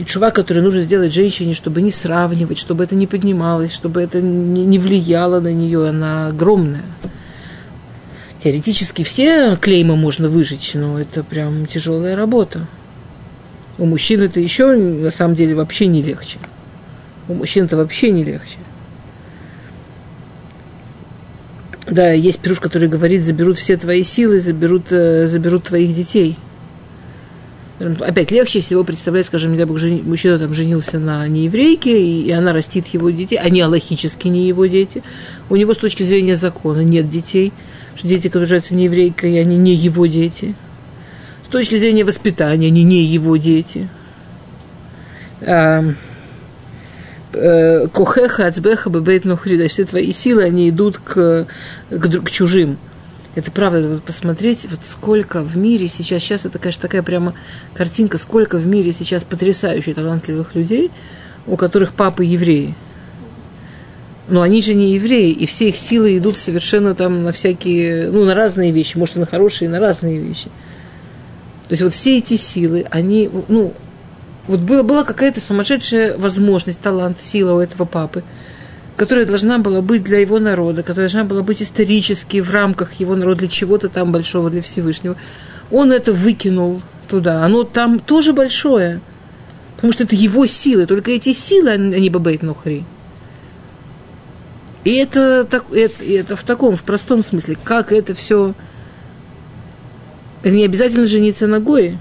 И 0.00 0.04
чувак, 0.06 0.34
который 0.34 0.62
нужно 0.62 0.80
сделать 0.80 1.12
женщине, 1.12 1.52
чтобы 1.52 1.82
не 1.82 1.90
сравнивать, 1.90 2.56
чтобы 2.56 2.84
это 2.84 2.96
не 2.96 3.06
поднималось, 3.06 3.74
чтобы 3.74 4.00
это 4.00 4.22
не, 4.22 4.78
влияло 4.78 5.40
на 5.40 5.52
нее, 5.52 5.90
она 5.90 6.28
огромная. 6.28 6.84
Теоретически 8.42 9.04
все 9.04 9.56
клеймы 9.56 9.96
можно 9.96 10.30
выжечь, 10.30 10.72
но 10.72 10.98
это 10.98 11.22
прям 11.22 11.66
тяжелая 11.66 12.16
работа. 12.16 12.66
У 13.80 13.86
мужчин 13.86 14.20
это 14.20 14.38
еще 14.38 14.76
на 14.76 15.10
самом 15.10 15.34
деле 15.34 15.54
вообще 15.54 15.86
не 15.86 16.02
легче. 16.02 16.38
У 17.28 17.34
мужчин 17.34 17.64
это 17.64 17.78
вообще 17.78 18.10
не 18.10 18.22
легче. 18.22 18.58
Да, 21.90 22.12
есть 22.12 22.40
пируш, 22.40 22.60
который 22.60 22.88
говорит, 22.88 23.24
заберут 23.24 23.56
все 23.56 23.78
твои 23.78 24.02
силы, 24.02 24.38
заберут, 24.38 24.92
э, 24.92 25.26
заберут 25.26 25.64
твоих 25.64 25.94
детей. 25.94 26.36
Опять 27.78 28.30
легче 28.30 28.60
всего 28.60 28.84
представлять, 28.84 29.24
скажем, 29.24 29.56
дай 29.56 29.64
бог, 29.64 29.80
мужчина 29.82 30.38
там 30.38 30.52
женился 30.52 30.98
на 30.98 31.26
нееврейке, 31.26 32.04
и 32.04 32.30
она 32.30 32.52
растит 32.52 32.88
его 32.88 33.08
детей, 33.08 33.36
они 33.36 33.62
аллахически 33.62 34.28
не 34.28 34.46
его 34.46 34.66
дети. 34.66 35.02
У 35.48 35.56
него 35.56 35.72
с 35.72 35.78
точки 35.78 36.02
зрения 36.02 36.36
закона 36.36 36.80
нет 36.80 37.08
детей, 37.08 37.54
что 37.96 38.06
дети, 38.06 38.24
которые 38.24 38.42
рождаются 38.42 38.74
нееврейкой, 38.74 39.40
они 39.40 39.56
не 39.56 39.74
его 39.74 40.04
дети– 40.04 40.54
с 41.50 41.52
точки 41.52 41.74
зрения 41.74 42.04
воспитания, 42.04 42.68
они 42.68 42.84
не 42.84 43.02
его 43.02 43.36
дети. 43.36 43.88
А, 45.40 45.82
э, 47.32 47.88
Кохеха, 47.88 48.46
Ацбеха, 48.46 48.88
Бебейт 48.88 49.24
Нухрида, 49.24 49.66
все 49.66 49.84
твои 49.84 50.12
силы, 50.12 50.44
они 50.44 50.68
идут 50.68 50.98
к, 50.98 51.48
к, 51.90 52.22
к 52.22 52.30
чужим. 52.30 52.78
Это 53.34 53.50
правда, 53.50 53.88
вот 53.88 54.04
посмотреть, 54.04 54.68
вот 54.70 54.78
сколько 54.84 55.42
в 55.42 55.56
мире 55.56 55.88
сейчас, 55.88 56.22
сейчас 56.22 56.46
это, 56.46 56.60
конечно, 56.60 56.82
такая 56.82 57.02
прямо 57.02 57.34
картинка, 57.74 58.16
сколько 58.18 58.56
в 58.58 58.66
мире 58.68 58.92
сейчас 58.92 59.24
потрясающих 59.24 59.96
талантливых 59.96 60.54
людей, 60.54 60.92
у 61.48 61.56
которых 61.56 61.94
папы 61.94 62.24
евреи. 62.24 62.76
Но 64.28 64.42
они 64.42 64.62
же 64.62 64.74
не 64.74 64.92
евреи, 64.92 65.32
и 65.32 65.46
все 65.46 65.70
их 65.70 65.76
силы 65.76 66.16
идут 66.16 66.38
совершенно 66.38 66.94
там 66.94 67.24
на 67.24 67.32
всякие, 67.32 68.08
ну, 68.12 68.24
на 68.24 68.36
разные 68.36 68.70
вещи, 68.70 68.96
может, 68.96 69.16
и 69.16 69.18
на 69.18 69.26
хорошие, 69.26 69.66
и 69.66 69.72
на 69.72 69.80
разные 69.80 70.20
вещи. 70.20 70.48
То 71.70 71.74
есть 71.74 71.82
вот 71.84 71.92
все 71.92 72.18
эти 72.18 72.34
силы, 72.34 72.84
они, 72.90 73.30
ну, 73.46 73.72
вот 74.48 74.58
была, 74.58 74.82
была 74.82 75.04
какая-то 75.04 75.40
сумасшедшая 75.40 76.18
возможность, 76.18 76.80
талант, 76.80 77.20
сила 77.20 77.54
у 77.54 77.60
этого 77.60 77.84
папы, 77.84 78.24
которая 78.96 79.24
должна 79.24 79.58
была 79.58 79.80
быть 79.80 80.02
для 80.02 80.18
его 80.18 80.40
народа, 80.40 80.82
которая 80.82 81.08
должна 81.08 81.22
была 81.22 81.42
быть 81.42 81.62
исторически 81.62 82.40
в 82.40 82.50
рамках 82.50 82.94
его 82.94 83.14
народа, 83.14 83.38
для 83.38 83.48
чего-то 83.48 83.88
там 83.88 84.10
большого, 84.10 84.50
для 84.50 84.62
Всевышнего. 84.62 85.14
Он 85.70 85.92
это 85.92 86.12
выкинул 86.12 86.82
туда. 87.06 87.44
Оно 87.44 87.62
там 87.62 88.00
тоже 88.00 88.32
большое. 88.32 89.00
Потому 89.76 89.92
что 89.92 90.02
это 90.02 90.16
его 90.16 90.48
силы. 90.48 90.86
Только 90.86 91.12
эти 91.12 91.32
силы, 91.32 91.70
они 91.70 92.10
бабейт 92.10 92.42
нухри. 92.42 92.84
И 94.82 94.96
это, 94.96 95.44
так, 95.44 95.72
это, 95.72 96.04
это 96.04 96.34
в 96.34 96.42
таком, 96.42 96.74
в 96.74 96.82
простом 96.82 97.22
смысле, 97.22 97.56
как 97.62 97.92
это 97.92 98.12
все 98.16 98.54
это 100.42 100.54
не 100.54 100.64
обязательно 100.64 101.06
жениться 101.06 101.46
на 101.46 101.60
Гое. 101.60 101.98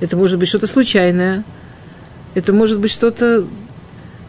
Это 0.00 0.16
может 0.16 0.38
быть 0.38 0.48
что-то 0.48 0.66
случайное. 0.66 1.44
Это 2.34 2.52
может 2.52 2.80
быть 2.80 2.90
что-то... 2.90 3.46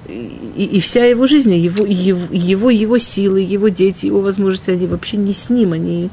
И, 0.07 0.69
и 0.73 0.79
вся 0.81 1.05
его 1.05 1.25
жизнь, 1.25 1.53
его, 1.55 1.85
его, 1.85 2.27
его, 2.31 2.69
его 2.69 2.97
силы, 2.97 3.39
его 3.39 3.69
дети, 3.69 4.05
его 4.05 4.21
возможности, 4.21 4.69
они 4.69 4.85
вообще 4.85 5.15
не 5.15 5.33
с 5.33 5.49
ним, 5.49 5.71
они, 5.71 6.11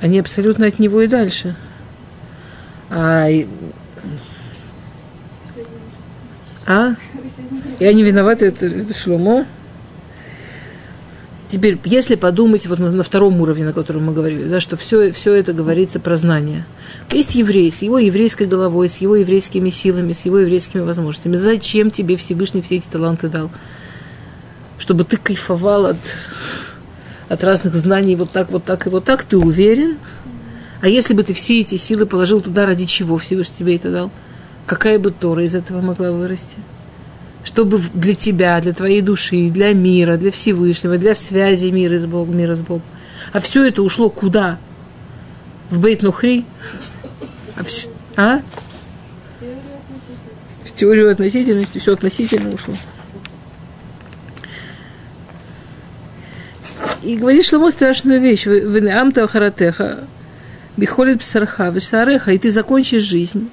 они 0.00 0.18
абсолютно 0.18 0.66
от 0.66 0.78
него 0.78 1.02
и 1.02 1.06
дальше. 1.06 1.54
А, 2.88 3.28
а? 6.66 6.94
Я 7.78 7.92
не 7.92 8.02
виновата, 8.02 8.46
это, 8.46 8.66
это 8.66 8.94
Шломо. 8.94 9.46
Теперь, 11.54 11.78
если 11.84 12.16
подумать 12.16 12.66
вот 12.66 12.80
на, 12.80 12.90
на 12.90 13.04
втором 13.04 13.40
уровне, 13.40 13.64
на 13.64 13.72
котором 13.72 14.06
мы 14.06 14.12
говорили, 14.12 14.48
да, 14.48 14.58
что 14.58 14.76
все, 14.76 15.12
все 15.12 15.34
это 15.34 15.52
говорится 15.52 16.00
про 16.00 16.16
знание. 16.16 16.66
Есть 17.12 17.36
еврей 17.36 17.70
с 17.70 17.80
его 17.82 18.00
еврейской 18.00 18.48
головой, 18.48 18.88
с 18.88 18.96
его 18.96 19.14
еврейскими 19.14 19.70
силами, 19.70 20.14
с 20.14 20.24
его 20.24 20.40
еврейскими 20.40 20.80
возможностями. 20.80 21.36
Зачем 21.36 21.92
тебе 21.92 22.16
Всевышний 22.16 22.60
все 22.60 22.74
эти 22.74 22.88
таланты 22.88 23.28
дал? 23.28 23.52
Чтобы 24.78 25.04
ты 25.04 25.16
кайфовал 25.16 25.86
от, 25.86 25.96
от 27.28 27.44
разных 27.44 27.72
знаний 27.76 28.16
вот 28.16 28.32
так, 28.32 28.50
вот 28.50 28.64
так 28.64 28.88
и 28.88 28.90
вот 28.90 29.04
так, 29.04 29.22
ты 29.22 29.36
уверен? 29.36 29.98
А 30.80 30.88
если 30.88 31.14
бы 31.14 31.22
ты 31.22 31.34
все 31.34 31.60
эти 31.60 31.76
силы 31.76 32.04
положил 32.04 32.40
туда, 32.40 32.66
ради 32.66 32.84
чего 32.86 33.16
Всевышний 33.16 33.54
тебе 33.56 33.76
это 33.76 33.92
дал? 33.92 34.10
Какая 34.66 34.98
бы 34.98 35.12
Тора 35.12 35.44
из 35.44 35.54
этого 35.54 35.80
могла 35.80 36.10
вырасти? 36.10 36.58
Чтобы 37.44 37.80
для 37.92 38.14
тебя, 38.14 38.60
для 38.60 38.72
твоей 38.72 39.02
души, 39.02 39.50
для 39.50 39.72
мира, 39.74 40.16
для 40.16 40.32
Всевышнего, 40.32 40.96
для 40.98 41.14
связи 41.14 41.66
мира 41.66 41.98
с 41.98 42.06
Богом, 42.06 42.36
мира 42.36 42.54
с 42.54 42.62
Богом. 42.62 42.82
А 43.32 43.40
все 43.40 43.64
это 43.64 43.82
ушло 43.82 44.10
куда? 44.10 44.58
В 45.70 45.78
Бейт 45.78 46.02
Нухри? 46.02 46.46
А? 47.56 47.64
Все, 47.64 47.88
а? 48.16 48.40
В 50.64 50.72
теорию 50.72 51.10
относительности 51.10 51.78
все 51.78 51.92
относительно 51.92 52.52
ушло. 52.52 52.74
И 57.02 57.16
говорит 57.16 57.44
Шломо 57.44 57.70
страшную 57.70 58.20
вещь. 58.20 58.46
Амта 58.46 59.28
Харатеха, 59.28 60.08
Бихолит 60.78 61.20
Псарха, 61.20 61.68
Вишареха, 61.68 62.32
и 62.32 62.38
ты 62.38 62.50
закончишь 62.50 63.02
жизнь 63.02 63.50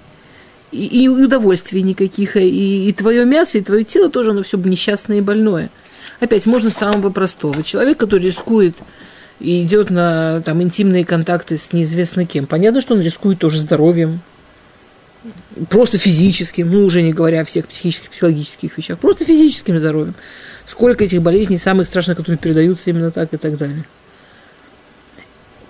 и, 0.71 1.03
и 1.03 1.07
удовольствий 1.07 1.81
никаких, 1.81 2.37
и, 2.37 2.89
и 2.89 2.93
твое 2.93 3.25
мясо, 3.25 3.57
и 3.57 3.61
твое 3.61 3.83
тело 3.83 4.09
тоже, 4.09 4.31
оно 4.31 4.43
все 4.43 4.57
несчастное 4.57 5.17
и 5.17 5.21
больное. 5.21 5.69
Опять, 6.19 6.45
можно 6.45 6.69
самого 6.69 7.09
простого. 7.09 7.63
Человек, 7.63 7.97
который 7.97 8.23
рискует 8.23 8.77
и 9.39 9.63
идет 9.63 9.89
на 9.89 10.41
там, 10.41 10.61
интимные 10.61 11.03
контакты 11.03 11.57
с 11.57 11.73
неизвестно 11.73 12.25
кем, 12.25 12.45
понятно, 12.45 12.81
что 12.81 12.93
он 12.93 13.01
рискует 13.01 13.39
тоже 13.39 13.59
здоровьем, 13.59 14.21
просто 15.69 15.97
физическим, 15.97 16.71
ну, 16.71 16.85
уже 16.85 17.01
не 17.01 17.13
говоря 17.13 17.41
о 17.41 17.45
всех 17.45 17.67
психических, 17.67 18.09
психологических 18.09 18.77
вещах, 18.77 18.99
просто 18.99 19.25
физическим 19.25 19.79
здоровьем. 19.79 20.15
Сколько 20.65 21.03
этих 21.03 21.21
болезней, 21.21 21.57
самых 21.57 21.87
страшных, 21.87 22.17
которые 22.17 22.37
передаются 22.37 22.89
именно 22.89 23.11
так 23.11 23.33
и 23.33 23.37
так 23.37 23.57
далее. 23.57 23.85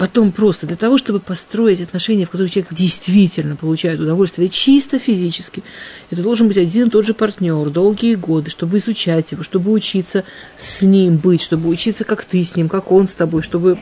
Потом 0.01 0.31
просто 0.31 0.65
для 0.65 0.77
того, 0.77 0.97
чтобы 0.97 1.19
построить 1.19 1.79
отношения, 1.79 2.25
в 2.25 2.31
которых 2.31 2.49
человек 2.49 2.73
действительно 2.73 3.55
получает 3.55 3.99
удовольствие 3.99 4.49
чисто 4.49 4.97
физически, 4.97 5.61
это 6.09 6.23
должен 6.23 6.47
быть 6.47 6.57
один 6.57 6.87
и 6.87 6.89
тот 6.89 7.05
же 7.05 7.13
партнер 7.13 7.69
долгие 7.69 8.15
годы, 8.15 8.49
чтобы 8.49 8.79
изучать 8.79 9.31
его, 9.31 9.43
чтобы 9.43 9.71
учиться 9.71 10.23
с 10.57 10.81
ним 10.81 11.17
быть, 11.17 11.43
чтобы 11.43 11.69
учиться, 11.69 12.03
как 12.03 12.25
ты 12.25 12.43
с 12.43 12.55
ним, 12.55 12.67
как 12.67 12.91
он 12.91 13.07
с 13.07 13.13
тобой, 13.13 13.43
чтобы 13.43 13.77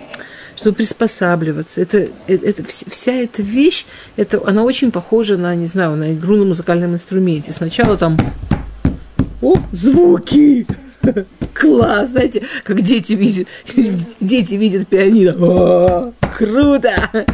чтобы 0.57 0.75
приспосабливаться. 0.75 1.79
Это, 1.79 2.09
это, 2.27 2.45
это, 2.45 2.63
вся 2.65 3.13
эта 3.13 3.41
вещь, 3.41 3.85
это, 4.17 4.45
она 4.45 4.63
очень 4.63 4.91
похожа 4.91 5.37
на, 5.37 5.55
не 5.55 5.67
знаю, 5.67 5.95
на 5.95 6.13
игру 6.13 6.35
на 6.35 6.43
музыкальном 6.43 6.95
инструменте. 6.95 7.53
Сначала 7.53 7.95
там, 7.95 8.17
о, 9.41 9.55
звуки, 9.71 10.67
Класс, 11.53 12.09
знаете, 12.09 12.43
как 12.63 12.81
дети 12.81 13.13
видят, 13.13 13.47
дети 14.19 14.53
видят 14.55 14.87
пианино. 14.87 15.35
О, 15.39 16.13
круто! 16.37 17.25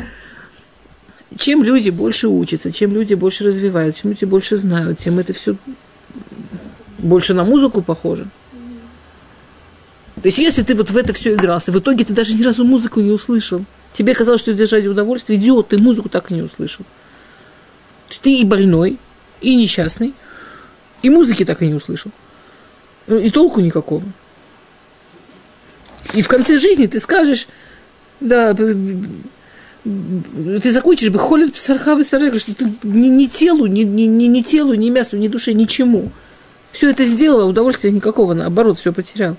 Чем 1.37 1.63
люди 1.63 1.89
больше 1.89 2.27
учатся, 2.27 2.71
чем 2.71 2.93
люди 2.93 3.13
больше 3.13 3.43
развиваются, 3.43 4.03
чем 4.03 4.11
люди 4.11 4.25
больше 4.25 4.57
знают, 4.57 4.99
тем 4.99 5.19
это 5.19 5.33
все 5.33 5.55
больше 6.97 7.33
на 7.33 7.43
музыку 7.43 7.81
похоже. 7.81 8.27
То 10.15 10.27
есть, 10.27 10.37
если 10.37 10.63
ты 10.63 10.75
вот 10.75 10.91
в 10.91 10.97
это 10.97 11.13
все 11.13 11.33
игрался, 11.33 11.71
в 11.71 11.79
итоге 11.79 12.05
ты 12.05 12.13
даже 12.13 12.33
ни 12.35 12.43
разу 12.43 12.63
музыку 12.63 13.01
не 13.01 13.11
услышал. 13.11 13.65
Тебе 13.93 14.15
казалось, 14.15 14.41
что 14.41 14.53
держать 14.53 14.87
удовольствие, 14.87 15.37
идиот, 15.39 15.69
ты 15.69 15.77
музыку 15.77 16.09
так 16.09 16.31
и 16.31 16.35
не 16.35 16.41
услышал. 16.41 16.85
Ты 18.21 18.39
и 18.39 18.45
больной, 18.45 18.97
и 19.41 19.55
несчастный, 19.55 20.13
и 21.01 21.09
музыки 21.09 21.45
так 21.45 21.61
и 21.61 21.67
не 21.67 21.75
услышал. 21.75 22.11
Ну, 23.07 23.17
и 23.17 23.29
толку 23.29 23.59
никакого. 23.59 24.03
И 26.13 26.21
в 26.21 26.27
конце 26.27 26.57
жизни 26.57 26.87
ты 26.87 26.99
скажешь, 26.99 27.47
да, 28.19 28.53
ты 28.53 28.97
закончишь 30.71 31.09
бы 31.09 31.19
холит 31.19 31.53
псархавы 31.53 32.03
сарека, 32.03 32.39
что 32.39 32.55
ты 32.55 32.71
ни, 32.83 33.07
ни 33.07 33.25
телу, 33.25 33.67
ни, 33.67 33.81
ни, 33.81 34.03
ни, 34.03 34.25
ни 34.25 34.41
телу, 34.41 34.73
ни 34.73 34.89
мясу, 34.89 35.17
ни 35.17 35.27
душе, 35.27 35.53
ничему. 35.53 36.11
Все 36.71 36.89
это 36.89 37.03
сделала, 37.03 37.45
удовольствия 37.45 37.91
никакого, 37.91 38.33
наоборот, 38.33 38.79
все 38.79 38.91
потерял. 38.91 39.37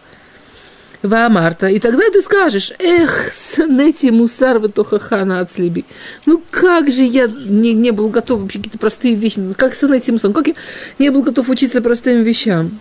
Ваамарта. 1.02 1.68
И 1.68 1.78
тогда 1.78 2.04
ты 2.12 2.22
скажешь, 2.22 2.72
эх, 2.78 3.32
снети 3.32 4.10
мусар 4.10 4.60
хана 5.00 5.40
от 5.40 5.50
слеби. 5.50 5.84
Ну 6.24 6.42
как 6.50 6.90
же 6.90 7.02
я 7.02 7.26
не, 7.26 7.74
не 7.74 7.90
был 7.90 8.08
готов 8.08 8.40
вообще 8.40 8.58
какие-то 8.58 8.78
простые 8.78 9.14
вещи, 9.14 9.40
как 9.56 9.74
снети 9.74 10.10
мусар, 10.10 10.32
как 10.32 10.48
я 10.48 10.54
не 10.98 11.10
был 11.10 11.22
готов 11.22 11.48
учиться 11.48 11.82
простым 11.82 12.22
вещам. 12.22 12.78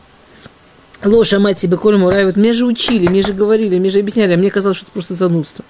Лоша 1.03 1.39
мать 1.39 1.57
тебе 1.57 1.77
коль 1.77 1.97
мурай, 1.97 2.25
вот 2.25 2.35
мне 2.35 2.53
же 2.53 2.65
учили, 2.65 3.07
мне 3.07 3.21
же 3.21 3.33
говорили, 3.33 3.77
мне 3.77 3.89
же 3.89 3.99
объясняли, 3.99 4.33
а 4.33 4.37
мне 4.37 4.49
казалось, 4.49 4.77
что 4.77 4.85
это 4.85 4.93
просто 4.93 5.13
занудство. 5.13 5.65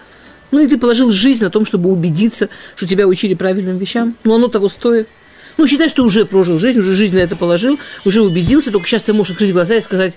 Ну 0.52 0.60
и 0.60 0.68
ты 0.68 0.78
положил 0.78 1.12
жизнь 1.12 1.44
на 1.44 1.50
том, 1.50 1.66
чтобы 1.66 1.90
убедиться, 1.90 2.50
что 2.76 2.88
тебя 2.88 3.08
учили 3.08 3.34
правильным 3.34 3.78
вещам. 3.78 4.16
Ну 4.24 4.36
оно 4.36 4.48
того 4.48 4.70
стоит. 4.70 5.10
Ну, 5.58 5.68
считай, 5.68 5.90
что 5.90 6.04
уже 6.04 6.26
прожил 6.26 6.60
жизнь, 6.60 6.80
уже 6.80 6.94
жизнь 6.94 7.16
на 7.16 7.20
это 7.20 7.36
положил, 7.36 7.80
уже 8.04 8.22
убедился, 8.22 8.72
только 8.72 8.88
сейчас 8.88 9.04
ты 9.04 9.14
можешь 9.14 9.32
открыть 9.32 9.54
глаза 9.54 9.76
и 9.76 9.82
сказать, 9.82 10.14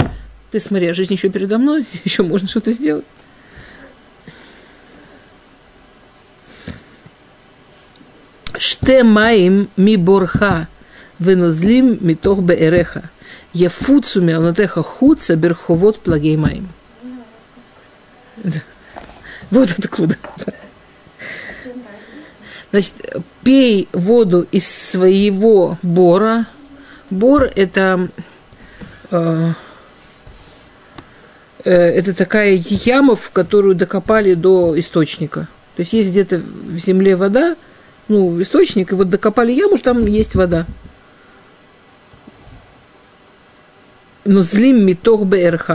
ты 0.51 0.59
смотри, 0.61 0.89
а 0.89 0.95
жизнь 0.95 1.15
еще 1.15 1.29
передо 1.29 1.59
мной, 1.59 1.87
еще 2.05 2.23
можно 2.23 2.49
что-то 2.49 2.73
сделать. 2.73 3.05
Штемаим 8.59 9.71
ми 9.77 9.97
борха, 9.97 10.67
венозлим 11.21 11.99
митох 12.01 12.41
беэреха. 12.41 13.11
Яфуцу 13.59 14.23
меонотеха 14.23 14.83
хуца 14.83 15.35
берховод 15.35 15.99
плагеймаем. 15.99 16.69
Вот 19.51 19.71
откуда. 19.77 20.17
Значит, 22.71 22.95
пей 23.43 23.89
воду 23.93 24.47
из 24.53 24.69
своего 24.69 25.79
бора. 25.83 26.47
Бор– 27.11 27.45
это, 27.57 28.11
э, 29.11 29.53
э, 31.65 31.73
это 31.73 32.15
такая 32.15 32.61
яма, 32.61 33.17
в 33.17 33.31
которую 33.31 33.75
докопали 33.75 34.35
до 34.35 34.79
источника. 34.79 35.49
То 35.77 35.81
есть 35.81 35.95
есть 35.95 36.11
где-то 36.11 36.39
в 36.39 36.79
земле 36.79 37.17
вода, 37.17 37.57
ну, 38.09 38.41
источник, 38.43 38.93
и 38.93 38.95
вот 38.95 39.09
докопали 39.09 39.53
яму, 39.53 39.79
там 39.79 40.07
есть 40.07 40.35
вода. 40.35 40.67
Но 44.29 44.43
злим 44.43 44.85
митох 44.85 45.25
БРХ, 45.25 45.71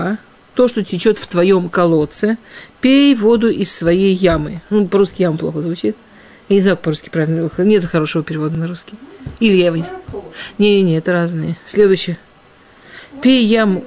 то, 0.54 0.68
что 0.68 0.84
течет 0.84 1.18
в 1.18 1.26
твоем 1.26 1.70
колодце, 1.70 2.38
пей 2.82 3.16
воду 3.16 3.50
из 3.50 3.74
своей 3.74 4.14
ямы. 4.14 4.62
Ну, 4.70 4.88
по-русски 4.88 5.24
яма 5.24 5.38
плохо 5.38 5.62
звучит. 5.62 5.98
Я 6.50 6.56
не 6.56 6.62
знаю, 6.62 6.78
по-русски 6.78 7.10
правильно. 7.10 7.50
Нет 7.58 7.84
хорошего 7.86 8.24
перевода 8.24 8.56
на 8.56 8.68
русский. 8.68 8.96
Или 9.40 9.56
я 9.56 9.72
Не, 9.72 9.82
не, 10.60 10.82
не, 10.84 10.98
это 10.98 11.14
разные. 11.14 11.58
Следующее. 11.66 12.20
Пей 13.24 13.44
яму 13.44 13.84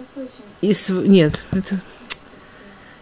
из... 0.61 0.89
Нет, 0.89 1.45
это... 1.53 1.81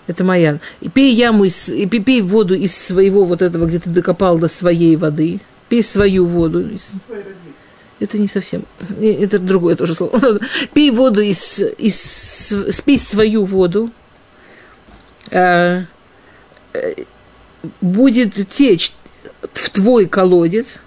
Это 0.07 0.23
моя. 0.23 0.59
И 0.83 0.91
пей 0.91 1.15
яму 1.15 1.45
из... 1.45 1.71
И 1.71 1.87
пей 1.87 2.21
воду 2.21 2.55
из 2.55 2.77
своего 2.77 3.25
вот 3.25 3.41
этого, 3.41 3.65
где 3.65 3.79
ты 3.79 3.89
докопал 3.89 4.39
до 4.39 4.49
своей 4.49 4.97
воды. 4.97 5.41
Пей 5.71 5.83
свою 5.83 6.27
воду. 6.27 6.61
Из... 6.61 6.91
Это 8.01 8.19
не 8.19 8.27
совсем. 8.27 8.65
Это 9.01 9.39
другое 9.39 9.77
тоже 9.77 9.95
слово. 9.95 10.41
Пей 10.75 10.91
воду 10.91 11.21
из, 11.21 11.61
из 11.79 12.53
спей 12.71 12.99
свою 12.99 13.45
воду. 13.45 13.91
А, 15.31 15.83
будет 17.81 18.49
течь 18.49 18.93
в 19.53 19.71
твой 19.71 20.07
колодец, 20.07 20.81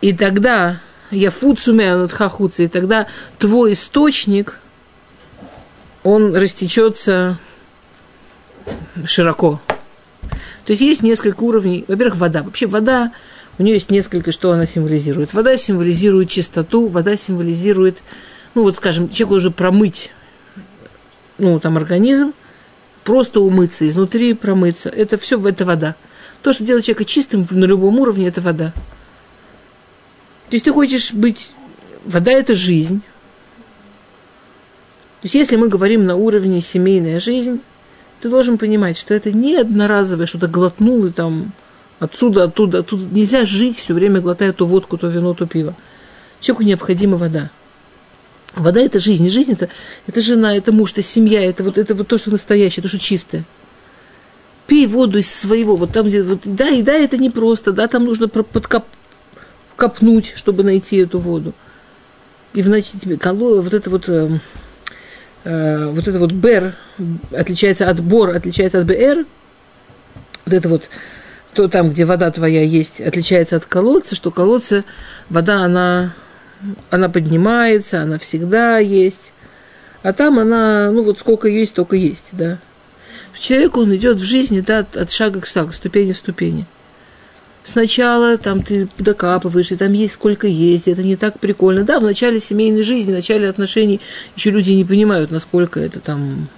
и 0.00 0.12
тогда 0.12 0.80
я 1.10 1.30
фуцумя 1.30 1.96
над 1.96 2.12
хахуца, 2.12 2.62
и 2.62 2.68
тогда 2.68 3.06
твой 3.38 3.72
источник, 3.72 4.58
он 6.02 6.34
растечется 6.34 7.38
широко. 9.04 9.60
То 10.64 10.72
есть 10.72 10.82
есть 10.82 11.02
несколько 11.02 11.42
уровней. 11.42 11.84
Во-первых, 11.88 12.16
вода. 12.16 12.42
Вообще 12.42 12.66
вода 12.66 13.12
у 13.60 13.62
нее 13.62 13.74
есть 13.74 13.90
несколько, 13.90 14.32
что 14.32 14.52
она 14.52 14.64
символизирует. 14.64 15.34
Вода 15.34 15.54
символизирует 15.58 16.30
чистоту, 16.30 16.88
вода 16.88 17.18
символизирует, 17.18 18.02
ну 18.54 18.62
вот 18.62 18.78
скажем, 18.78 19.10
человеку 19.10 19.34
уже 19.34 19.50
промыть, 19.50 20.10
ну 21.36 21.60
там 21.60 21.76
организм, 21.76 22.32
просто 23.04 23.40
умыться, 23.40 23.86
изнутри 23.86 24.32
промыться. 24.32 24.88
Это 24.88 25.18
все, 25.18 25.38
это 25.46 25.66
вода. 25.66 25.94
То, 26.40 26.54
что 26.54 26.64
делает 26.64 26.86
человека 26.86 27.04
чистым 27.04 27.46
на 27.50 27.66
любом 27.66 28.00
уровне, 28.00 28.28
это 28.28 28.40
вода. 28.40 28.72
То 30.48 30.56
есть 30.56 30.64
ты 30.64 30.72
хочешь 30.72 31.12
быть... 31.12 31.52
Вода– 32.06 32.30
это 32.32 32.54
жизнь. 32.54 33.02
То 35.20 35.24
есть 35.24 35.34
если 35.34 35.56
мы 35.56 35.68
говорим 35.68 36.06
на 36.06 36.16
уровне 36.16 36.62
семейная 36.62 37.20
жизнь, 37.20 37.60
ты 38.22 38.30
должен 38.30 38.56
понимать, 38.56 38.96
что 38.96 39.12
это 39.12 39.32
не 39.32 39.56
одноразовое, 39.56 40.24
что-то 40.24 40.48
глотнул 40.48 41.04
и 41.04 41.10
там 41.10 41.52
отсюда, 42.00 42.44
оттуда, 42.44 42.80
оттуда. 42.80 43.04
Нельзя 43.04 43.44
жить 43.44 43.78
все 43.78 43.94
время, 43.94 44.20
глотая 44.20 44.52
то 44.52 44.66
водку, 44.66 44.98
то 44.98 45.06
вино, 45.06 45.34
то 45.34 45.46
пиво. 45.46 45.76
Человеку 46.40 46.64
необходима 46.64 47.16
вода. 47.16 47.50
Вода– 48.56 48.80
это 48.82 48.98
жизнь. 48.98 49.24
И 49.26 49.30
жизнь– 49.30 49.52
это, 49.60 49.68
это 50.08 50.20
жена, 50.20 50.56
это 50.56 50.72
муж, 50.72 50.90
это 50.92 51.02
семья, 51.02 51.40
это 51.40 51.62
вот, 51.62 51.78
это 51.78 51.94
вот 51.94 52.08
то, 52.08 52.18
что 52.18 52.30
настоящее, 52.30 52.82
то, 52.82 52.88
что 52.88 52.98
чистое. 52.98 53.44
Пей 54.66 54.86
воду 54.86 55.18
из 55.18 55.32
своего. 55.32 55.76
Вот 55.76 55.92
там, 55.92 56.06
где, 56.06 56.22
вот, 56.22 56.40
да, 56.44 56.68
и 56.70 56.82
да, 56.82 56.94
это 56.94 57.16
непросто, 57.16 57.72
да, 57.72 57.86
там 57.86 58.04
нужно 58.04 58.28
подкоп, 58.28 58.86
копнуть, 59.76 60.32
чтобы 60.34 60.64
найти 60.64 60.96
эту 60.96 61.18
воду. 61.18 61.52
И 62.54 62.62
значит 62.62 63.00
тебе 63.00 63.16
коло, 63.16 63.62
вот 63.62 63.74
это 63.74 63.90
вот, 63.90 64.08
э, 64.08 64.38
э, 65.44 65.86
вот 65.86 66.08
это 66.08 66.18
вот 66.18 66.32
бер 66.32 66.74
отличается 67.30 67.88
от 67.88 68.00
бор, 68.00 68.30
отличается 68.30 68.80
от 68.80 68.86
бр. 68.86 69.26
Вот 70.46 70.54
это 70.54 70.68
вот 70.68 70.90
то 71.54 71.68
там, 71.68 71.90
где 71.90 72.04
вода 72.04 72.30
твоя 72.30 72.62
есть, 72.62 73.00
отличается 73.00 73.56
от 73.56 73.66
колодца, 73.66 74.14
что 74.14 74.30
колодца, 74.30 74.84
вода, 75.28 75.64
она 75.64 76.14
она 76.90 77.08
поднимается, 77.08 78.02
она 78.02 78.18
всегда 78.18 78.78
есть. 78.78 79.32
А 80.02 80.12
там 80.12 80.38
она, 80.38 80.90
ну 80.90 81.02
вот 81.02 81.18
сколько 81.18 81.48
есть, 81.48 81.72
столько 81.72 81.96
есть, 81.96 82.28
да. 82.32 82.58
Человек, 83.38 83.76
он 83.76 83.94
идет 83.94 84.18
в 84.18 84.24
жизни, 84.24 84.60
да, 84.60 84.80
от, 84.80 84.96
от 84.96 85.10
шага 85.10 85.40
к 85.40 85.46
шагу, 85.46 85.72
ступени 85.72 86.12
в 86.12 86.18
ступени. 86.18 86.66
Сначала 87.64 88.36
там 88.38 88.62
ты 88.62 88.88
докапываешь, 88.98 89.70
и 89.70 89.76
там 89.76 89.92
есть 89.92 90.14
сколько 90.14 90.46
есть, 90.46 90.88
это 90.88 91.02
не 91.02 91.16
так 91.16 91.38
прикольно. 91.38 91.84
Да, 91.84 92.00
в 92.00 92.02
начале 92.02 92.40
семейной 92.40 92.82
жизни, 92.82 93.12
в 93.12 93.16
начале 93.16 93.48
отношений 93.48 94.00
еще 94.36 94.50
люди 94.50 94.72
не 94.72 94.84
понимают, 94.84 95.30
насколько 95.30 95.78
это 95.78 96.00
там... 96.00 96.48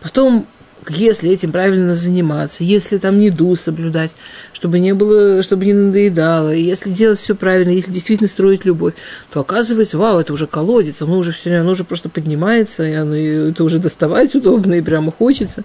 Потом 0.00 0.46
если 0.88 1.30
этим 1.30 1.52
правильно 1.52 1.94
заниматься, 1.94 2.64
если 2.64 2.98
там 2.98 3.20
не 3.20 3.30
ду 3.30 3.54
соблюдать, 3.56 4.12
чтобы 4.52 4.78
не 4.78 4.94
было, 4.94 5.42
чтобы 5.42 5.66
не 5.66 5.72
надоедало, 5.72 6.50
если 6.50 6.90
делать 6.90 7.18
все 7.18 7.34
правильно, 7.34 7.70
если 7.70 7.92
действительно 7.92 8.28
строить 8.28 8.64
любовь, 8.64 8.94
то 9.30 9.40
оказывается, 9.40 9.98
вау, 9.98 10.20
это 10.20 10.32
уже 10.32 10.46
колодец, 10.46 11.00
оно 11.02 11.18
уже 11.18 11.32
все, 11.32 11.56
оно 11.56 11.72
уже 11.72 11.84
просто 11.84 12.08
поднимается, 12.08 12.84
и 12.84 12.92
оно, 12.92 13.14
и 13.14 13.50
это 13.50 13.64
уже 13.64 13.78
доставать 13.78 14.34
удобно, 14.34 14.74
и 14.74 14.82
прямо 14.82 15.12
хочется. 15.12 15.64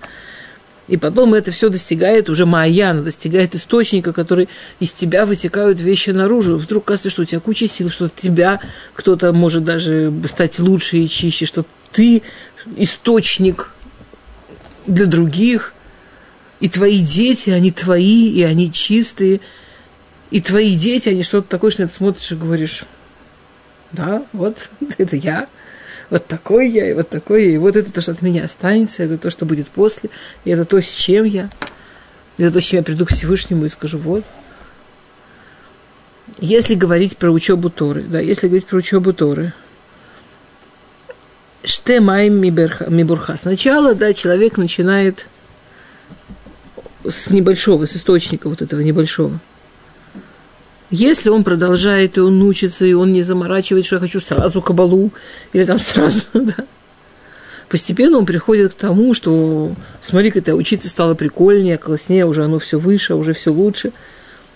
И 0.87 0.95
потом 0.95 1.33
это 1.33 1.51
все 1.51 1.69
достигает 1.69 2.29
уже 2.29 2.45
Майяна, 2.45 3.01
достигает 3.01 3.55
источника, 3.55 4.13
который 4.13 4.47
из 4.79 4.93
тебя 4.93 5.25
вытекают 5.25 5.81
вещи 5.81 6.11
наружу. 6.11 6.55
Вдруг 6.55 6.85
кажется, 6.85 7.09
что 7.09 7.23
у 7.23 7.25
тебя 7.25 7.41
куча 7.41 7.67
сил, 7.67 7.89
что 7.89 8.09
тебя 8.09 8.61
кто-то 8.93 9.33
может 9.33 9.65
даже 9.65 10.13
стать 10.29 10.59
лучше 10.59 10.97
и 10.97 11.09
чище, 11.09 11.45
что 11.45 11.65
ты 11.91 12.21
источник 12.77 13.71
для 14.87 15.05
других. 15.05 15.73
И 16.59 16.69
твои 16.69 17.01
дети, 17.01 17.51
они 17.51 17.71
твои, 17.71 18.31
и 18.31 18.41
они 18.43 18.71
чистые. 18.71 19.41
И 20.31 20.41
твои 20.41 20.75
дети, 20.75 21.09
они 21.09 21.23
что-то 21.23 21.47
такое, 21.47 21.71
что 21.71 21.87
ты 21.87 21.93
смотришь 21.93 22.31
и 22.31 22.35
говоришь, 22.35 22.85
да, 23.91 24.25
вот 24.33 24.69
это 24.97 25.15
я, 25.15 25.47
вот 26.09 26.27
такой 26.27 26.69
я, 26.69 26.89
и 26.89 26.93
вот 26.93 27.09
такой 27.09 27.45
я, 27.45 27.51
и 27.53 27.57
вот 27.57 27.75
это 27.75 27.91
то, 27.91 28.01
что 28.01 28.11
от 28.11 28.21
меня 28.21 28.45
останется, 28.45 29.03
это 29.03 29.17
то, 29.17 29.29
что 29.29 29.45
будет 29.45 29.69
после, 29.69 30.09
и 30.43 30.49
это 30.49 30.65
то, 30.65 30.81
с 30.81 30.93
чем 30.93 31.25
я, 31.25 31.49
это 32.37 32.51
то, 32.51 32.59
с 32.59 32.63
чем 32.65 32.79
я 32.79 32.83
приду 32.83 33.05
к 33.05 33.11
Всевышнему 33.11 33.65
и 33.65 33.69
скажу, 33.69 33.97
вот. 33.99 34.25
Если 36.39 36.75
говорить 36.75 37.17
про 37.17 37.31
учебу 37.31 37.69
Торы, 37.69 38.01
да, 38.01 38.19
если 38.19 38.47
говорить 38.47 38.67
про 38.67 38.77
учебу 38.77 39.13
Торы– 39.13 39.53
Штемайм 41.67 42.39
мибурха. 42.39 43.37
Сначала, 43.37 43.93
да, 43.93 44.13
человек 44.13 44.57
начинает 44.57 45.27
с 47.05 47.29
небольшого, 47.29 47.85
с 47.85 47.95
источника 47.95 48.49
вот 48.49 48.61
этого 48.61 48.79
небольшого. 48.81 49.39
Если 50.89 51.29
он 51.29 51.43
продолжает, 51.43 52.17
и 52.17 52.21
он 52.21 52.41
учится, 52.41 52.85
и 52.85 52.93
он 52.93 53.11
не 53.11 53.21
заморачивает, 53.21 53.85
что 53.85 53.97
я 53.97 53.99
хочу 53.99 54.21
сразу 54.21 54.61
кабалу, 54.61 55.11
или 55.51 55.65
там 55.65 55.79
сразу, 55.79 56.21
да, 56.33 56.55
постепенно 57.67 58.17
он 58.17 58.25
приходит 58.25 58.73
к 58.73 58.77
тому, 58.77 59.13
что 59.13 59.73
смотри-ка, 60.01 60.39
это 60.39 60.55
учиться 60.55 60.87
стало 60.87 61.13
прикольнее, 61.15 61.77
класснее, 61.77 62.25
уже 62.25 62.45
оно 62.45 62.59
все 62.59 62.79
выше, 62.79 63.15
уже 63.15 63.33
все 63.33 63.51
лучше. 63.51 63.91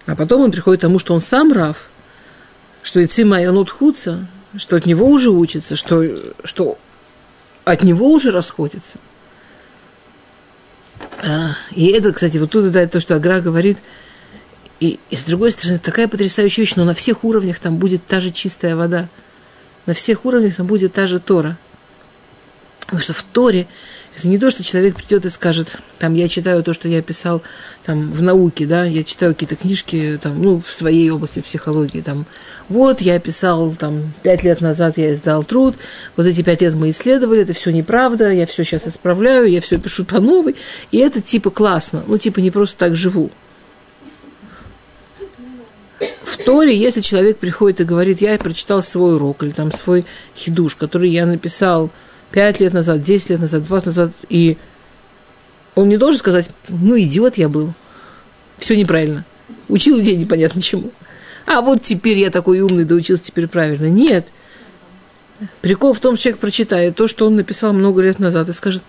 А 0.05 0.15
потом 0.15 0.41
он 0.41 0.51
приходит 0.51 0.79
к 0.79 0.83
тому, 0.83 0.99
что 0.99 1.13
он 1.13 1.19
сам 1.19 1.51
рав, 1.51 1.89
что 2.81 3.01
и 3.01 3.05
цима 3.05 3.41
и 3.41 3.47
он 3.47 3.67
что 4.57 4.75
от 4.75 4.85
него 4.85 5.07
уже 5.07 5.29
учится, 5.29 5.75
что, 5.75 6.03
что 6.45 6.77
от 7.71 7.83
него 7.83 8.11
уже 8.11 8.31
расходятся. 8.31 8.97
А, 11.23 11.55
и 11.71 11.87
это, 11.87 12.11
кстати, 12.11 12.37
вот 12.37 12.51
тут 12.51 12.69
да, 12.71 12.85
то, 12.85 12.99
что 12.99 13.15
Агра 13.15 13.39
говорит, 13.39 13.77
и, 14.81 14.99
и 15.09 15.15
с 15.15 15.23
другой 15.23 15.51
стороны, 15.51 15.79
такая 15.79 16.09
потрясающая 16.09 16.63
вещь, 16.63 16.75
но 16.75 16.83
на 16.83 16.93
всех 16.93 17.23
уровнях 17.23 17.59
там 17.59 17.77
будет 17.77 18.05
та 18.05 18.19
же 18.19 18.31
чистая 18.31 18.75
вода. 18.75 19.07
На 19.85 19.93
всех 19.93 20.25
уровнях 20.25 20.55
там 20.55 20.67
будет 20.67 20.93
та 20.93 21.07
же 21.07 21.19
Тора. 21.19 21.57
Потому 22.81 23.01
что 23.01 23.13
в 23.13 23.23
Торе 23.23 23.67
это 24.15 24.27
не 24.27 24.37
то, 24.37 24.51
что 24.51 24.63
человек 24.63 24.95
придет 24.95 25.25
и 25.25 25.29
скажет, 25.29 25.77
там, 25.97 26.13
я 26.13 26.27
читаю 26.27 26.63
то, 26.63 26.73
что 26.73 26.87
я 26.89 27.01
писал 27.01 27.41
там, 27.85 28.11
в 28.11 28.21
науке, 28.21 28.65
да, 28.65 28.83
я 28.83 29.03
читаю 29.03 29.33
какие-то 29.33 29.55
книжки 29.55 30.19
там, 30.21 30.41
ну, 30.41 30.59
в 30.59 30.71
своей 30.71 31.09
области 31.09 31.39
психологии, 31.39 32.01
там, 32.01 32.25
вот, 32.67 33.01
я 33.01 33.19
писал, 33.19 33.73
там, 33.73 34.13
пять 34.21 34.43
лет 34.43 34.59
назад 34.59 34.97
я 34.97 35.13
издал 35.13 35.43
труд, 35.43 35.75
вот 36.17 36.25
эти 36.25 36.41
пять 36.41 36.61
лет 36.61 36.73
мы 36.73 36.89
исследовали, 36.89 37.43
это 37.43 37.53
все 37.53 37.71
неправда, 37.71 38.31
я 38.31 38.45
все 38.45 38.63
сейчас 38.63 38.87
исправляю, 38.87 39.49
я 39.49 39.61
все 39.61 39.79
пишу 39.79 40.03
по 40.03 40.19
новой, 40.19 40.55
и 40.91 40.97
это, 40.97 41.21
типа, 41.21 41.49
классно, 41.49 42.03
ну, 42.05 42.17
типа, 42.17 42.39
не 42.39 42.51
просто 42.51 42.77
так 42.77 42.95
живу. 42.95 43.31
В 46.23 46.37
Торе, 46.37 46.75
если 46.75 47.01
человек 47.01 47.37
приходит 47.37 47.81
и 47.81 47.85
говорит, 47.85 48.21
я 48.21 48.37
прочитал 48.37 48.81
свой 48.81 49.15
урок, 49.15 49.43
или 49.43 49.51
там 49.51 49.71
свой 49.71 50.05
хидуш, 50.35 50.75
который 50.75 51.09
я 51.09 51.25
написал 51.25 51.91
пять 52.31 52.59
лет 52.59 52.73
назад, 52.73 53.01
десять 53.01 53.29
лет 53.29 53.41
назад, 53.41 53.63
два 53.63 53.81
назад, 53.83 54.11
и 54.29 54.57
он 55.75 55.89
не 55.89 55.97
должен 55.97 56.19
сказать, 56.19 56.49
ну, 56.69 56.99
идиот 56.99 57.37
я 57.37 57.49
был, 57.49 57.73
все 58.57 58.75
неправильно, 58.77 59.25
учил 59.67 59.97
людей 59.97 60.15
непонятно 60.15 60.61
чему. 60.61 60.91
А 61.45 61.61
вот 61.61 61.81
теперь 61.81 62.17
я 62.17 62.29
такой 62.29 62.61
умный, 62.61 62.85
да 62.85 62.95
учился 62.95 63.25
теперь 63.25 63.47
правильно. 63.47 63.87
Нет. 63.87 64.27
Прикол 65.61 65.93
в 65.93 65.99
том, 65.99 66.15
что 66.15 66.23
человек 66.23 66.39
прочитает 66.39 66.95
то, 66.95 67.07
что 67.07 67.25
он 67.25 67.35
написал 67.35 67.73
много 67.73 68.01
лет 68.01 68.19
назад, 68.19 68.47
и 68.49 68.53
скажет, 68.53 68.83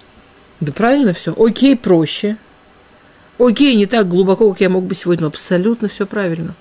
да 0.61 0.71
правильно 0.71 1.13
все, 1.13 1.35
окей, 1.37 1.77
проще. 1.77 2.37
Окей, 3.39 3.75
не 3.75 3.87
так 3.87 4.09
глубоко, 4.09 4.51
как 4.51 4.61
я 4.61 4.69
мог 4.69 4.85
бы 4.85 4.95
сегодня, 4.95 5.23
но 5.23 5.29
абсолютно 5.29 5.89
все 5.89 6.07
правильно 6.07 6.55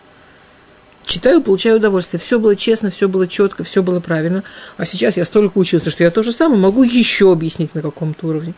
читаю, 1.11 1.41
получаю 1.41 1.77
удовольствие. 1.77 2.19
Все 2.19 2.39
было 2.39 2.55
честно, 2.55 2.89
все 2.89 3.07
было 3.07 3.27
четко, 3.27 3.63
все 3.63 3.83
было 3.83 3.99
правильно. 3.99 4.43
А 4.77 4.85
сейчас 4.85 5.17
я 5.17 5.25
столько 5.25 5.57
учился, 5.57 5.91
что 5.91 6.03
я 6.03 6.09
то 6.09 6.23
же 6.23 6.31
самое 6.31 6.59
могу 6.59 6.83
еще 6.83 7.31
объяснить 7.31 7.75
на 7.75 7.81
каком-то 7.81 8.27
уровне. 8.27 8.53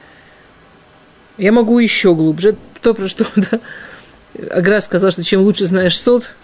Я 1.38 1.52
могу 1.52 1.80
еще 1.80 2.14
глубже. 2.14 2.56
То, 2.82 2.94
про 2.94 3.08
что 3.08 3.26
да, 3.36 3.60
Агра 4.52 4.80
сказал, 4.82 5.12
что 5.12 5.24
чем 5.24 5.42
лучше 5.42 5.66
знаешь 5.66 6.00
сот, 6.00 6.36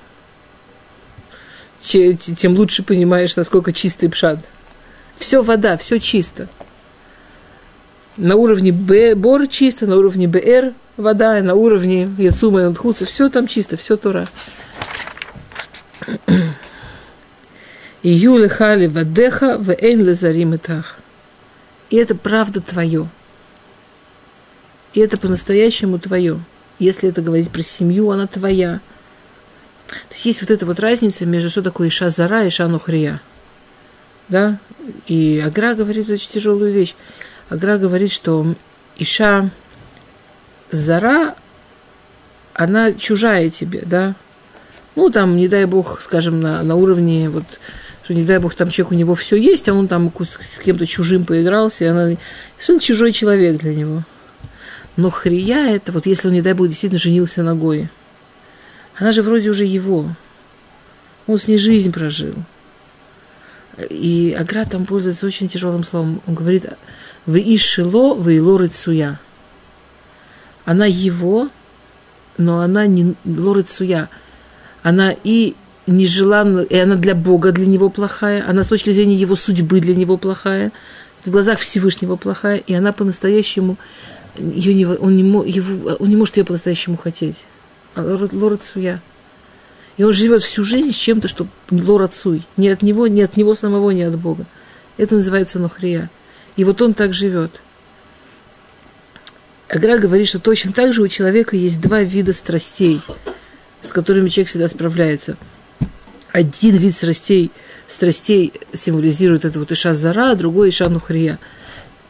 тем 1.80 2.56
лучше 2.56 2.84
понимаешь, 2.84 3.36
насколько 3.36 3.72
чистый 3.72 4.10
пшат. 4.10 4.40
Все 5.18 5.44
вода, 5.44 5.78
все 5.78 6.00
чисто. 6.00 6.48
На 8.18 8.36
уровне 8.36 8.72
Б 8.72 9.16
бор 9.16 9.48
чисто, 9.48 9.86
на 9.86 9.98
уровне 9.98 10.28
БР 10.28 10.74
вода, 10.98 11.40
на 11.42 11.54
уровне 11.54 12.10
Яцума 12.18 12.62
и 12.62 12.66
Унхуца, 12.66 13.06
все 13.06 13.30
там 13.30 13.48
чисто, 13.48 13.78
все 13.78 13.96
Тора. 13.96 14.28
И 18.02 18.10
Юли 18.10 18.48
Хали 18.48 18.88
Вадеха 18.88 19.58
в 19.58 19.72
Эйн 19.72 20.08
Лазарим 20.08 20.54
И 21.90 21.96
это 21.98 22.16
правда 22.16 22.62
твое. 22.62 23.10
И 24.94 25.00
это 25.02 25.18
по-настоящему 25.18 26.00
твое. 26.00 26.40
Если 26.80 27.10
это 27.10 27.22
говорить 27.22 27.52
про 27.52 27.62
семью, 27.62 28.10
она 28.12 28.26
твоя. 28.28 28.80
То 29.88 30.14
есть 30.14 30.26
есть 30.26 30.42
вот 30.42 30.52
эта 30.52 30.66
вот 30.66 30.80
разница 30.80 31.26
между 31.26 31.50
что 31.50 31.62
такое 31.62 31.90
Иша 31.90 32.10
Зара 32.10 32.46
и 32.46 32.50
Иша 32.50 32.68
Нухрия. 32.68 33.22
Да? 34.30 34.60
И 35.08 35.44
Агра 35.46 35.74
говорит 35.74 36.10
очень 36.10 36.32
тяжелую 36.32 36.72
вещь. 36.72 36.96
Агра 37.50 37.78
говорит, 37.78 38.12
что 38.12 38.56
Иша 38.98 39.50
Зара, 40.72 41.36
она 42.54 42.94
чужая 42.94 43.50
тебе, 43.50 43.82
да? 43.86 44.16
Ну, 45.00 45.10
там, 45.10 45.38
не 45.38 45.48
дай 45.48 45.64
бог, 45.64 46.02
скажем, 46.02 46.42
на, 46.42 46.62
на 46.62 46.76
уровне, 46.76 47.30
вот, 47.30 47.46
что 48.04 48.14
не 48.14 48.26
дай 48.26 48.38
бог, 48.38 48.54
там 48.54 48.70
человек, 48.70 48.92
у 48.92 48.96
него 48.96 49.16
все 49.16 49.38
есть, 49.38 49.70
а 49.70 49.74
он 49.74 49.88
там 49.88 50.12
с 50.20 50.60
кем-то 50.60 50.86
чужим 50.86 51.24
поигрался, 51.24 51.86
и 51.86 51.88
она, 51.88 52.18
он 52.68 52.80
чужой 52.80 53.14
человек 53.14 53.62
для 53.62 53.74
него. 53.74 54.04
Но 54.98 55.10
Хрия 55.10 55.70
это, 55.70 55.94
вот 55.94 56.06
если 56.06 56.28
он, 56.28 56.34
не 56.34 56.42
дай 56.42 56.52
бог, 56.52 56.68
действительно 56.68 57.00
женился 57.00 57.44
на 57.44 57.56
Гое, 57.56 57.90
она 58.98 59.14
же 59.14 59.22
вроде 59.22 59.52
уже 59.52 59.64
его. 59.64 60.14
Он 61.28 61.40
с 61.40 61.48
ней 61.48 61.58
жизнь 61.58 61.94
прожил. 61.94 62.36
И 63.78 64.36
Агра 64.38 64.66
там 64.66 64.86
пользуется 64.86 65.26
очень 65.26 65.48
тяжелым 65.48 65.86
словом. 65.86 66.22
Он 66.28 66.36
говорит, 66.36 66.66
вы 67.26 67.40
ишило, 67.40 68.16
вы 68.16 68.36
ило 68.36 68.60
рыцуя. 68.60 69.18
Она 70.66 70.88
его, 70.88 71.48
но 72.38 72.60
она 72.60 72.86
не 72.86 73.16
лорицуя. 73.24 74.10
Она 74.84 75.16
и 75.24 75.56
нежеланна, 75.88 76.62
и 76.62 76.78
она 76.78 76.96
для 76.96 77.16
Бога 77.16 77.52
для 77.52 77.66
него 77.66 77.90
плохая, 77.90 78.46
она 78.48 78.64
с 78.64 78.68
точки 78.68 78.92
зрения 78.92 79.16
его 79.16 79.36
судьбы 79.36 79.80
для 79.80 79.96
него 79.96 80.18
плохая, 80.18 80.72
в 81.26 81.32
глазах 81.32 81.60
Всевышнего 81.60 82.16
плохая, 82.16 82.58
и 82.58 82.74
она 82.74 82.94
по-настоящему, 82.94 83.78
ее 84.38 84.74
не, 84.74 84.86
он, 84.86 85.16
не, 85.16 85.50
его, 85.50 85.96
он 86.00 86.10
не 86.10 86.16
может 86.16 86.38
ее 86.38 86.46
по-настоящему 86.46 86.98
хотеть. 86.98 87.44
А 87.96 88.02
лорицуя. 88.02 89.02
И 89.98 90.04
он 90.04 90.14
живет 90.14 90.44
всю 90.44 90.64
жизнь 90.64 90.92
с 90.92 90.96
чем-то, 90.96 91.28
что 91.28 91.48
лорацуй. 91.70 92.44
Не 92.56 92.70
от 92.70 92.82
него, 92.82 93.08
не 93.08 93.22
от 93.22 93.36
него 93.36 93.56
самого, 93.56 93.92
не 93.92 94.04
от 94.04 94.18
Бога. 94.18 94.46
Это 94.98 95.16
называется 95.16 95.60
нохрия. 95.60 96.10
И 96.56 96.64
вот 96.64 96.82
он 96.82 96.94
так 96.94 97.14
живет. 97.14 97.62
Агра 99.68 99.98
говорит, 99.98 100.28
что 100.28 100.40
точно 100.40 100.72
так 100.72 100.94
же 100.94 101.02
у 101.02 101.08
человека 101.08 101.56
есть 101.56 101.82
два 101.82 102.02
вида 102.02 102.34
страстей, 102.34 103.02
с 103.82 103.92
которыми 103.92 104.30
человек 104.30 104.50
всегда 104.50 104.68
справляется. 104.68 105.38
Один 106.32 106.78
вид 106.78 106.96
страстей, 106.96 107.52
страстей 107.88 108.54
символизирует 108.74 109.46
это 109.46 109.60
вот 109.60 109.72
Иша 109.72 109.94
Зара, 109.94 110.32
а 110.32 110.36
другой 110.36 110.70
Иша 110.70 110.90
Нухрия. 110.90 111.40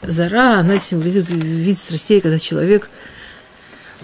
Зара, 0.02 0.60
она 0.60 0.80
символизирует 0.80 1.30
вид 1.32 1.78
страстей, 1.78 2.22
когда 2.22 2.40
человек 2.40 2.90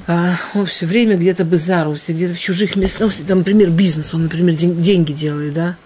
а, 0.08 0.36
он 0.54 0.66
все 0.66 0.86
время 0.86 1.16
где-то 1.16 1.46
базарусе, 1.46 2.14
где-то 2.14 2.34
в 2.34 2.40
чужих 2.40 2.76
местах, 2.76 3.14
там, 3.28 3.40
например, 3.40 3.70
бизнес, 3.70 4.14
он, 4.14 4.24
например, 4.24 4.56
деньги 4.56 5.14
делает, 5.14 5.54
да, 5.54 5.78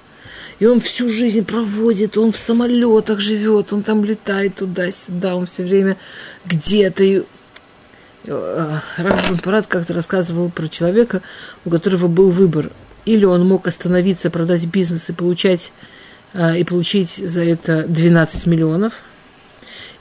и 0.59 0.65
он 0.65 0.81
всю 0.81 1.09
жизнь 1.09 1.45
проводит, 1.45 2.17
он 2.17 2.31
в 2.31 2.37
самолетах 2.37 3.21
живет, 3.21 3.71
он 3.71 3.81
там 3.81 4.03
летает 4.03 4.55
туда-сюда, 4.55 5.35
он 5.35 5.45
все 5.45 5.63
время 5.63 5.97
где-то. 6.45 7.03
И... 7.03 7.21
Э, 8.25 8.79
Раф 8.97 9.43
Парад 9.43 9.67
как-то 9.67 9.93
рассказывал 9.93 10.49
про 10.49 10.67
человека, 10.67 11.21
у 11.65 11.69
которого 11.69 12.07
был 12.07 12.29
выбор. 12.29 12.71
Или 13.05 13.25
он 13.25 13.47
мог 13.47 13.67
остановиться, 13.67 14.29
продать 14.29 14.65
бизнес 14.65 15.09
и 15.09 15.13
получать, 15.13 15.73
э, 16.33 16.59
и 16.59 16.63
получить 16.63 17.09
за 17.11 17.41
это 17.41 17.85
12 17.87 18.45
миллионов– 18.45 18.93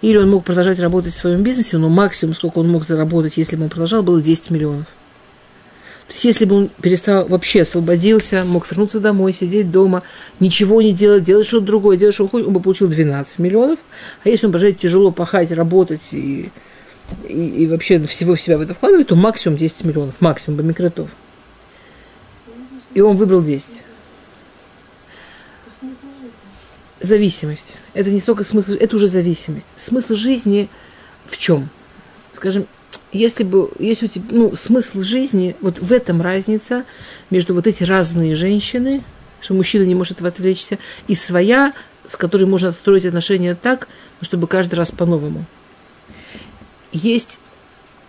или 0.00 0.16
он 0.16 0.30
мог 0.30 0.44
продолжать 0.44 0.78
работать 0.78 1.12
в 1.12 1.16
своем 1.16 1.42
бизнесе, 1.42 1.76
но 1.76 1.88
максимум, 1.88 2.34
сколько 2.34 2.58
он 2.58 2.68
мог 2.68 2.84
заработать, 2.84 3.36
если 3.36 3.56
бы 3.56 3.64
он 3.64 3.68
продолжал, 3.68 4.02
было 4.02 4.20
10 4.20 4.50
миллионов. 4.50 4.86
То 6.06 6.14
есть, 6.14 6.24
если 6.24 6.44
бы 6.46 6.56
он 6.56 6.70
перестал, 6.80 7.26
вообще 7.26 7.62
освободился, 7.62 8.44
мог 8.44 8.70
вернуться 8.70 8.98
домой, 8.98 9.34
сидеть 9.34 9.70
дома, 9.70 10.02
ничего 10.40 10.80
не 10.80 10.92
делать, 10.92 11.24
делать 11.24 11.46
что-то 11.46 11.66
другое, 11.66 11.98
делать, 11.98 12.14
что 12.14 12.28
хочет, 12.28 12.46
он 12.46 12.54
бы 12.54 12.60
получил 12.60 12.88
12 12.88 13.38
миллионов. 13.40 13.80
А 14.24 14.28
если 14.28 14.46
он 14.46 14.52
продолжает 14.52 14.78
тяжело 14.78 15.10
пахать, 15.10 15.50
работать 15.50 16.00
и, 16.12 16.50
и, 17.28 17.62
и 17.62 17.66
вообще 17.66 17.98
всего 18.06 18.34
в 18.34 18.40
себя 18.40 18.58
в 18.58 18.60
это 18.60 18.74
вкладывать, 18.74 19.08
то 19.08 19.16
максимум 19.16 19.56
10 19.58 19.84
миллионов, 19.84 20.20
максимум 20.20 20.56
бы 20.56 20.64
микротов. 20.64 21.10
И 22.94 23.00
он 23.00 23.16
выбрал 23.16 23.42
10. 23.42 23.66
Зависимость. 27.00 27.76
Это 27.94 28.10
не 28.10 28.18
столько 28.18 28.44
смысл, 28.44 28.72
это 28.72 28.96
уже 28.96 29.06
зависимость. 29.06 29.68
Смысл 29.76 30.14
жизни 30.16 30.68
в 31.26 31.38
чем? 31.38 31.68
Скажем, 32.32 32.66
если 33.12 33.44
бы, 33.44 33.70
если 33.78 34.06
у 34.06 34.08
тебя, 34.08 34.24
ну, 34.30 34.56
смысл 34.56 35.02
жизни, 35.02 35.56
вот 35.60 35.78
в 35.78 35.92
этом 35.92 36.20
разница 36.20 36.84
между 37.30 37.54
вот 37.54 37.66
эти 37.66 37.84
разные 37.84 38.34
женщины, 38.34 39.02
что 39.40 39.54
мужчина 39.54 39.84
не 39.84 39.94
может 39.94 40.20
отвлечься, 40.20 40.78
и 41.06 41.14
своя, 41.14 41.72
с 42.06 42.16
которой 42.16 42.44
можно 42.44 42.72
строить 42.72 43.06
отношения 43.06 43.54
так, 43.54 43.88
чтобы 44.20 44.46
каждый 44.46 44.74
раз 44.74 44.90
по-новому. 44.90 45.46
Есть 46.92 47.40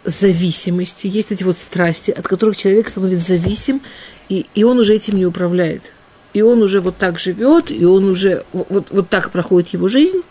зависимости, 0.03 1.07
есть 1.07 1.31
эти 1.31 1.43
вот 1.43 1.57
страсти, 1.57 2.11
от 2.11 2.27
которых 2.27 2.57
человек 2.57 2.89
становится 2.89 3.33
зависим, 3.33 3.81
и, 4.29 4.45
и 4.55 4.63
он 4.63 4.79
уже 4.79 4.95
этим 4.95 5.17
не 5.17 5.25
управляет 5.25 5.91
и 6.33 6.41
он 6.41 6.61
уже 6.61 6.79
вот 6.79 6.97
так 6.97 7.19
живет, 7.19 7.71
и 7.71 7.85
он 7.85 8.05
уже 8.05 8.45
вот, 8.53 8.87
вот 8.89 9.09
так 9.09 9.31
проходит 9.31 9.69
его 9.69 9.87
жизнь. 9.87 10.21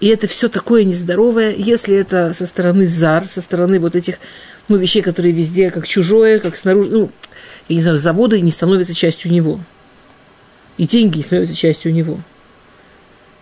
И 0.00 0.08
это 0.08 0.26
все 0.26 0.48
такое 0.48 0.84
нездоровое, 0.84 1.54
если 1.56 1.96
это 1.96 2.32
со 2.34 2.46
стороны 2.46 2.86
зар, 2.86 3.28
со 3.28 3.40
стороны 3.40 3.80
вот 3.80 3.96
этих 3.96 4.18
ну, 4.68 4.76
вещей, 4.76 5.02
которые 5.02 5.32
везде 5.32 5.70
как 5.70 5.86
чужое, 5.86 6.40
как 6.40 6.56
снаружи, 6.56 6.90
ну, 6.90 7.10
я 7.68 7.76
не 7.76 7.82
знаю, 7.82 7.96
заводы 7.96 8.40
не 8.40 8.50
становятся 8.50 8.94
частью 8.94 9.32
него. 9.32 9.60
И 10.76 10.86
деньги 10.86 11.18
не 11.18 11.22
становятся 11.22 11.54
частью 11.54 11.94
него. 11.94 12.20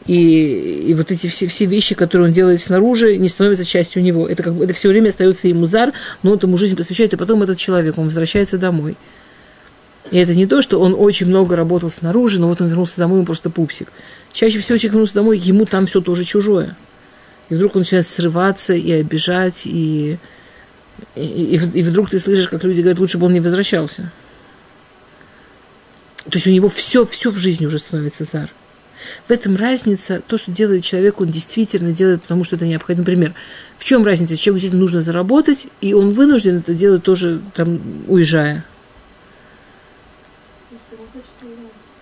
И, 0.07 0.84
и 0.88 0.94
вот 0.94 1.12
эти 1.12 1.28
все, 1.28 1.46
все 1.46 1.64
вещи, 1.66 1.94
которые 1.94 2.28
он 2.28 2.32
делает 2.32 2.61
снаружи, 2.61 3.16
не 3.16 3.28
становятся 3.28 3.64
частью 3.64 4.03
него. 4.03 4.26
Это, 4.26 4.42
как 4.42 4.55
бы, 4.55 4.64
это 4.64 4.74
все 4.74 4.88
время 4.88 5.11
остается 5.11 5.46
ему 5.46 5.66
зар, 5.66 5.92
но 6.22 6.32
он 6.32 6.40
ему 6.42 6.57
жизнь 6.57 6.76
посвящает, 6.76 7.12
и 7.12 7.16
потом 7.16 7.42
этот 7.42 7.59
человек, 7.59 7.98
он 7.98 8.07
возвращается 8.07 8.59
домой. 8.59 8.96
И 10.11 10.18
это 10.18 10.34
не 10.34 10.46
то, 10.46 10.61
что 10.61 10.80
он 10.80 10.94
очень 10.98 11.26
много 11.26 11.55
работал 11.55 11.90
снаружи, 11.90 12.40
но 12.40 12.48
вот 12.48 12.61
он 12.61 12.68
вернулся 12.68 12.98
домой, 12.98 13.20
он 13.20 13.24
просто 13.24 13.48
пупсик. 13.48 13.92
Чаще 14.32 14.59
всего 14.59 14.76
человек 14.76 14.92
вернулся 14.92 15.14
домой, 15.14 15.38
ему 15.38 15.66
там 15.66 15.86
все 15.86 16.00
тоже 16.00 16.24
чужое. 16.24 16.76
И 17.48 17.55
вдруг 17.55 17.76
он 17.76 17.82
начинает 17.82 18.07
срываться 18.07 18.74
и 18.74 18.90
обижать, 18.92 19.66
и, 19.66 20.18
и, 21.14 21.22
и, 21.22 21.78
и 21.78 21.82
вдруг 21.82 22.11
ты 22.11 22.18
слышишь, 22.18 22.48
как 22.48 22.64
люди 22.64 22.80
говорят, 22.80 22.98
лучше 22.98 23.18
бы 23.18 23.26
он 23.26 23.34
не 23.34 23.40
возвращался. 23.40 24.12
То 26.24 26.34
есть 26.34 26.46
у 26.46 26.50
него 26.50 26.68
все, 26.68 27.05
все 27.05 27.30
в 27.30 27.36
жизни 27.36 27.66
уже 27.66 27.78
становится 27.78 28.24
зар. 28.24 28.50
В 29.26 29.30
этом 29.30 29.57
разница, 29.57 30.22
то, 30.26 30.38
что 30.38 30.50
делает 30.50 30.84
человек, 30.84 31.20
он 31.20 31.28
действительно 31.28 31.92
делает, 31.92 32.22
потому 32.22 32.44
что 32.44 32.57
это 32.57 32.66
необходимо. 32.66 33.03
Например, 33.03 33.34
в 33.78 33.84
чем 33.84 34.05
разница? 34.05 34.36
Человеку 34.36 34.61
действительно 34.61 34.80
нужно 34.82 35.00
заработать, 35.00 35.68
и 35.80 35.94
он 35.94 36.11
вынужден 36.11 36.59
это 36.59 36.74
делать 36.74 37.03
тоже, 37.03 37.40
там, 37.55 37.80
уезжая. 38.09 38.64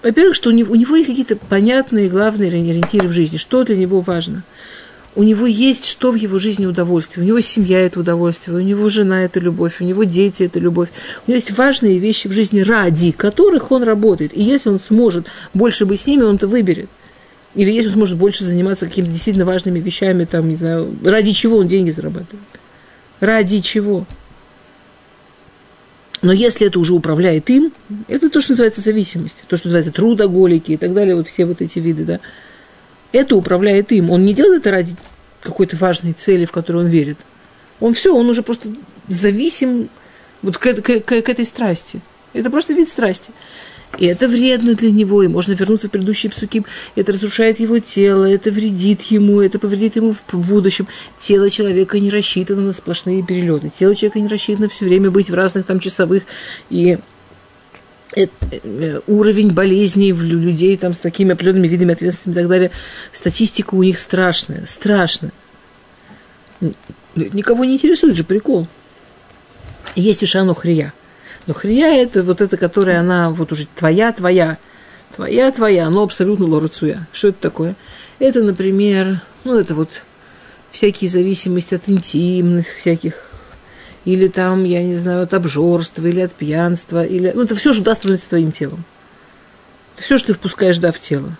Во-первых, 0.02 0.34
что 0.34 0.48
у 0.48 0.52
него, 0.52 0.72
у 0.72 0.76
него 0.76 0.96
есть 0.96 1.08
какие-то 1.08 1.36
понятные 1.36 2.08
главные 2.08 2.48
ориентиры 2.48 3.08
в 3.08 3.12
жизни, 3.12 3.36
что 3.36 3.64
для 3.64 3.76
него 3.76 4.00
важно. 4.00 4.44
У 5.16 5.24
него 5.24 5.46
есть 5.46 5.86
что 5.86 6.12
в 6.12 6.14
его 6.14 6.38
жизни 6.38 6.66
удовольствие. 6.66 7.24
У 7.24 7.26
него 7.26 7.40
семья– 7.40 7.80
это 7.80 8.00
удовольствие, 8.00 8.56
у 8.56 8.60
него 8.60 8.88
жена– 8.88 9.22
это 9.24 9.40
любовь, 9.40 9.80
у 9.80 9.84
него 9.84 10.04
дети– 10.04 10.42
это 10.44 10.60
любовь. 10.60 10.90
У 11.26 11.30
него 11.30 11.36
есть 11.36 11.50
важные 11.50 11.98
вещи 11.98 12.28
в 12.28 12.32
жизни, 12.32 12.60
ради 12.60 13.10
которых 13.10 13.72
он 13.72 13.82
работает. 13.82 14.36
И 14.36 14.42
если 14.42 14.68
он 14.68 14.78
сможет 14.78 15.26
больше 15.52 15.84
быть 15.84 16.00
с 16.00 16.06
ними, 16.06 16.22
он 16.22 16.36
это 16.36 16.46
выберет. 16.46 16.88
Или 17.56 17.72
если 17.72 17.88
он 17.88 17.94
сможет 17.94 18.18
больше 18.18 18.44
заниматься 18.44 18.86
какими-то 18.86 19.12
действительно 19.12 19.44
важными 19.44 19.80
вещами, 19.80 20.24
там, 20.24 20.48
не 20.48 20.54
знаю, 20.54 20.96
ради 21.04 21.32
чего 21.32 21.58
он 21.58 21.66
деньги 21.66 21.90
зарабатывает. 21.90 22.46
Ради 23.18 23.60
чего? 23.60 24.06
Но 26.22 26.32
если 26.32 26.66
это 26.66 26.78
уже 26.78 26.92
управляет 26.92 27.50
им, 27.50 27.72
это 28.06 28.30
то, 28.30 28.40
что 28.40 28.52
называется 28.52 28.80
зависимость, 28.80 29.44
то, 29.48 29.56
что 29.56 29.66
называется 29.66 29.92
трудоголики 29.92 30.72
и 30.72 30.76
так 30.76 30.92
далее, 30.92 31.16
вот 31.16 31.26
все 31.26 31.46
вот 31.46 31.60
эти 31.62 31.78
виды, 31.78 32.04
да. 32.04 32.20
Это 33.12 33.36
управляет 33.36 33.92
им. 33.92 34.10
Он 34.10 34.24
не 34.24 34.34
делает 34.34 34.62
это 34.62 34.70
ради 34.70 34.96
какой-то 35.42 35.76
важной 35.76 36.12
цели, 36.12 36.44
в 36.44 36.52
которую 36.52 36.84
он 36.84 36.90
верит. 36.90 37.18
Он 37.80 37.94
все, 37.94 38.14
он 38.14 38.28
уже 38.28 38.42
просто 38.42 38.72
зависим 39.08 39.88
вот 40.42 40.58
к, 40.58 40.74
к, 40.74 41.00
к, 41.00 41.22
к 41.22 41.28
этой 41.28 41.44
страсти. 41.44 42.00
Это 42.32 42.50
просто 42.50 42.74
вид 42.74 42.88
страсти. 42.88 43.32
И 43.98 44.06
это 44.06 44.28
вредно 44.28 44.74
для 44.74 44.90
него, 44.90 45.22
и 45.22 45.28
можно 45.28 45.52
вернуться 45.52 45.88
в 45.88 45.90
предыдущие 45.90 46.30
псуки. 46.30 46.62
Это 46.94 47.12
разрушает 47.12 47.58
его 47.58 47.80
тело, 47.80 48.24
это 48.24 48.52
вредит 48.52 49.02
ему, 49.02 49.40
это 49.40 49.58
повредит 49.58 49.96
ему 49.96 50.12
в 50.12 50.48
будущем. 50.48 50.86
Тело 51.18 51.50
человека 51.50 51.98
не 51.98 52.08
рассчитано 52.08 52.62
на 52.62 52.72
сплошные 52.72 53.24
перелеты. 53.24 53.68
Тело 53.68 53.94
человека 53.96 54.20
не 54.20 54.28
рассчитано 54.28 54.68
все 54.68 54.84
время 54.84 55.10
быть 55.10 55.28
в 55.28 55.34
разных 55.34 55.66
там 55.66 55.80
часовых 55.80 56.22
и 56.70 56.98
уровень 59.06 59.52
болезней 59.52 60.12
в 60.12 60.22
людей 60.22 60.76
там, 60.76 60.94
с 60.94 60.98
такими 60.98 61.32
определенными 61.32 61.68
видами 61.68 61.92
ответственности 61.92 62.38
и 62.38 62.42
так 62.42 62.50
далее, 62.50 62.70
статистика 63.12 63.74
у 63.74 63.82
них 63.82 63.98
страшная, 63.98 64.66
страшная. 64.66 65.32
Никого 67.14 67.64
не 67.64 67.74
интересует 67.74 68.16
же 68.16 68.24
прикол. 68.24 68.66
Есть 69.94 70.24
Ишану 70.24 70.54
Хрия– 70.54 70.92
но 71.46 71.54
хрия 71.54 71.94
это 71.94 72.22
вот 72.22 72.40
это, 72.42 72.56
которая 72.56 73.00
она 73.00 73.30
вот 73.30 73.52
уже 73.52 73.66
твоя, 73.74 74.12
твоя, 74.12 74.58
твоя, 75.14 75.50
твоя, 75.50 75.90
но 75.90 76.02
абсолютно 76.02 76.46
лорацуя. 76.46 77.08
Что 77.12 77.28
это 77.28 77.40
такое? 77.40 77.76
Это, 78.18 78.42
например, 78.42 79.20
ну 79.44 79.58
это 79.58 79.74
вот 79.74 80.02
всякие 80.70 81.10
зависимости 81.10 81.74
от 81.74 81.88
интимных 81.88 82.66
всяких 82.76 83.29
или 84.04 84.28
там, 84.28 84.64
я 84.64 84.82
не 84.82 84.94
знаю, 84.94 85.22
от 85.22 85.34
обжорства, 85.34 86.06
или 86.06 86.20
от 86.20 86.32
пьянства, 86.32 87.04
или... 87.04 87.32
Ну, 87.34 87.42
это 87.42 87.54
все, 87.54 87.72
что 87.72 87.82
даст 87.82 88.04
с 88.04 88.26
твоим 88.26 88.52
телом. 88.52 88.84
Это 89.94 90.04
все, 90.04 90.18
что 90.18 90.28
ты 90.28 90.34
впускаешь, 90.34 90.78
да, 90.78 90.92
в 90.92 90.98
тело. 90.98 91.36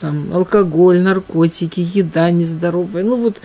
Там 0.00 0.32
алкоголь, 0.32 1.00
наркотики, 1.00 1.80
еда 1.80 2.30
нездоровая, 2.30 3.04
ну, 3.04 3.16
вот 3.16 3.38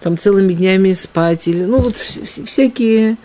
там 0.00 0.18
целыми 0.18 0.52
днями 0.52 0.92
спать, 0.92 1.48
или, 1.48 1.64
ну, 1.64 1.78
вот 1.78 1.96
всякие 1.96 3.16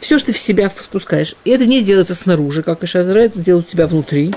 все, 0.00 0.18
что 0.18 0.28
ты 0.28 0.32
в 0.34 0.38
себя 0.38 0.70
спускаешь. 0.70 1.34
И 1.44 1.50
это 1.50 1.66
не 1.66 1.82
делается 1.82 2.14
снаружи, 2.14 2.62
как 2.62 2.82
и 2.82 2.86
Шазра, 2.86 3.20
это 3.20 3.40
делают 3.40 3.66
у 3.68 3.70
тебя 3.70 3.86
внутри. 3.86 4.34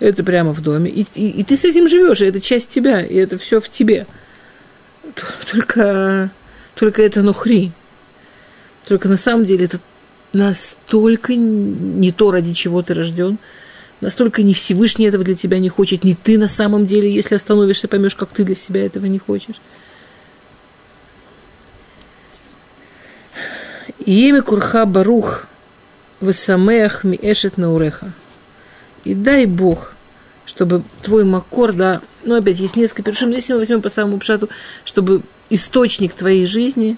Это 0.00 0.24
прямо 0.24 0.52
в 0.52 0.60
доме. 0.60 0.90
И, 0.90 1.06
и, 1.14 1.28
и 1.28 1.44
ты 1.44 1.56
с 1.56 1.64
этим 1.64 1.88
живешь, 1.88 2.20
и 2.20 2.26
это 2.26 2.40
часть 2.40 2.68
тебя, 2.68 3.00
и 3.00 3.14
это 3.14 3.38
все 3.38 3.60
в 3.60 3.68
тебе. 3.68 4.06
Только, 5.50 6.30
только 6.74 7.02
это 7.02 7.22
нухри. 7.22 7.72
Только 8.86 9.08
на 9.08 9.16
самом 9.16 9.44
деле 9.44 9.66
это 9.66 9.80
настолько 10.32 11.34
не 11.34 12.12
то, 12.12 12.30
ради 12.30 12.52
чего 12.54 12.82
ты 12.82 12.94
рожден, 12.94 13.38
настолько 14.00 14.42
не 14.42 14.54
Всевышний 14.54 15.06
этого 15.06 15.24
для 15.24 15.36
тебя 15.36 15.58
не 15.58 15.68
хочет, 15.68 16.04
не 16.04 16.14
ты 16.14 16.38
на 16.38 16.48
самом 16.48 16.86
деле, 16.86 17.12
если 17.12 17.34
остановишься, 17.34 17.88
поймешь, 17.88 18.16
как 18.16 18.30
ты 18.30 18.44
для 18.44 18.54
себя 18.54 18.84
этого 18.84 19.06
не 19.06 19.18
хочешь. 19.18 19.56
Еми 24.04 24.40
курха 24.40 24.84
барух 24.84 25.46
высамех 26.20 27.04
миэшет 27.04 27.56
науреха. 27.56 28.12
И 29.04 29.14
дай 29.14 29.46
Бог, 29.46 29.94
чтобы 30.46 30.82
твой 31.02 31.24
макор, 31.24 31.72
да, 31.72 32.00
ну 32.24 32.36
опять 32.36 32.60
есть 32.60 32.76
несколько 32.76 33.02
першим, 33.02 33.30
если 33.30 33.52
мы 33.52 33.60
возьмем 33.60 33.82
по 33.82 33.88
самому 33.88 34.18
пшату, 34.18 34.48
чтобы 34.84 35.22
источник 35.50 36.14
твоей 36.14 36.46
жизни, 36.46 36.96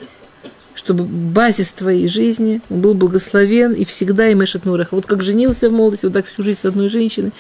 чтобы 0.75 1.05
базис 1.05 1.73
твоей 1.73 2.09
жизни 2.09 2.61
он 2.69 2.81
был 2.81 2.95
благословен 2.95 3.73
и 3.73 3.85
всегда 3.85 4.29
и 4.29 4.35
мешет 4.35 4.65
нуреха. 4.65 4.97
Вот 4.97 5.07
как 5.07 5.23
женился 5.23 5.69
в 5.69 5.73
молодости, 5.73 6.07
вот 6.07 6.15
так 6.15 6.27
всю 6.27 6.43
жизнь 6.43 6.61
с 6.61 6.65
одной 6.65 6.89
женщиной. 6.89 7.33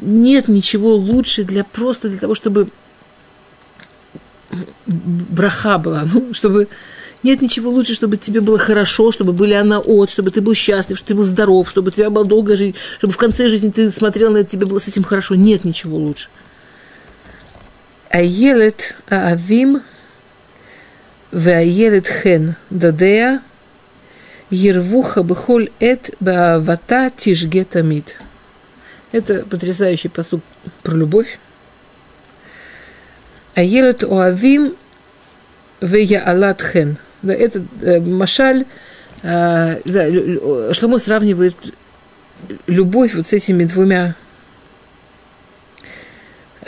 Нет 0.00 0.48
ничего 0.48 0.94
лучше 0.94 1.44
для 1.44 1.64
просто 1.64 2.08
для 2.08 2.18
того, 2.18 2.34
чтобы 2.34 2.68
браха 4.86 5.78
была, 5.78 6.04
ну, 6.12 6.34
чтобы 6.34 6.68
нет 7.22 7.40
ничего 7.40 7.70
лучше, 7.70 7.94
чтобы 7.94 8.16
тебе 8.16 8.40
было 8.40 8.58
хорошо, 8.58 9.12
чтобы 9.12 9.32
были 9.32 9.54
она 9.54 9.78
от, 9.78 10.10
чтобы 10.10 10.30
ты 10.30 10.40
был 10.40 10.54
счастлив, 10.54 10.98
чтобы 10.98 11.08
ты 11.08 11.14
был 11.14 11.22
здоров, 11.22 11.70
чтобы 11.70 11.88
у 11.88 11.90
тебя 11.92 12.10
была 12.10 12.24
долгая 12.24 12.56
жизнь, 12.56 12.76
чтобы 12.98 13.12
в 13.12 13.16
конце 13.16 13.48
жизни 13.48 13.70
ты 13.70 13.90
смотрел 13.90 14.32
на 14.32 14.38
это, 14.38 14.50
тебе 14.50 14.66
было 14.66 14.78
с 14.78 14.88
этим 14.88 15.04
хорошо. 15.04 15.34
Нет 15.34 15.64
ничего 15.64 15.96
лучше. 15.96 16.28
Аелет 18.10 18.96
Аавим 19.08 19.82
Ваелет 21.32 22.06
хен 22.06 22.56
дадея 22.68 23.42
Ервуха 24.50 25.22
бихоль 25.22 25.70
эт 25.80 26.14
баавата 26.20 27.10
тишге 27.16 27.64
тамид. 27.64 28.16
Это 29.12 29.44
потрясающий 29.46 30.08
посуд 30.08 30.42
про 30.82 30.94
любовь. 30.94 31.38
Аелет 33.54 34.04
оавим 34.04 34.76
вея 35.80 36.22
алат 36.22 36.60
хен. 36.60 36.98
Да, 37.22 37.32
это 37.32 37.64
э, 37.80 37.98
машаль. 38.00 38.66
Э, 39.22 39.80
что 39.84 40.68
мы 40.68 40.74
Шломо 40.74 40.98
сравнивает 40.98 41.56
любовь 42.66 43.14
вот 43.14 43.28
с 43.28 43.32
этими 43.32 43.64
двумя 43.64 44.16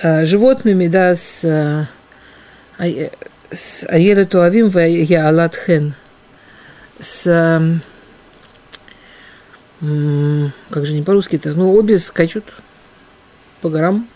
э, 0.03 0.25
животными, 0.25 0.87
да, 0.87 1.17
с 1.17 1.45
а, 1.45 1.87
с 3.55 3.85
Аелет 3.89 4.31
Туавим 4.31 4.69
в 4.69 4.79
Яалат 4.79 5.57
Хен. 5.57 5.95
С 6.99 7.25
как 9.81 10.87
же 10.87 10.95
не 10.95 11.03
по-русски-то? 11.03 11.53
Ну, 11.55 11.75
обе 11.75 11.99
скачут 11.99 12.45
по 13.61 13.69
горам. 13.69 14.09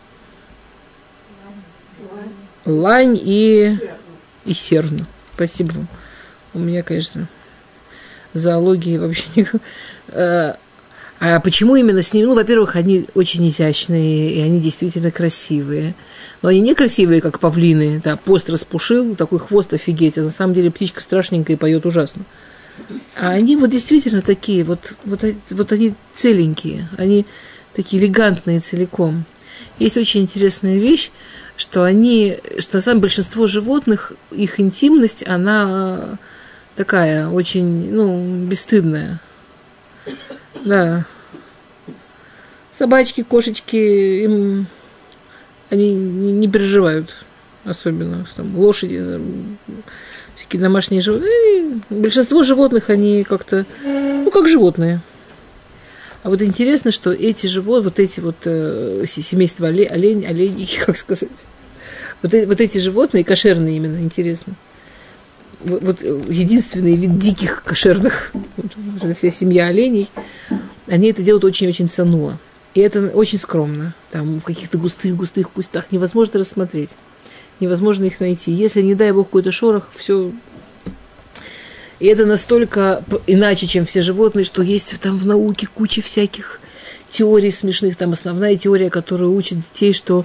Лань 2.64 3.18
и, 3.20 3.76
и 4.44 4.54
серна. 4.54 5.06
Спасибо 5.34 5.72
вам. 5.72 5.88
У 6.54 6.58
меня, 6.58 6.82
конечно, 6.82 7.28
зоологии 8.32 8.96
вообще 8.96 9.24
не... 9.36 9.46
А 11.20 11.40
почему 11.40 11.74
именно 11.74 12.00
с 12.00 12.12
ними? 12.12 12.26
Ну, 12.26 12.34
во-первых, 12.34 12.76
они 12.76 13.06
очень 13.14 13.46
изящные, 13.48 14.34
и 14.34 14.40
они 14.40 14.60
действительно 14.60 15.10
красивые. 15.10 15.96
Но 16.42 16.48
они 16.48 16.60
не 16.60 16.74
красивые, 16.74 17.20
как 17.20 17.40
павлины. 17.40 18.00
Да, 18.04 18.16
пост 18.16 18.48
распушил, 18.48 19.16
такой 19.16 19.40
хвост 19.40 19.74
офигеть. 19.74 20.16
А 20.16 20.22
на 20.22 20.30
самом 20.30 20.54
деле 20.54 20.70
птичка 20.70 21.00
страшненькая 21.00 21.56
и 21.56 21.58
поет 21.58 21.86
ужасно. 21.86 22.22
А 23.16 23.30
они 23.30 23.56
вот 23.56 23.70
действительно 23.70 24.22
такие, 24.22 24.62
вот, 24.62 24.94
вот, 25.04 25.24
вот 25.50 25.72
они 25.72 25.94
целенькие, 26.14 26.88
они 26.96 27.26
такие 27.74 28.00
элегантные 28.00 28.60
целиком. 28.60 29.24
Есть 29.80 29.96
очень 29.96 30.22
интересная 30.22 30.76
вещь, 30.76 31.10
что 31.56 31.82
они, 31.82 32.38
что 32.60 32.80
самое 32.80 33.02
большинство 33.02 33.48
животных, 33.48 34.12
их 34.30 34.60
интимность, 34.60 35.26
она 35.26 36.18
такая 36.76 37.28
очень, 37.28 37.92
ну, 37.92 38.46
бесстыдная. 38.46 39.20
Да. 40.64 41.06
Собачки, 42.72 43.22
кошечки, 43.22 43.76
им 43.76 44.66
они 45.70 45.94
не 45.94 46.48
переживают 46.48 47.14
особенно. 47.64 48.26
Там, 48.36 48.56
лошади, 48.58 49.20
всякие 50.36 50.62
домашние 50.62 51.02
животные. 51.02 51.30
И 51.30 51.80
большинство 51.90 52.42
животных, 52.42 52.90
они 52.90 53.24
как-то, 53.24 53.66
ну, 53.84 54.30
как 54.30 54.48
животные. 54.48 55.00
А 56.22 56.30
вот 56.30 56.42
интересно, 56.42 56.90
что 56.90 57.12
эти 57.12 57.46
животные, 57.46 57.84
вот 57.84 57.98
эти 57.98 58.20
вот 58.20 58.36
э, 58.44 59.04
семейства 59.06 59.68
олень, 59.68 60.24
олень, 60.26 60.68
как 60.86 60.96
сказать, 60.96 61.28
вот, 62.22 62.34
э, 62.34 62.46
вот 62.46 62.60
эти 62.60 62.78
животные, 62.78 63.24
кошерные 63.24 63.76
именно, 63.76 63.98
интересно– 63.98 64.54
вот, 65.60 65.82
вот 65.82 66.02
единственный 66.02 66.96
вид 66.96 67.18
диких 67.18 67.62
кошерных, 67.62 68.32
вся 69.16 69.30
семья 69.30 69.66
оленей, 69.66 70.08
они 70.86 71.10
это 71.10 71.22
делают 71.22 71.44
очень-очень 71.44 71.88
ценуа. 71.88 72.38
И 72.74 72.80
это 72.80 73.08
очень 73.08 73.38
скромно. 73.38 73.94
Там 74.10 74.38
в 74.38 74.44
каких-то 74.44 74.78
густых-густых 74.78 75.50
кустах 75.50 75.90
невозможно 75.90 76.40
рассмотреть. 76.40 76.90
Невозможно 77.60 78.04
их 78.04 78.20
найти. 78.20 78.52
Если, 78.52 78.82
не 78.82 78.94
дай 78.94 79.10
бог, 79.12 79.26
какой-то 79.26 79.50
шорох, 79.50 79.88
все 79.96 80.32
и 81.98 82.06
это 82.06 82.26
настолько 82.26 83.02
иначе, 83.26 83.66
чем 83.66 83.84
все 83.84 84.02
животные, 84.02 84.44
что 84.44 84.62
есть 84.62 85.00
там 85.00 85.16
в 85.16 85.26
науке 85.26 85.66
куча 85.66 86.00
всяких 86.00 86.60
теорий 87.10 87.50
смешных. 87.50 87.96
Там 87.96 88.12
основная 88.12 88.56
теория, 88.56 88.88
которая 88.90 89.28
учит 89.28 89.58
детей, 89.58 89.92
что 89.92 90.24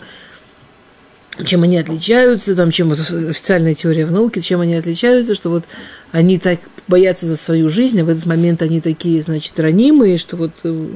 чем 1.46 1.64
они 1.64 1.78
отличаются, 1.78 2.56
там, 2.56 2.72
чем 2.72 2.92
официальная 2.92 3.74
теория 3.74 4.06
в 4.06 4.12
науке, 4.12 4.42
чем 4.42 4.62
они 4.62 4.76
отличаются, 4.76 5.34
что 5.34 5.50
вот 5.50 5.64
они 6.12 6.38
так 6.38 6.60
боятся 6.88 7.26
за 7.26 7.38
свою 7.38 7.70
жизнь, 7.70 8.00
а 8.00 8.06
в 8.06 8.10
этот 8.10 8.26
момент 8.26 8.62
они 8.62 8.82
такие, 8.82 9.22
значит, 9.22 9.60
ранимые, 9.60 10.18
что 10.18 10.38
вот, 10.38 10.52
э, 10.64 10.88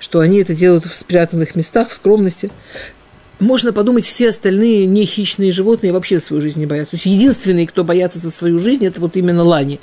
что 0.00 0.20
они 0.20 0.38
это 0.40 0.54
делают 0.54 0.84
в 0.84 0.94
спрятанных 0.94 1.54
местах, 1.54 1.90
в 1.90 1.94
скромности. 1.94 2.50
Можно 3.38 3.72
подумать, 3.72 4.04
все 4.04 4.30
остальные 4.30 4.86
не 4.86 5.04
хищные 5.04 5.52
животные 5.52 5.92
вообще 5.92 6.18
свою 6.18 6.42
жизнь 6.42 6.58
не 6.58 6.66
боятся. 6.66 6.92
То 6.92 6.96
есть 6.96 7.06
единственные, 7.06 7.66
кто 7.66 7.84
боятся 7.84 8.18
за 8.18 8.30
свою 8.30 8.58
жизнь, 8.58 8.84
это 8.86 9.00
вот 9.00 9.16
именно 9.16 9.42
лани. 9.42 9.80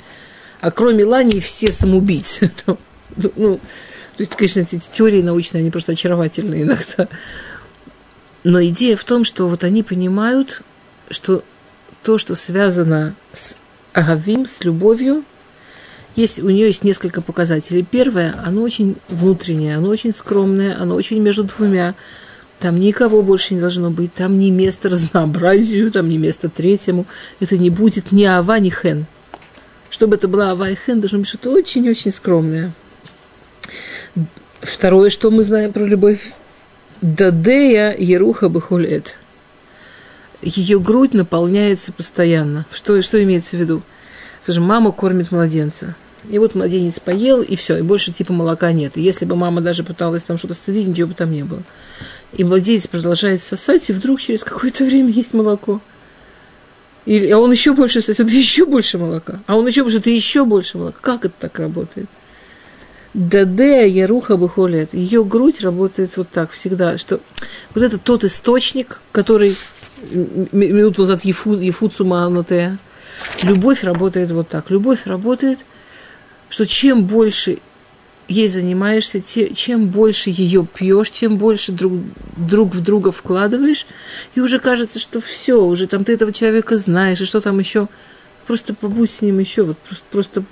А 0.60 0.70
кроме 0.70 1.04
лани 1.04 1.40
все 1.40 1.72
самоубийцы. 1.72 2.50
Ну, 3.36 3.60
то 4.16 4.20
есть, 4.22 4.34
конечно, 4.36 4.60
эти 4.60 4.80
теории 4.90 5.20
научные, 5.20 5.60
они 5.60 5.70
просто 5.70 5.92
очаровательные 5.92 6.62
иногда. 6.62 7.08
Но 8.44 8.62
идея 8.64 8.96
в 8.96 9.04
том, 9.04 9.24
что 9.24 9.46
вот 9.46 9.64
они 9.64 9.82
понимают, 9.82 10.62
что 11.10 11.44
то, 12.02 12.18
что 12.18 12.34
связано 12.34 13.14
с 13.32 13.56
Агавим, 13.92 14.46
с 14.46 14.64
любовью, 14.64 15.24
есть, 16.16 16.40
у 16.40 16.50
нее 16.50 16.66
есть 16.66 16.84
несколько 16.84 17.22
показателей. 17.22 17.86
Первое, 17.88 18.34
оно 18.44 18.62
очень 18.62 18.96
внутреннее, 19.08 19.76
оно 19.76 19.88
очень 19.88 20.12
скромное, 20.12 20.78
оно 20.78 20.94
очень 20.94 21.20
между 21.20 21.44
двумя. 21.44 21.94
Там 22.58 22.78
никого 22.78 23.22
больше 23.22 23.54
не 23.54 23.60
должно 23.60 23.90
быть, 23.90 24.12
там 24.12 24.38
не 24.38 24.50
место 24.50 24.88
разнообразию, 24.88 25.90
там 25.90 26.08
не 26.08 26.18
место 26.18 26.48
третьему. 26.48 27.06
Это 27.40 27.56
не 27.56 27.70
будет 27.70 28.12
ни 28.12 28.24
ава, 28.24 28.58
ни 28.58 28.70
хен. 28.70 29.06
Чтобы 29.88 30.16
это 30.16 30.28
была 30.28 30.50
ава 30.50 30.70
и 30.70 30.74
хен, 30.74 31.00
должно 31.00 31.20
быть 31.20 31.28
что-то 31.28 31.50
очень-очень 31.50 32.12
скромное. 32.12 32.72
Второе, 34.60 35.10
что 35.10 35.30
мы 35.30 35.44
знаем 35.44 35.72
про 35.72 35.84
любовь 35.84 36.32
Дадея 37.02 37.96
Еруха 37.98 38.48
Бахулет. 38.48 39.16
Ее 40.40 40.78
грудь 40.78 41.14
наполняется 41.14 41.92
постоянно. 41.92 42.64
Что, 42.70 43.02
что 43.02 43.20
имеется 43.24 43.56
в 43.56 43.60
виду? 43.60 43.82
Скажем, 44.40 44.62
мама 44.62 44.92
кормит 44.92 45.32
младенца. 45.32 45.96
И 46.30 46.38
вот 46.38 46.54
младенец 46.54 47.00
поел, 47.00 47.42
и 47.42 47.56
все, 47.56 47.78
и 47.78 47.82
больше 47.82 48.12
типа 48.12 48.32
молока 48.32 48.70
нет. 48.70 48.96
И 48.96 49.00
если 49.00 49.24
бы 49.24 49.34
мама 49.34 49.60
даже 49.60 49.82
пыталась 49.82 50.22
там 50.22 50.38
что-то 50.38 50.54
сцедить, 50.54 50.86
ничего 50.86 51.08
бы 51.08 51.14
там 51.14 51.32
не 51.32 51.42
было. 51.42 51.64
И 52.34 52.44
младенец 52.44 52.86
продолжает 52.86 53.42
сосать, 53.42 53.90
и 53.90 53.92
вдруг 53.92 54.20
через 54.20 54.44
какое-то 54.44 54.84
время 54.84 55.10
есть 55.10 55.34
молоко. 55.34 55.80
И, 57.04 57.28
а 57.32 57.38
он 57.38 57.50
еще 57.50 57.74
больше 57.74 58.00
сосет, 58.00 58.30
еще 58.30 58.64
больше 58.64 58.98
молока. 58.98 59.40
А 59.48 59.56
он 59.56 59.66
еще 59.66 59.82
больше, 59.82 59.98
это 59.98 60.10
еще 60.10 60.44
больше 60.44 60.78
молока. 60.78 60.98
Как 61.00 61.24
это 61.24 61.34
так 61.40 61.58
работает? 61.58 62.06
Даде 63.14 63.88
Яруха 63.88 64.36
Бухолет. 64.36 64.94
Ее 64.94 65.24
грудь 65.24 65.60
работает 65.60 66.16
вот 66.16 66.30
так 66.30 66.50
всегда, 66.50 66.96
что 66.96 67.20
вот 67.74 67.82
это 67.82 67.98
тот 67.98 68.24
источник, 68.24 69.00
который 69.12 69.56
минуту 70.10 71.02
назад 71.02 71.24
Ефу, 71.24 71.54
Ефуцума 71.58 72.24
Анотея. 72.24 72.78
Любовь 73.42 73.84
работает 73.84 74.32
вот 74.32 74.48
так. 74.48 74.70
Любовь 74.70 75.06
работает, 75.06 75.64
что 76.48 76.66
чем 76.66 77.04
больше 77.04 77.60
ей 78.28 78.48
занимаешься, 78.48 79.20
те, 79.20 79.52
чем 79.52 79.88
больше 79.88 80.30
ее 80.30 80.66
пьешь, 80.66 81.10
тем 81.10 81.36
больше 81.36 81.72
друг, 81.72 81.92
друг 82.36 82.74
в 82.74 82.80
друга 82.80 83.12
вкладываешь, 83.12 83.86
и 84.34 84.40
уже 84.40 84.58
кажется, 84.58 84.98
что 84.98 85.20
все, 85.20 85.62
уже 85.62 85.86
там 85.86 86.04
ты 86.04 86.14
этого 86.14 86.32
человека 86.32 86.78
знаешь, 86.78 87.20
и 87.20 87.26
что 87.26 87.40
там 87.40 87.58
еще, 87.58 87.88
просто 88.46 88.74
побудь 88.74 89.10
с 89.10 89.22
ним 89.22 89.38
еще, 89.38 89.62
вот 89.64 89.78
просто, 89.78 90.04
просто 90.10 90.44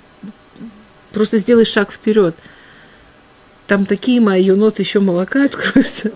просто 1.11 1.37
сделай 1.37 1.65
шаг 1.65 1.91
вперед. 1.91 2.35
Там 3.67 3.85
такие 3.85 4.19
мои 4.19 4.49
ноты 4.51 4.81
еще 4.81 4.99
молока 4.99 5.45
откроются. 5.45 6.11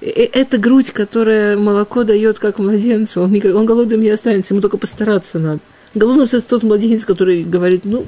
Это 0.00 0.58
грудь, 0.58 0.90
которая 0.90 1.56
молоко 1.56 2.04
дает 2.04 2.38
как 2.38 2.58
младенцу. 2.58 3.22
Он, 3.22 3.30
никак, 3.30 3.54
он 3.54 3.66
голодным 3.66 4.00
не 4.00 4.10
останется, 4.10 4.54
ему 4.54 4.62
только 4.62 4.78
постараться 4.78 5.38
надо. 5.38 5.60
Голодным 5.94 6.24
остается 6.24 6.48
тот 6.48 6.62
младенец, 6.62 7.04
который 7.04 7.44
говорит, 7.44 7.84
ну, 7.84 8.06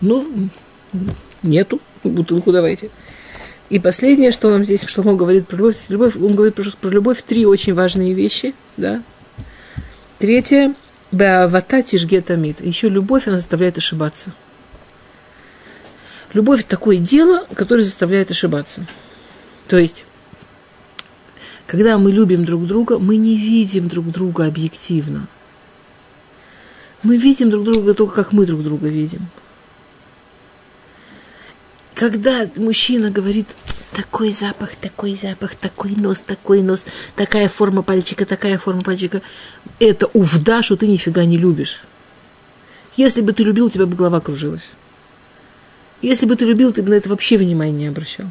ну, 0.00 0.48
нету, 1.42 1.80
бутылку 2.04 2.52
давайте. 2.52 2.90
И 3.70 3.78
последнее, 3.78 4.32
что 4.32 4.50
нам 4.50 4.64
здесь 4.64 4.84
Шломо 4.84 5.14
говорит 5.14 5.46
про 5.46 5.56
любовь, 5.56 5.76
любовь 5.88 6.16
он 6.16 6.34
говорит 6.34 6.54
про, 6.54 6.64
про 6.80 6.90
любовь 6.90 7.22
три 7.22 7.46
очень 7.46 7.74
важные 7.74 8.14
вещи, 8.14 8.54
да. 8.76 9.02
Третье, 10.18 10.74
беавата 11.12 11.82
тишгетамид. 11.82 12.60
Еще 12.60 12.88
любовь, 12.88 13.28
она 13.28 13.38
заставляет 13.38 13.78
ошибаться. 13.78 14.34
Любовь– 16.32 16.64
такое 16.68 16.98
дело, 16.98 17.46
которое 17.54 17.82
заставляет 17.82 18.30
ошибаться. 18.30 18.86
То 19.68 19.76
есть, 19.78 20.04
когда 21.66 21.98
мы 21.98 22.12
любим 22.12 22.44
друг 22.44 22.66
друга, 22.66 22.98
мы 22.98 23.16
не 23.16 23.36
видим 23.36 23.88
друг 23.88 24.06
друга 24.06 24.46
объективно. 24.46 25.26
Мы 27.02 27.16
видим 27.16 27.50
друг 27.50 27.64
друга 27.64 27.94
только, 27.94 28.14
как 28.14 28.32
мы 28.32 28.46
друг 28.46 28.62
друга 28.62 28.88
видим– 28.88 29.28
когда 32.00 32.48
мужчина 32.56 33.10
говорит, 33.10 33.48
такой 33.94 34.32
запах, 34.32 34.74
такой 34.74 35.14
запах, 35.14 35.54
такой 35.54 35.90
нос, 35.90 36.20
такой 36.20 36.62
нос, 36.62 36.86
такая 37.14 37.50
форма 37.50 37.82
пальчика, 37.82 38.24
такая 38.24 38.56
форма 38.56 38.80
пальчика, 38.80 39.20
это 39.78 40.06
увда, 40.14 40.62
что 40.62 40.78
ты 40.78 40.86
нифига 40.86 41.26
не 41.26 41.36
любишь. 41.36 41.82
Если 42.96 43.20
бы 43.20 43.34
ты 43.34 43.42
любил, 43.42 43.66
у 43.66 43.70
тебя 43.70 43.84
бы 43.84 43.98
голова 43.98 44.20
кружилась. 44.20 44.70
Если 46.02 46.26
бы 46.26 46.36
ты 46.36 46.44
любил, 46.46 46.72
ты 46.72 46.82
бы 46.82 46.90
на 46.90 46.94
это 46.94 47.08
вообще 47.08 47.36
внимания 47.36 47.72
не 47.72 47.86
обращал. 47.88 48.26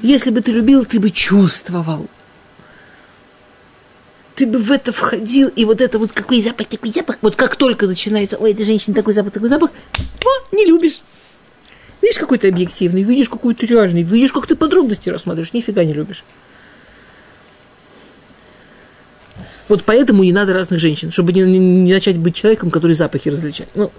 Если 0.00 0.30
бы 0.30 0.40
ты 0.40 0.52
любил, 0.52 0.84
ты 0.84 1.00
бы 1.00 1.10
чувствовал. 1.10 2.06
Ты 4.34 4.46
бы 4.46 4.58
в 4.58 4.70
это 4.70 4.92
входил, 4.92 5.48
и 5.48 5.64
вот 5.64 5.80
это 5.80 5.98
вот 5.98 6.12
какой 6.12 6.40
запах, 6.40 6.68
такой 6.68 6.90
запах, 6.90 7.18
вот 7.22 7.34
как 7.34 7.56
только 7.56 7.86
начинается, 7.88 8.36
ой, 8.36 8.52
эта 8.52 8.62
женщина 8.62 8.94
такой 8.94 9.12
запах, 9.12 9.32
такой 9.32 9.48
запах, 9.48 9.70
о, 9.70 10.54
не 10.54 10.64
любишь. 10.64 11.00
Видишь 12.00 12.18
какой-то 12.18 12.46
объективный, 12.46 13.02
видишь 13.02 13.28
какой-то 13.28 13.66
реальный, 13.66 14.02
видишь, 14.02 14.32
как 14.32 14.46
ты 14.46 14.54
подробности 14.54 15.10
рассматриваешь, 15.10 15.52
нифига 15.52 15.82
не 15.82 15.92
любишь. 15.92 16.24
Вот 19.68 19.82
поэтому 19.84 20.22
не 20.22 20.32
надо 20.32 20.54
разных 20.54 20.78
женщин, 20.78 21.10
чтобы 21.10 21.32
не, 21.32 21.42
не 21.42 21.92
начать 21.92 22.16
быть 22.16 22.36
человеком, 22.36 22.70
который 22.70 22.92
запахи 22.92 23.28
различает. 23.28 23.70
Ну, 23.74 23.90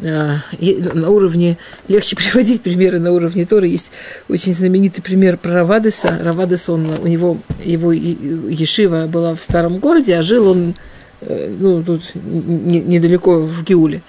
на 0.00 1.10
уровне, 1.10 1.58
легче 1.88 2.16
приводить 2.16 2.62
примеры 2.62 2.98
на 2.98 3.12
уровне 3.12 3.46
Торы. 3.46 3.68
Есть 3.68 3.90
очень 4.28 4.54
знаменитый 4.54 5.02
пример 5.02 5.36
про 5.36 5.54
Равадеса. 5.54 6.18
Равадес, 6.22 6.68
он, 6.68 6.86
у 7.02 7.06
него, 7.06 7.38
его 7.62 7.92
Ешива 7.92 9.06
была 9.06 9.34
в 9.34 9.42
старом 9.42 9.78
городе, 9.78 10.16
а 10.16 10.22
жил 10.22 10.48
он 10.48 10.74
э, 11.20 11.54
ну, 11.58 11.82
тут 11.82 12.02
недалеко 12.14 13.40
в 13.40 13.64
Геуле. 13.64 14.02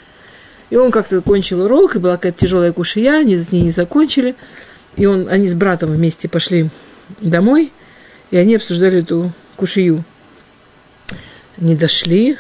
И 0.70 0.76
он 0.76 0.92
как-то 0.92 1.22
кончил 1.22 1.64
урок, 1.64 1.96
и 1.96 2.00
была 2.00 2.18
какая-то 2.18 2.40
тяжелая 2.40 2.72
кушия, 2.72 3.20
они 3.20 3.36
с 3.36 3.52
ней 3.52 3.64
не 3.64 3.72
закончили. 3.72 4.36
И 4.96 5.06
он, 5.06 5.28
они 5.30 5.48
с 5.48 5.54
братом 5.54 5.92
вместе 5.92 6.28
пошли 6.30 6.70
домой, 7.22 7.72
и 8.32 8.38
они 8.38 8.56
обсуждали 8.56 9.00
эту 9.00 9.32
кушию. 9.56 10.04
Не 11.58 11.76
дошли, 11.76 12.38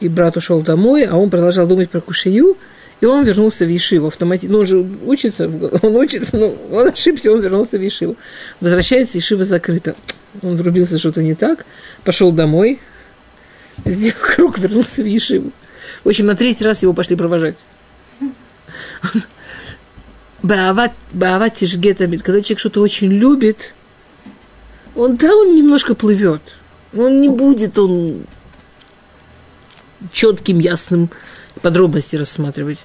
и 0.00 0.08
брат 0.08 0.36
ушел 0.36 0.60
домой, 0.62 1.04
а 1.04 1.16
он 1.16 1.30
продолжал 1.30 1.66
думать 1.66 1.90
про 1.90 2.00
кушию, 2.00 2.56
и 3.00 3.06
он 3.06 3.24
вернулся 3.24 3.64
в 3.64 3.68
Ешиву 3.68 4.08
автоматически. 4.08 4.52
Ну, 4.52 4.60
он 4.60 4.66
же 4.66 4.86
учится, 5.04 5.46
он 5.82 5.96
учится, 5.96 6.36
но 6.36 6.54
он 6.70 6.88
ошибся, 6.88 7.32
он 7.32 7.40
вернулся 7.40 7.78
в 7.78 7.82
Ешиву. 7.82 8.16
Возвращается, 8.60 9.18
Ешива 9.18 9.44
закрыта. 9.44 9.94
Он 10.42 10.56
врубился 10.56 10.98
что-то 10.98 11.22
не 11.22 11.34
так, 11.34 11.66
пошел 12.04 12.32
домой, 12.32 12.80
сделал 13.84 14.16
круг, 14.34 14.58
вернулся 14.58 15.02
в 15.02 15.06
Ешиву. 15.06 15.52
В 16.04 16.08
общем, 16.08 16.26
на 16.26 16.36
третий 16.36 16.64
раз 16.64 16.82
его 16.82 16.92
пошли 16.92 17.16
провожать. 17.16 17.58
Баават 20.42 21.54
тишгетамид, 21.54 22.22
когда 22.22 22.40
человек 22.40 22.58
что-то 22.58 22.80
очень 22.80 23.12
любит, 23.12 23.74
он, 24.94 25.16
да, 25.16 25.34
он 25.34 25.54
немножко 25.54 25.94
плывет. 25.94 26.40
Он 26.92 27.20
не 27.20 27.28
будет, 27.28 27.78
он 27.78 28.24
четким, 30.12 30.58
ясным 30.58 31.10
подробности 31.62 32.16
рассматривать. 32.16 32.84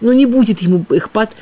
Но 0.00 0.12
не 0.12 0.26
будет 0.26 0.60
ему 0.60 0.84
эхпат, 0.90 1.32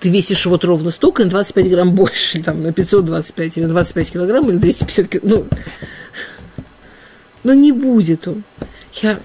ты 0.00 0.10
весишь 0.10 0.46
вот 0.46 0.64
ровно 0.64 0.90
столько, 0.90 1.24
на 1.24 1.30
25 1.30 1.70
грамм 1.70 1.94
больше, 1.94 2.42
там, 2.44 2.62
на 2.62 2.72
525 2.72 3.58
или 3.58 3.64
25 3.66 4.12
килограмм, 4.12 4.48
или 4.50 4.56
250 4.56 5.08
килограмм. 5.08 5.30
Ну, 5.30 5.48
но 7.44 7.54
не 7.54 7.72
будет 7.72 8.26
он. 8.28 8.44
Я 9.00 9.20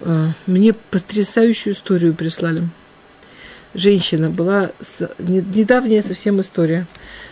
а, 0.00 0.32
мне 0.46 0.72
потрясающую 0.72 1.74
историю 1.74 2.14
прислали. 2.14 2.68
Женщина 3.74 4.30
была, 4.30 4.72
недавняя 5.18 6.02
совсем 6.02 6.40
история. 6.40 6.86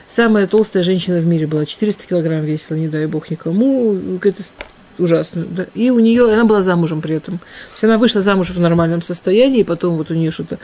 Самая 0.06 0.46
толстая 0.46 0.82
женщина 0.82 1.18
в 1.18 1.26
мире 1.26 1.46
была, 1.46 1.64
400 1.64 2.06
килограмм 2.06 2.44
весила, 2.44 2.76
не 2.76 2.88
дай 2.88 3.06
бог 3.06 3.30
никому. 3.30 4.18
Это 4.22 4.42
ужасно. 4.98 5.44
Да. 5.44 5.66
И 5.74 5.90
у 5.90 5.98
нее, 5.98 6.32
она 6.32 6.44
была 6.44 6.62
замужем 6.62 7.00
при 7.00 7.16
этом. 7.16 7.38
То 7.38 7.72
есть 7.72 7.84
она 7.84 7.98
вышла 7.98 8.20
замуж 8.20 8.50
в 8.50 8.60
нормальном 8.60 9.02
состоянии, 9.02 9.60
и 9.60 9.64
потом 9.64 9.96
вот 9.96 10.10
у 10.10 10.14
нее 10.14 10.30
что-то 10.30 10.58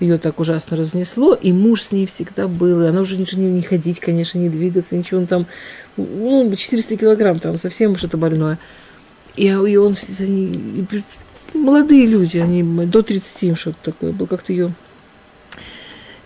ее 0.00 0.18
так 0.18 0.40
ужасно 0.40 0.76
разнесло, 0.76 1.34
и 1.34 1.52
муж 1.52 1.82
с 1.82 1.92
ней 1.92 2.06
всегда 2.06 2.48
был, 2.48 2.82
и 2.82 2.86
она 2.86 3.00
уже 3.00 3.16
ничего 3.16 3.42
не, 3.42 3.50
не 3.50 3.62
ходить, 3.62 4.00
конечно, 4.00 4.38
не 4.38 4.48
двигаться, 4.48 4.96
ничего, 4.96 5.20
он 5.20 5.26
там, 5.26 5.46
ну, 5.96 6.54
400 6.54 6.96
килограмм 6.96 7.38
там, 7.38 7.58
совсем 7.58 7.96
что-то 7.96 8.16
больное. 8.16 8.58
И, 9.36 9.46
и 9.46 9.76
он 9.76 9.94
и 10.20 10.84
молодые 11.54 12.06
люди, 12.06 12.38
они 12.38 12.62
до 12.86 13.02
30 13.02 13.42
им 13.42 13.56
что-то 13.56 13.78
такое 13.82 14.12
было, 14.12 14.26
как-то 14.26 14.52
ее... 14.52 14.74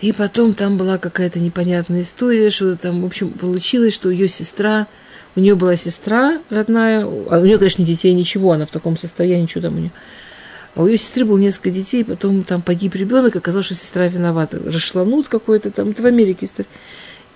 И 0.01 0.13
потом 0.13 0.53
там 0.53 0.77
была 0.77 0.99
какая-то 0.99 1.41
непонятная 1.41 2.03
история, 2.03 2.51
что 2.51 2.77
там, 2.77 3.01
в 3.01 3.07
общем, 3.07 3.31
получилось, 3.31 3.95
что 3.95 4.11
ее 4.11 4.29
сестра, 4.29 4.87
у 5.37 5.41
нее 5.41 5.55
была 5.55 5.77
сестра 5.77 6.41
родная, 6.51 7.05
а 7.05 7.39
у 7.39 7.45
нее, 7.45 7.59
конечно, 7.59 7.83
не 7.83 7.87
детей, 7.87 8.13
ничего, 8.13 8.53
она 8.53 8.67
в 8.67 8.71
таком 8.71 8.97
состоянии, 8.97 9.47
что 9.47 9.61
там 9.61 9.75
у 9.75 9.79
нее. 9.79 9.93
А 10.75 10.83
у 10.83 10.87
ее 10.87 10.99
сестры 10.99 11.25
было 11.25 11.39
несколько 11.39 11.71
детей, 11.71 12.05
потом 12.05 12.43
там 12.43 12.63
погиб 12.63 12.95
ребенок, 12.95 13.37
оказалось, 13.37 13.67
что 13.67 13.75
сестра 13.75 14.09
виновата. 14.09 14.61
Расшланут 14.65 15.29
какой-то 15.29 15.71
там, 15.71 15.91
это 15.91 16.03
в 16.03 16.07
Америке 16.07 16.47
история. 16.47 16.69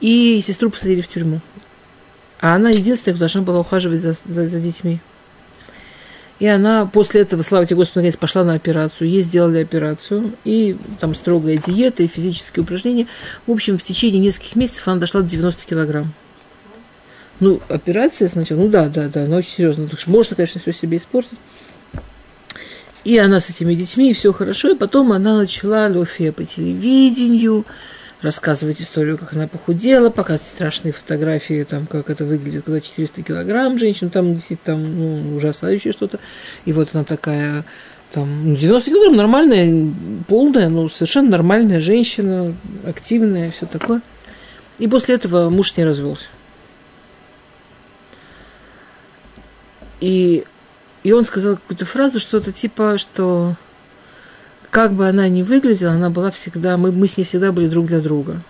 И 0.00 0.40
сестру 0.42 0.70
посадили 0.70 1.00
в 1.00 1.08
тюрьму. 1.08 1.40
А 2.40 2.54
она 2.54 2.70
единственная, 2.70 3.18
должна 3.18 3.42
была 3.42 3.60
ухаживать 3.60 4.00
за, 4.00 4.14
за, 4.24 4.46
за 4.46 4.60
детьми. 4.60 5.00
И 6.38 6.46
она 6.46 6.86
после 6.86 7.22
этого, 7.22 7.42
слава 7.42 7.66
тебе 7.66 7.76
Господи, 7.76 7.98
наконец 7.98 8.16
пошла 8.16 8.44
на 8.44 8.54
операцию. 8.54 9.08
Ей 9.08 9.22
сделали 9.22 9.60
операцию. 9.60 10.34
И 10.44 10.76
там 11.00 11.14
строгая 11.16 11.56
диета, 11.56 12.04
и 12.04 12.08
физические 12.08 12.62
упражнения. 12.62 13.06
В 13.46 13.52
общем, 13.52 13.76
в 13.76 13.82
течение 13.82 14.20
нескольких 14.20 14.54
месяцев 14.54 14.86
она 14.86 15.00
дошла 15.00 15.22
до 15.22 15.28
90 15.28 15.66
килограмм. 15.66 16.14
Ну, 17.40 17.60
операция 17.68 18.28
сначала, 18.28 18.60
ну 18.60 18.68
да, 18.68 18.88
да, 18.88 19.08
да, 19.08 19.24
она 19.24 19.36
очень 19.36 19.50
серьезная. 19.50 19.88
Так 19.88 20.00
что 20.00 20.10
можно, 20.10 20.34
конечно, 20.34 20.60
все 20.60 20.72
себе 20.72 20.96
испортить. 20.98 21.38
И 23.04 23.16
она 23.16 23.40
с 23.40 23.48
этими 23.48 23.74
детьми, 23.74 24.10
и 24.10 24.14
все 24.14 24.32
хорошо. 24.32 24.70
И 24.70 24.74
потом 24.74 25.12
она 25.12 25.38
начала 25.38 25.86
Лофия 25.88 26.32
по 26.32 26.44
телевидению, 26.44 27.64
рассказывать 28.22 28.80
историю, 28.80 29.16
как 29.16 29.32
она 29.34 29.46
похудела, 29.46 30.10
показывать 30.10 30.50
страшные 30.50 30.92
фотографии, 30.92 31.64
там, 31.64 31.86
как 31.86 32.10
это 32.10 32.24
выглядит, 32.24 32.64
когда 32.64 32.80
400 32.80 33.22
килограмм 33.22 33.78
женщина, 33.78 34.10
там 34.10 34.34
действительно 34.34 34.76
там, 34.76 34.98
ну, 34.98 35.36
ужасающее 35.36 35.92
что-то. 35.92 36.18
И 36.64 36.72
вот 36.72 36.90
она 36.92 37.04
такая, 37.04 37.64
там, 38.12 38.56
90 38.56 38.90
ну, 38.90 38.96
килограмм, 38.96 39.16
нормальная, 39.16 39.92
полная, 40.26 40.68
ну, 40.68 40.88
совершенно 40.88 41.30
нормальная 41.30 41.80
женщина, 41.80 42.54
активная, 42.84 43.50
все 43.52 43.66
такое. 43.66 44.02
И 44.78 44.88
после 44.88 45.14
этого 45.14 45.48
муж 45.48 45.72
с 45.72 45.76
ней 45.76 45.84
развелся. 45.84 46.26
И, 50.00 50.44
и 51.02 51.12
он 51.12 51.24
сказал 51.24 51.56
какую-то 51.56 51.86
фразу, 51.86 52.20
что-то 52.20 52.52
типа, 52.52 52.98
что 52.98 53.56
как 54.70 54.92
бы 54.92 55.08
она 55.08 55.28
ни 55.28 55.42
выглядела, 55.42 55.92
она 55.92 56.10
была 56.10 56.30
всегда, 56.30 56.76
мы, 56.76 56.92
мы 56.92 57.08
с 57.08 57.16
ней 57.16 57.24
всегда 57.24 57.52
были 57.52 57.68
друг 57.68 57.86
для 57.86 58.00
друга. 58.00 58.42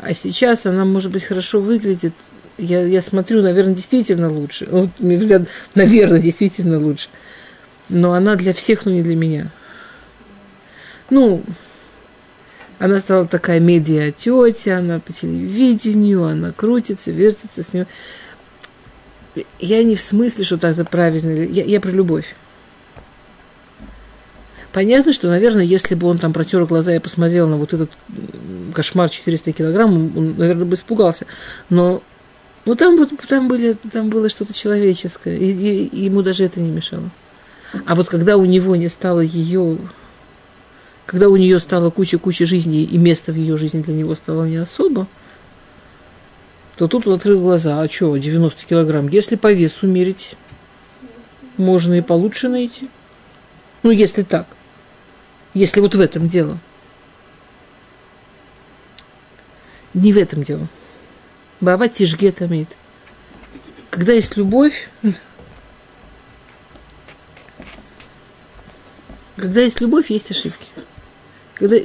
А 0.00 0.12
сейчас 0.14 0.66
она, 0.66 0.84
может 0.84 1.10
быть, 1.10 1.24
хорошо 1.24 1.60
выглядит. 1.60 2.12
Я, 2.58 2.84
я 2.84 3.00
смотрю, 3.00 3.42
наверное, 3.42 3.74
действительно 3.74 4.30
лучше. 4.30 4.68
Вот, 4.70 4.90
взгляд, 4.98 5.42
наверное, 5.74 6.20
действительно 6.20 6.78
лучше. 6.78 7.08
Но 7.88 8.12
она 8.12 8.34
для 8.34 8.52
всех, 8.52 8.84
но 8.84 8.92
не 8.92 9.02
для 9.02 9.16
меня. 9.16 9.50
Ну, 11.08 11.42
она 12.78 13.00
стала 13.00 13.26
такая 13.26 13.60
медиа 13.60 14.10
тетя, 14.10 14.78
она 14.78 15.00
по 15.00 15.12
телевидению, 15.12 16.24
она 16.24 16.50
крутится, 16.50 17.10
вертится 17.10 17.62
с 17.62 17.72
ним. 17.72 17.86
Я 19.58 19.82
не 19.82 19.94
в 19.94 20.00
смысле, 20.00 20.44
что 20.44 20.56
это 20.56 20.84
правильно. 20.84 21.30
Я, 21.30 21.64
я 21.64 21.80
про 21.80 21.90
любовь. 21.90 22.34
Понятно, 24.72 25.12
что, 25.12 25.28
наверное, 25.28 25.64
если 25.64 25.94
бы 25.94 26.06
он 26.06 26.18
там 26.18 26.32
протер 26.32 26.64
глаза 26.66 26.94
и 26.94 26.98
посмотрел 26.98 27.48
на 27.48 27.56
вот 27.56 27.72
этот 27.72 27.90
кошмар 28.74 29.08
400 29.08 29.52
килограмм, 29.52 29.94
он, 30.16 30.36
наверное, 30.36 30.66
бы 30.66 30.74
испугался. 30.74 31.26
Но 31.70 32.02
ну, 32.66 32.74
там, 32.74 32.96
вот, 32.96 33.10
там, 33.28 33.48
были, 33.48 33.76
там 33.92 34.10
было 34.10 34.28
что-то 34.28 34.52
человеческое, 34.52 35.36
и, 35.36 35.52
и, 35.52 35.86
и 35.86 36.04
ему 36.04 36.22
даже 36.22 36.44
это 36.44 36.60
не 36.60 36.70
мешало. 36.70 37.10
А 37.86 37.94
вот 37.94 38.08
когда 38.08 38.36
у 38.36 38.44
него 38.44 38.76
не 38.76 38.88
стало 38.88 39.20
ее, 39.20 39.78
когда 41.06 41.28
у 41.28 41.36
нее 41.36 41.60
стало 41.60 41.90
куча-куча 41.90 42.44
жизни, 42.44 42.82
и 42.82 42.98
место 42.98 43.32
в 43.32 43.36
ее 43.36 43.56
жизни 43.56 43.82
для 43.82 43.94
него 43.94 44.14
стало 44.14 44.44
не 44.44 44.56
особо, 44.56 45.06
то 46.76 46.88
тут 46.88 47.06
он 47.06 47.14
открыл 47.14 47.40
глаза. 47.40 47.80
А 47.80 47.88
что, 47.88 48.16
90 48.16 48.66
килограмм? 48.66 49.08
Если 49.08 49.36
по 49.36 49.52
весу 49.52 49.86
мерить, 49.86 50.36
можно 51.56 51.94
и 51.94 52.02
получше 52.02 52.48
найти. 52.48 52.88
Ну, 53.82 53.90
если 53.90 54.22
так. 54.22 54.46
Если 55.54 55.80
вот 55.80 55.94
в 55.94 56.00
этом 56.00 56.28
дело. 56.28 56.58
Не 59.94 60.12
в 60.12 60.18
этом 60.18 60.42
дело. 60.42 60.68
Бава 61.60 61.88
тишге 61.88 62.30
тамид. 62.30 62.68
Когда 63.90 64.12
есть 64.12 64.36
любовь, 64.36 64.90
когда 69.36 69.62
есть 69.62 69.80
любовь, 69.80 70.10
есть 70.10 70.30
ошибки. 70.30 70.66
Когда 71.54 71.76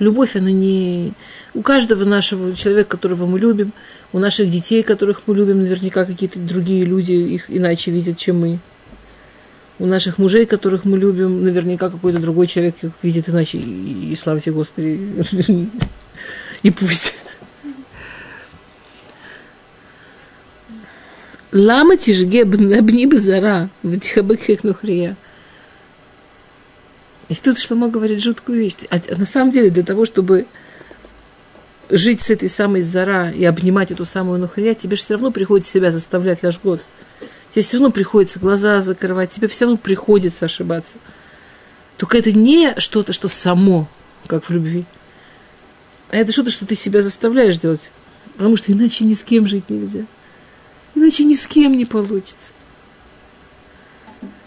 любовь, 0.00 0.34
она 0.34 0.50
не... 0.50 1.12
У 1.54 1.62
каждого 1.62 2.04
нашего 2.04 2.54
человека, 2.56 2.90
которого 2.90 3.26
мы 3.26 3.38
любим, 3.38 3.72
у 4.12 4.18
наших 4.18 4.50
детей, 4.50 4.82
которых 4.82 5.22
мы 5.26 5.34
любим, 5.36 5.60
наверняка 5.62 6.04
какие-то 6.04 6.38
другие 6.40 6.84
люди 6.84 7.12
их 7.12 7.44
иначе 7.48 7.90
видят, 7.90 8.18
чем 8.18 8.40
мы. 8.40 8.58
У 9.78 9.86
наших 9.86 10.18
мужей, 10.18 10.46
которых 10.46 10.84
мы 10.84 10.98
любим, 10.98 11.44
наверняка 11.44 11.88
какой-то 11.88 12.18
другой 12.18 12.46
человек 12.46 12.74
их 12.82 12.92
видит 13.02 13.28
иначе. 13.28 13.58
И, 13.58 14.12
и 14.12 14.16
славьте 14.16 14.50
Господи. 14.50 15.00
И 16.62 16.70
пусть. 16.70 17.16
Лама 21.52 21.96
тишге 21.96 22.44
бни 22.44 23.06
базара, 23.06 23.70
ватихабык 23.82 24.62
нухрия. 24.62 25.16
И 27.28 27.34
тут 27.36 27.58
Шломо 27.58 27.88
говорит 27.88 28.22
жуткую 28.22 28.58
вещь. 28.58 28.74
А, 28.90 28.96
а 28.96 29.16
на 29.16 29.24
самом 29.24 29.50
деле 29.50 29.70
для 29.70 29.84
того, 29.84 30.04
чтобы 30.04 30.46
жить 31.90 32.22
с 32.22 32.30
этой 32.30 32.48
самой 32.48 32.82
зара 32.82 33.30
и 33.30 33.44
обнимать 33.44 33.90
эту 33.90 34.04
самую 34.04 34.38
нухрия, 34.38 34.74
тебе 34.74 34.96
же 34.96 35.02
все 35.02 35.14
равно 35.14 35.30
приходится 35.30 35.72
себя 35.72 35.90
заставлять 35.90 36.42
ляжгот. 36.42 36.82
Тебе 37.50 37.62
все 37.62 37.78
равно 37.78 37.90
приходится 37.90 38.38
глаза 38.38 38.80
закрывать, 38.80 39.30
тебе 39.30 39.48
все 39.48 39.64
равно 39.64 39.76
приходится 39.76 40.44
ошибаться. 40.44 40.98
Только 41.96 42.16
это 42.16 42.32
не 42.32 42.78
что-то, 42.78 43.12
что 43.12 43.28
само, 43.28 43.88
как 44.26 44.44
в 44.44 44.50
любви. 44.50 44.86
А 46.10 46.16
это 46.16 46.32
что-то, 46.32 46.50
что 46.50 46.64
ты 46.64 46.74
себя 46.74 47.02
заставляешь 47.02 47.58
делать. 47.58 47.90
Потому 48.36 48.56
что 48.56 48.72
иначе 48.72 49.04
ни 49.04 49.14
с 49.14 49.22
кем 49.22 49.46
жить 49.46 49.68
нельзя. 49.68 50.06
Иначе 50.94 51.24
ни 51.24 51.34
с 51.34 51.46
кем 51.46 51.72
не 51.72 51.84
получится. 51.84 52.52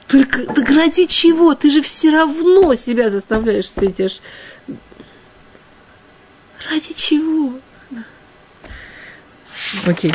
Только 0.07 0.45
так 0.45 0.69
ради 0.69 1.05
чего? 1.05 1.55
Ты 1.55 1.69
же 1.69 1.81
все 1.81 2.11
равно 2.11 2.75
себя 2.75 3.09
заставляешь 3.09 3.65
все 3.65 3.85
эти. 3.87 4.09
Ради 6.69 6.93
чего? 6.93 7.59
Окей. 9.85 10.13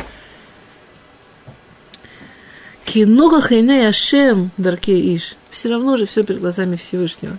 Кинога 2.84 3.40
хайне 3.40 3.88
Ашем, 3.88 4.50
Дарке 4.56 5.14
Иш. 5.14 5.36
Все 5.50 5.68
равно 5.68 5.96
же 5.96 6.06
все 6.06 6.22
перед 6.22 6.40
глазами 6.40 6.76
Всевышнего. 6.76 7.38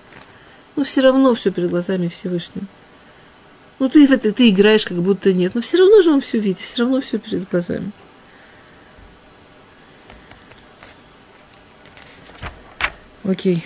Ну, 0.75 0.83
все 0.83 1.01
равно 1.01 1.33
все 1.33 1.51
перед 1.51 1.69
глазами 1.69 2.07
Всевышнего. 2.07 2.67
Ну, 3.79 3.89
ты 3.89 4.05
это 4.05 4.31
ты 4.31 4.49
играешь, 4.49 4.85
как 4.85 5.01
будто 5.01 5.33
нет. 5.33 5.55
Но 5.55 5.61
все 5.61 5.77
равно 5.77 6.01
же 6.01 6.11
он 6.11 6.21
все 6.21 6.37
видит, 6.37 6.59
все 6.59 6.83
равно 6.83 7.01
все 7.01 7.17
перед 7.17 7.49
глазами. 7.49 7.91
Окей. 13.23 13.65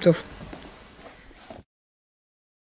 Okay. 0.00 0.16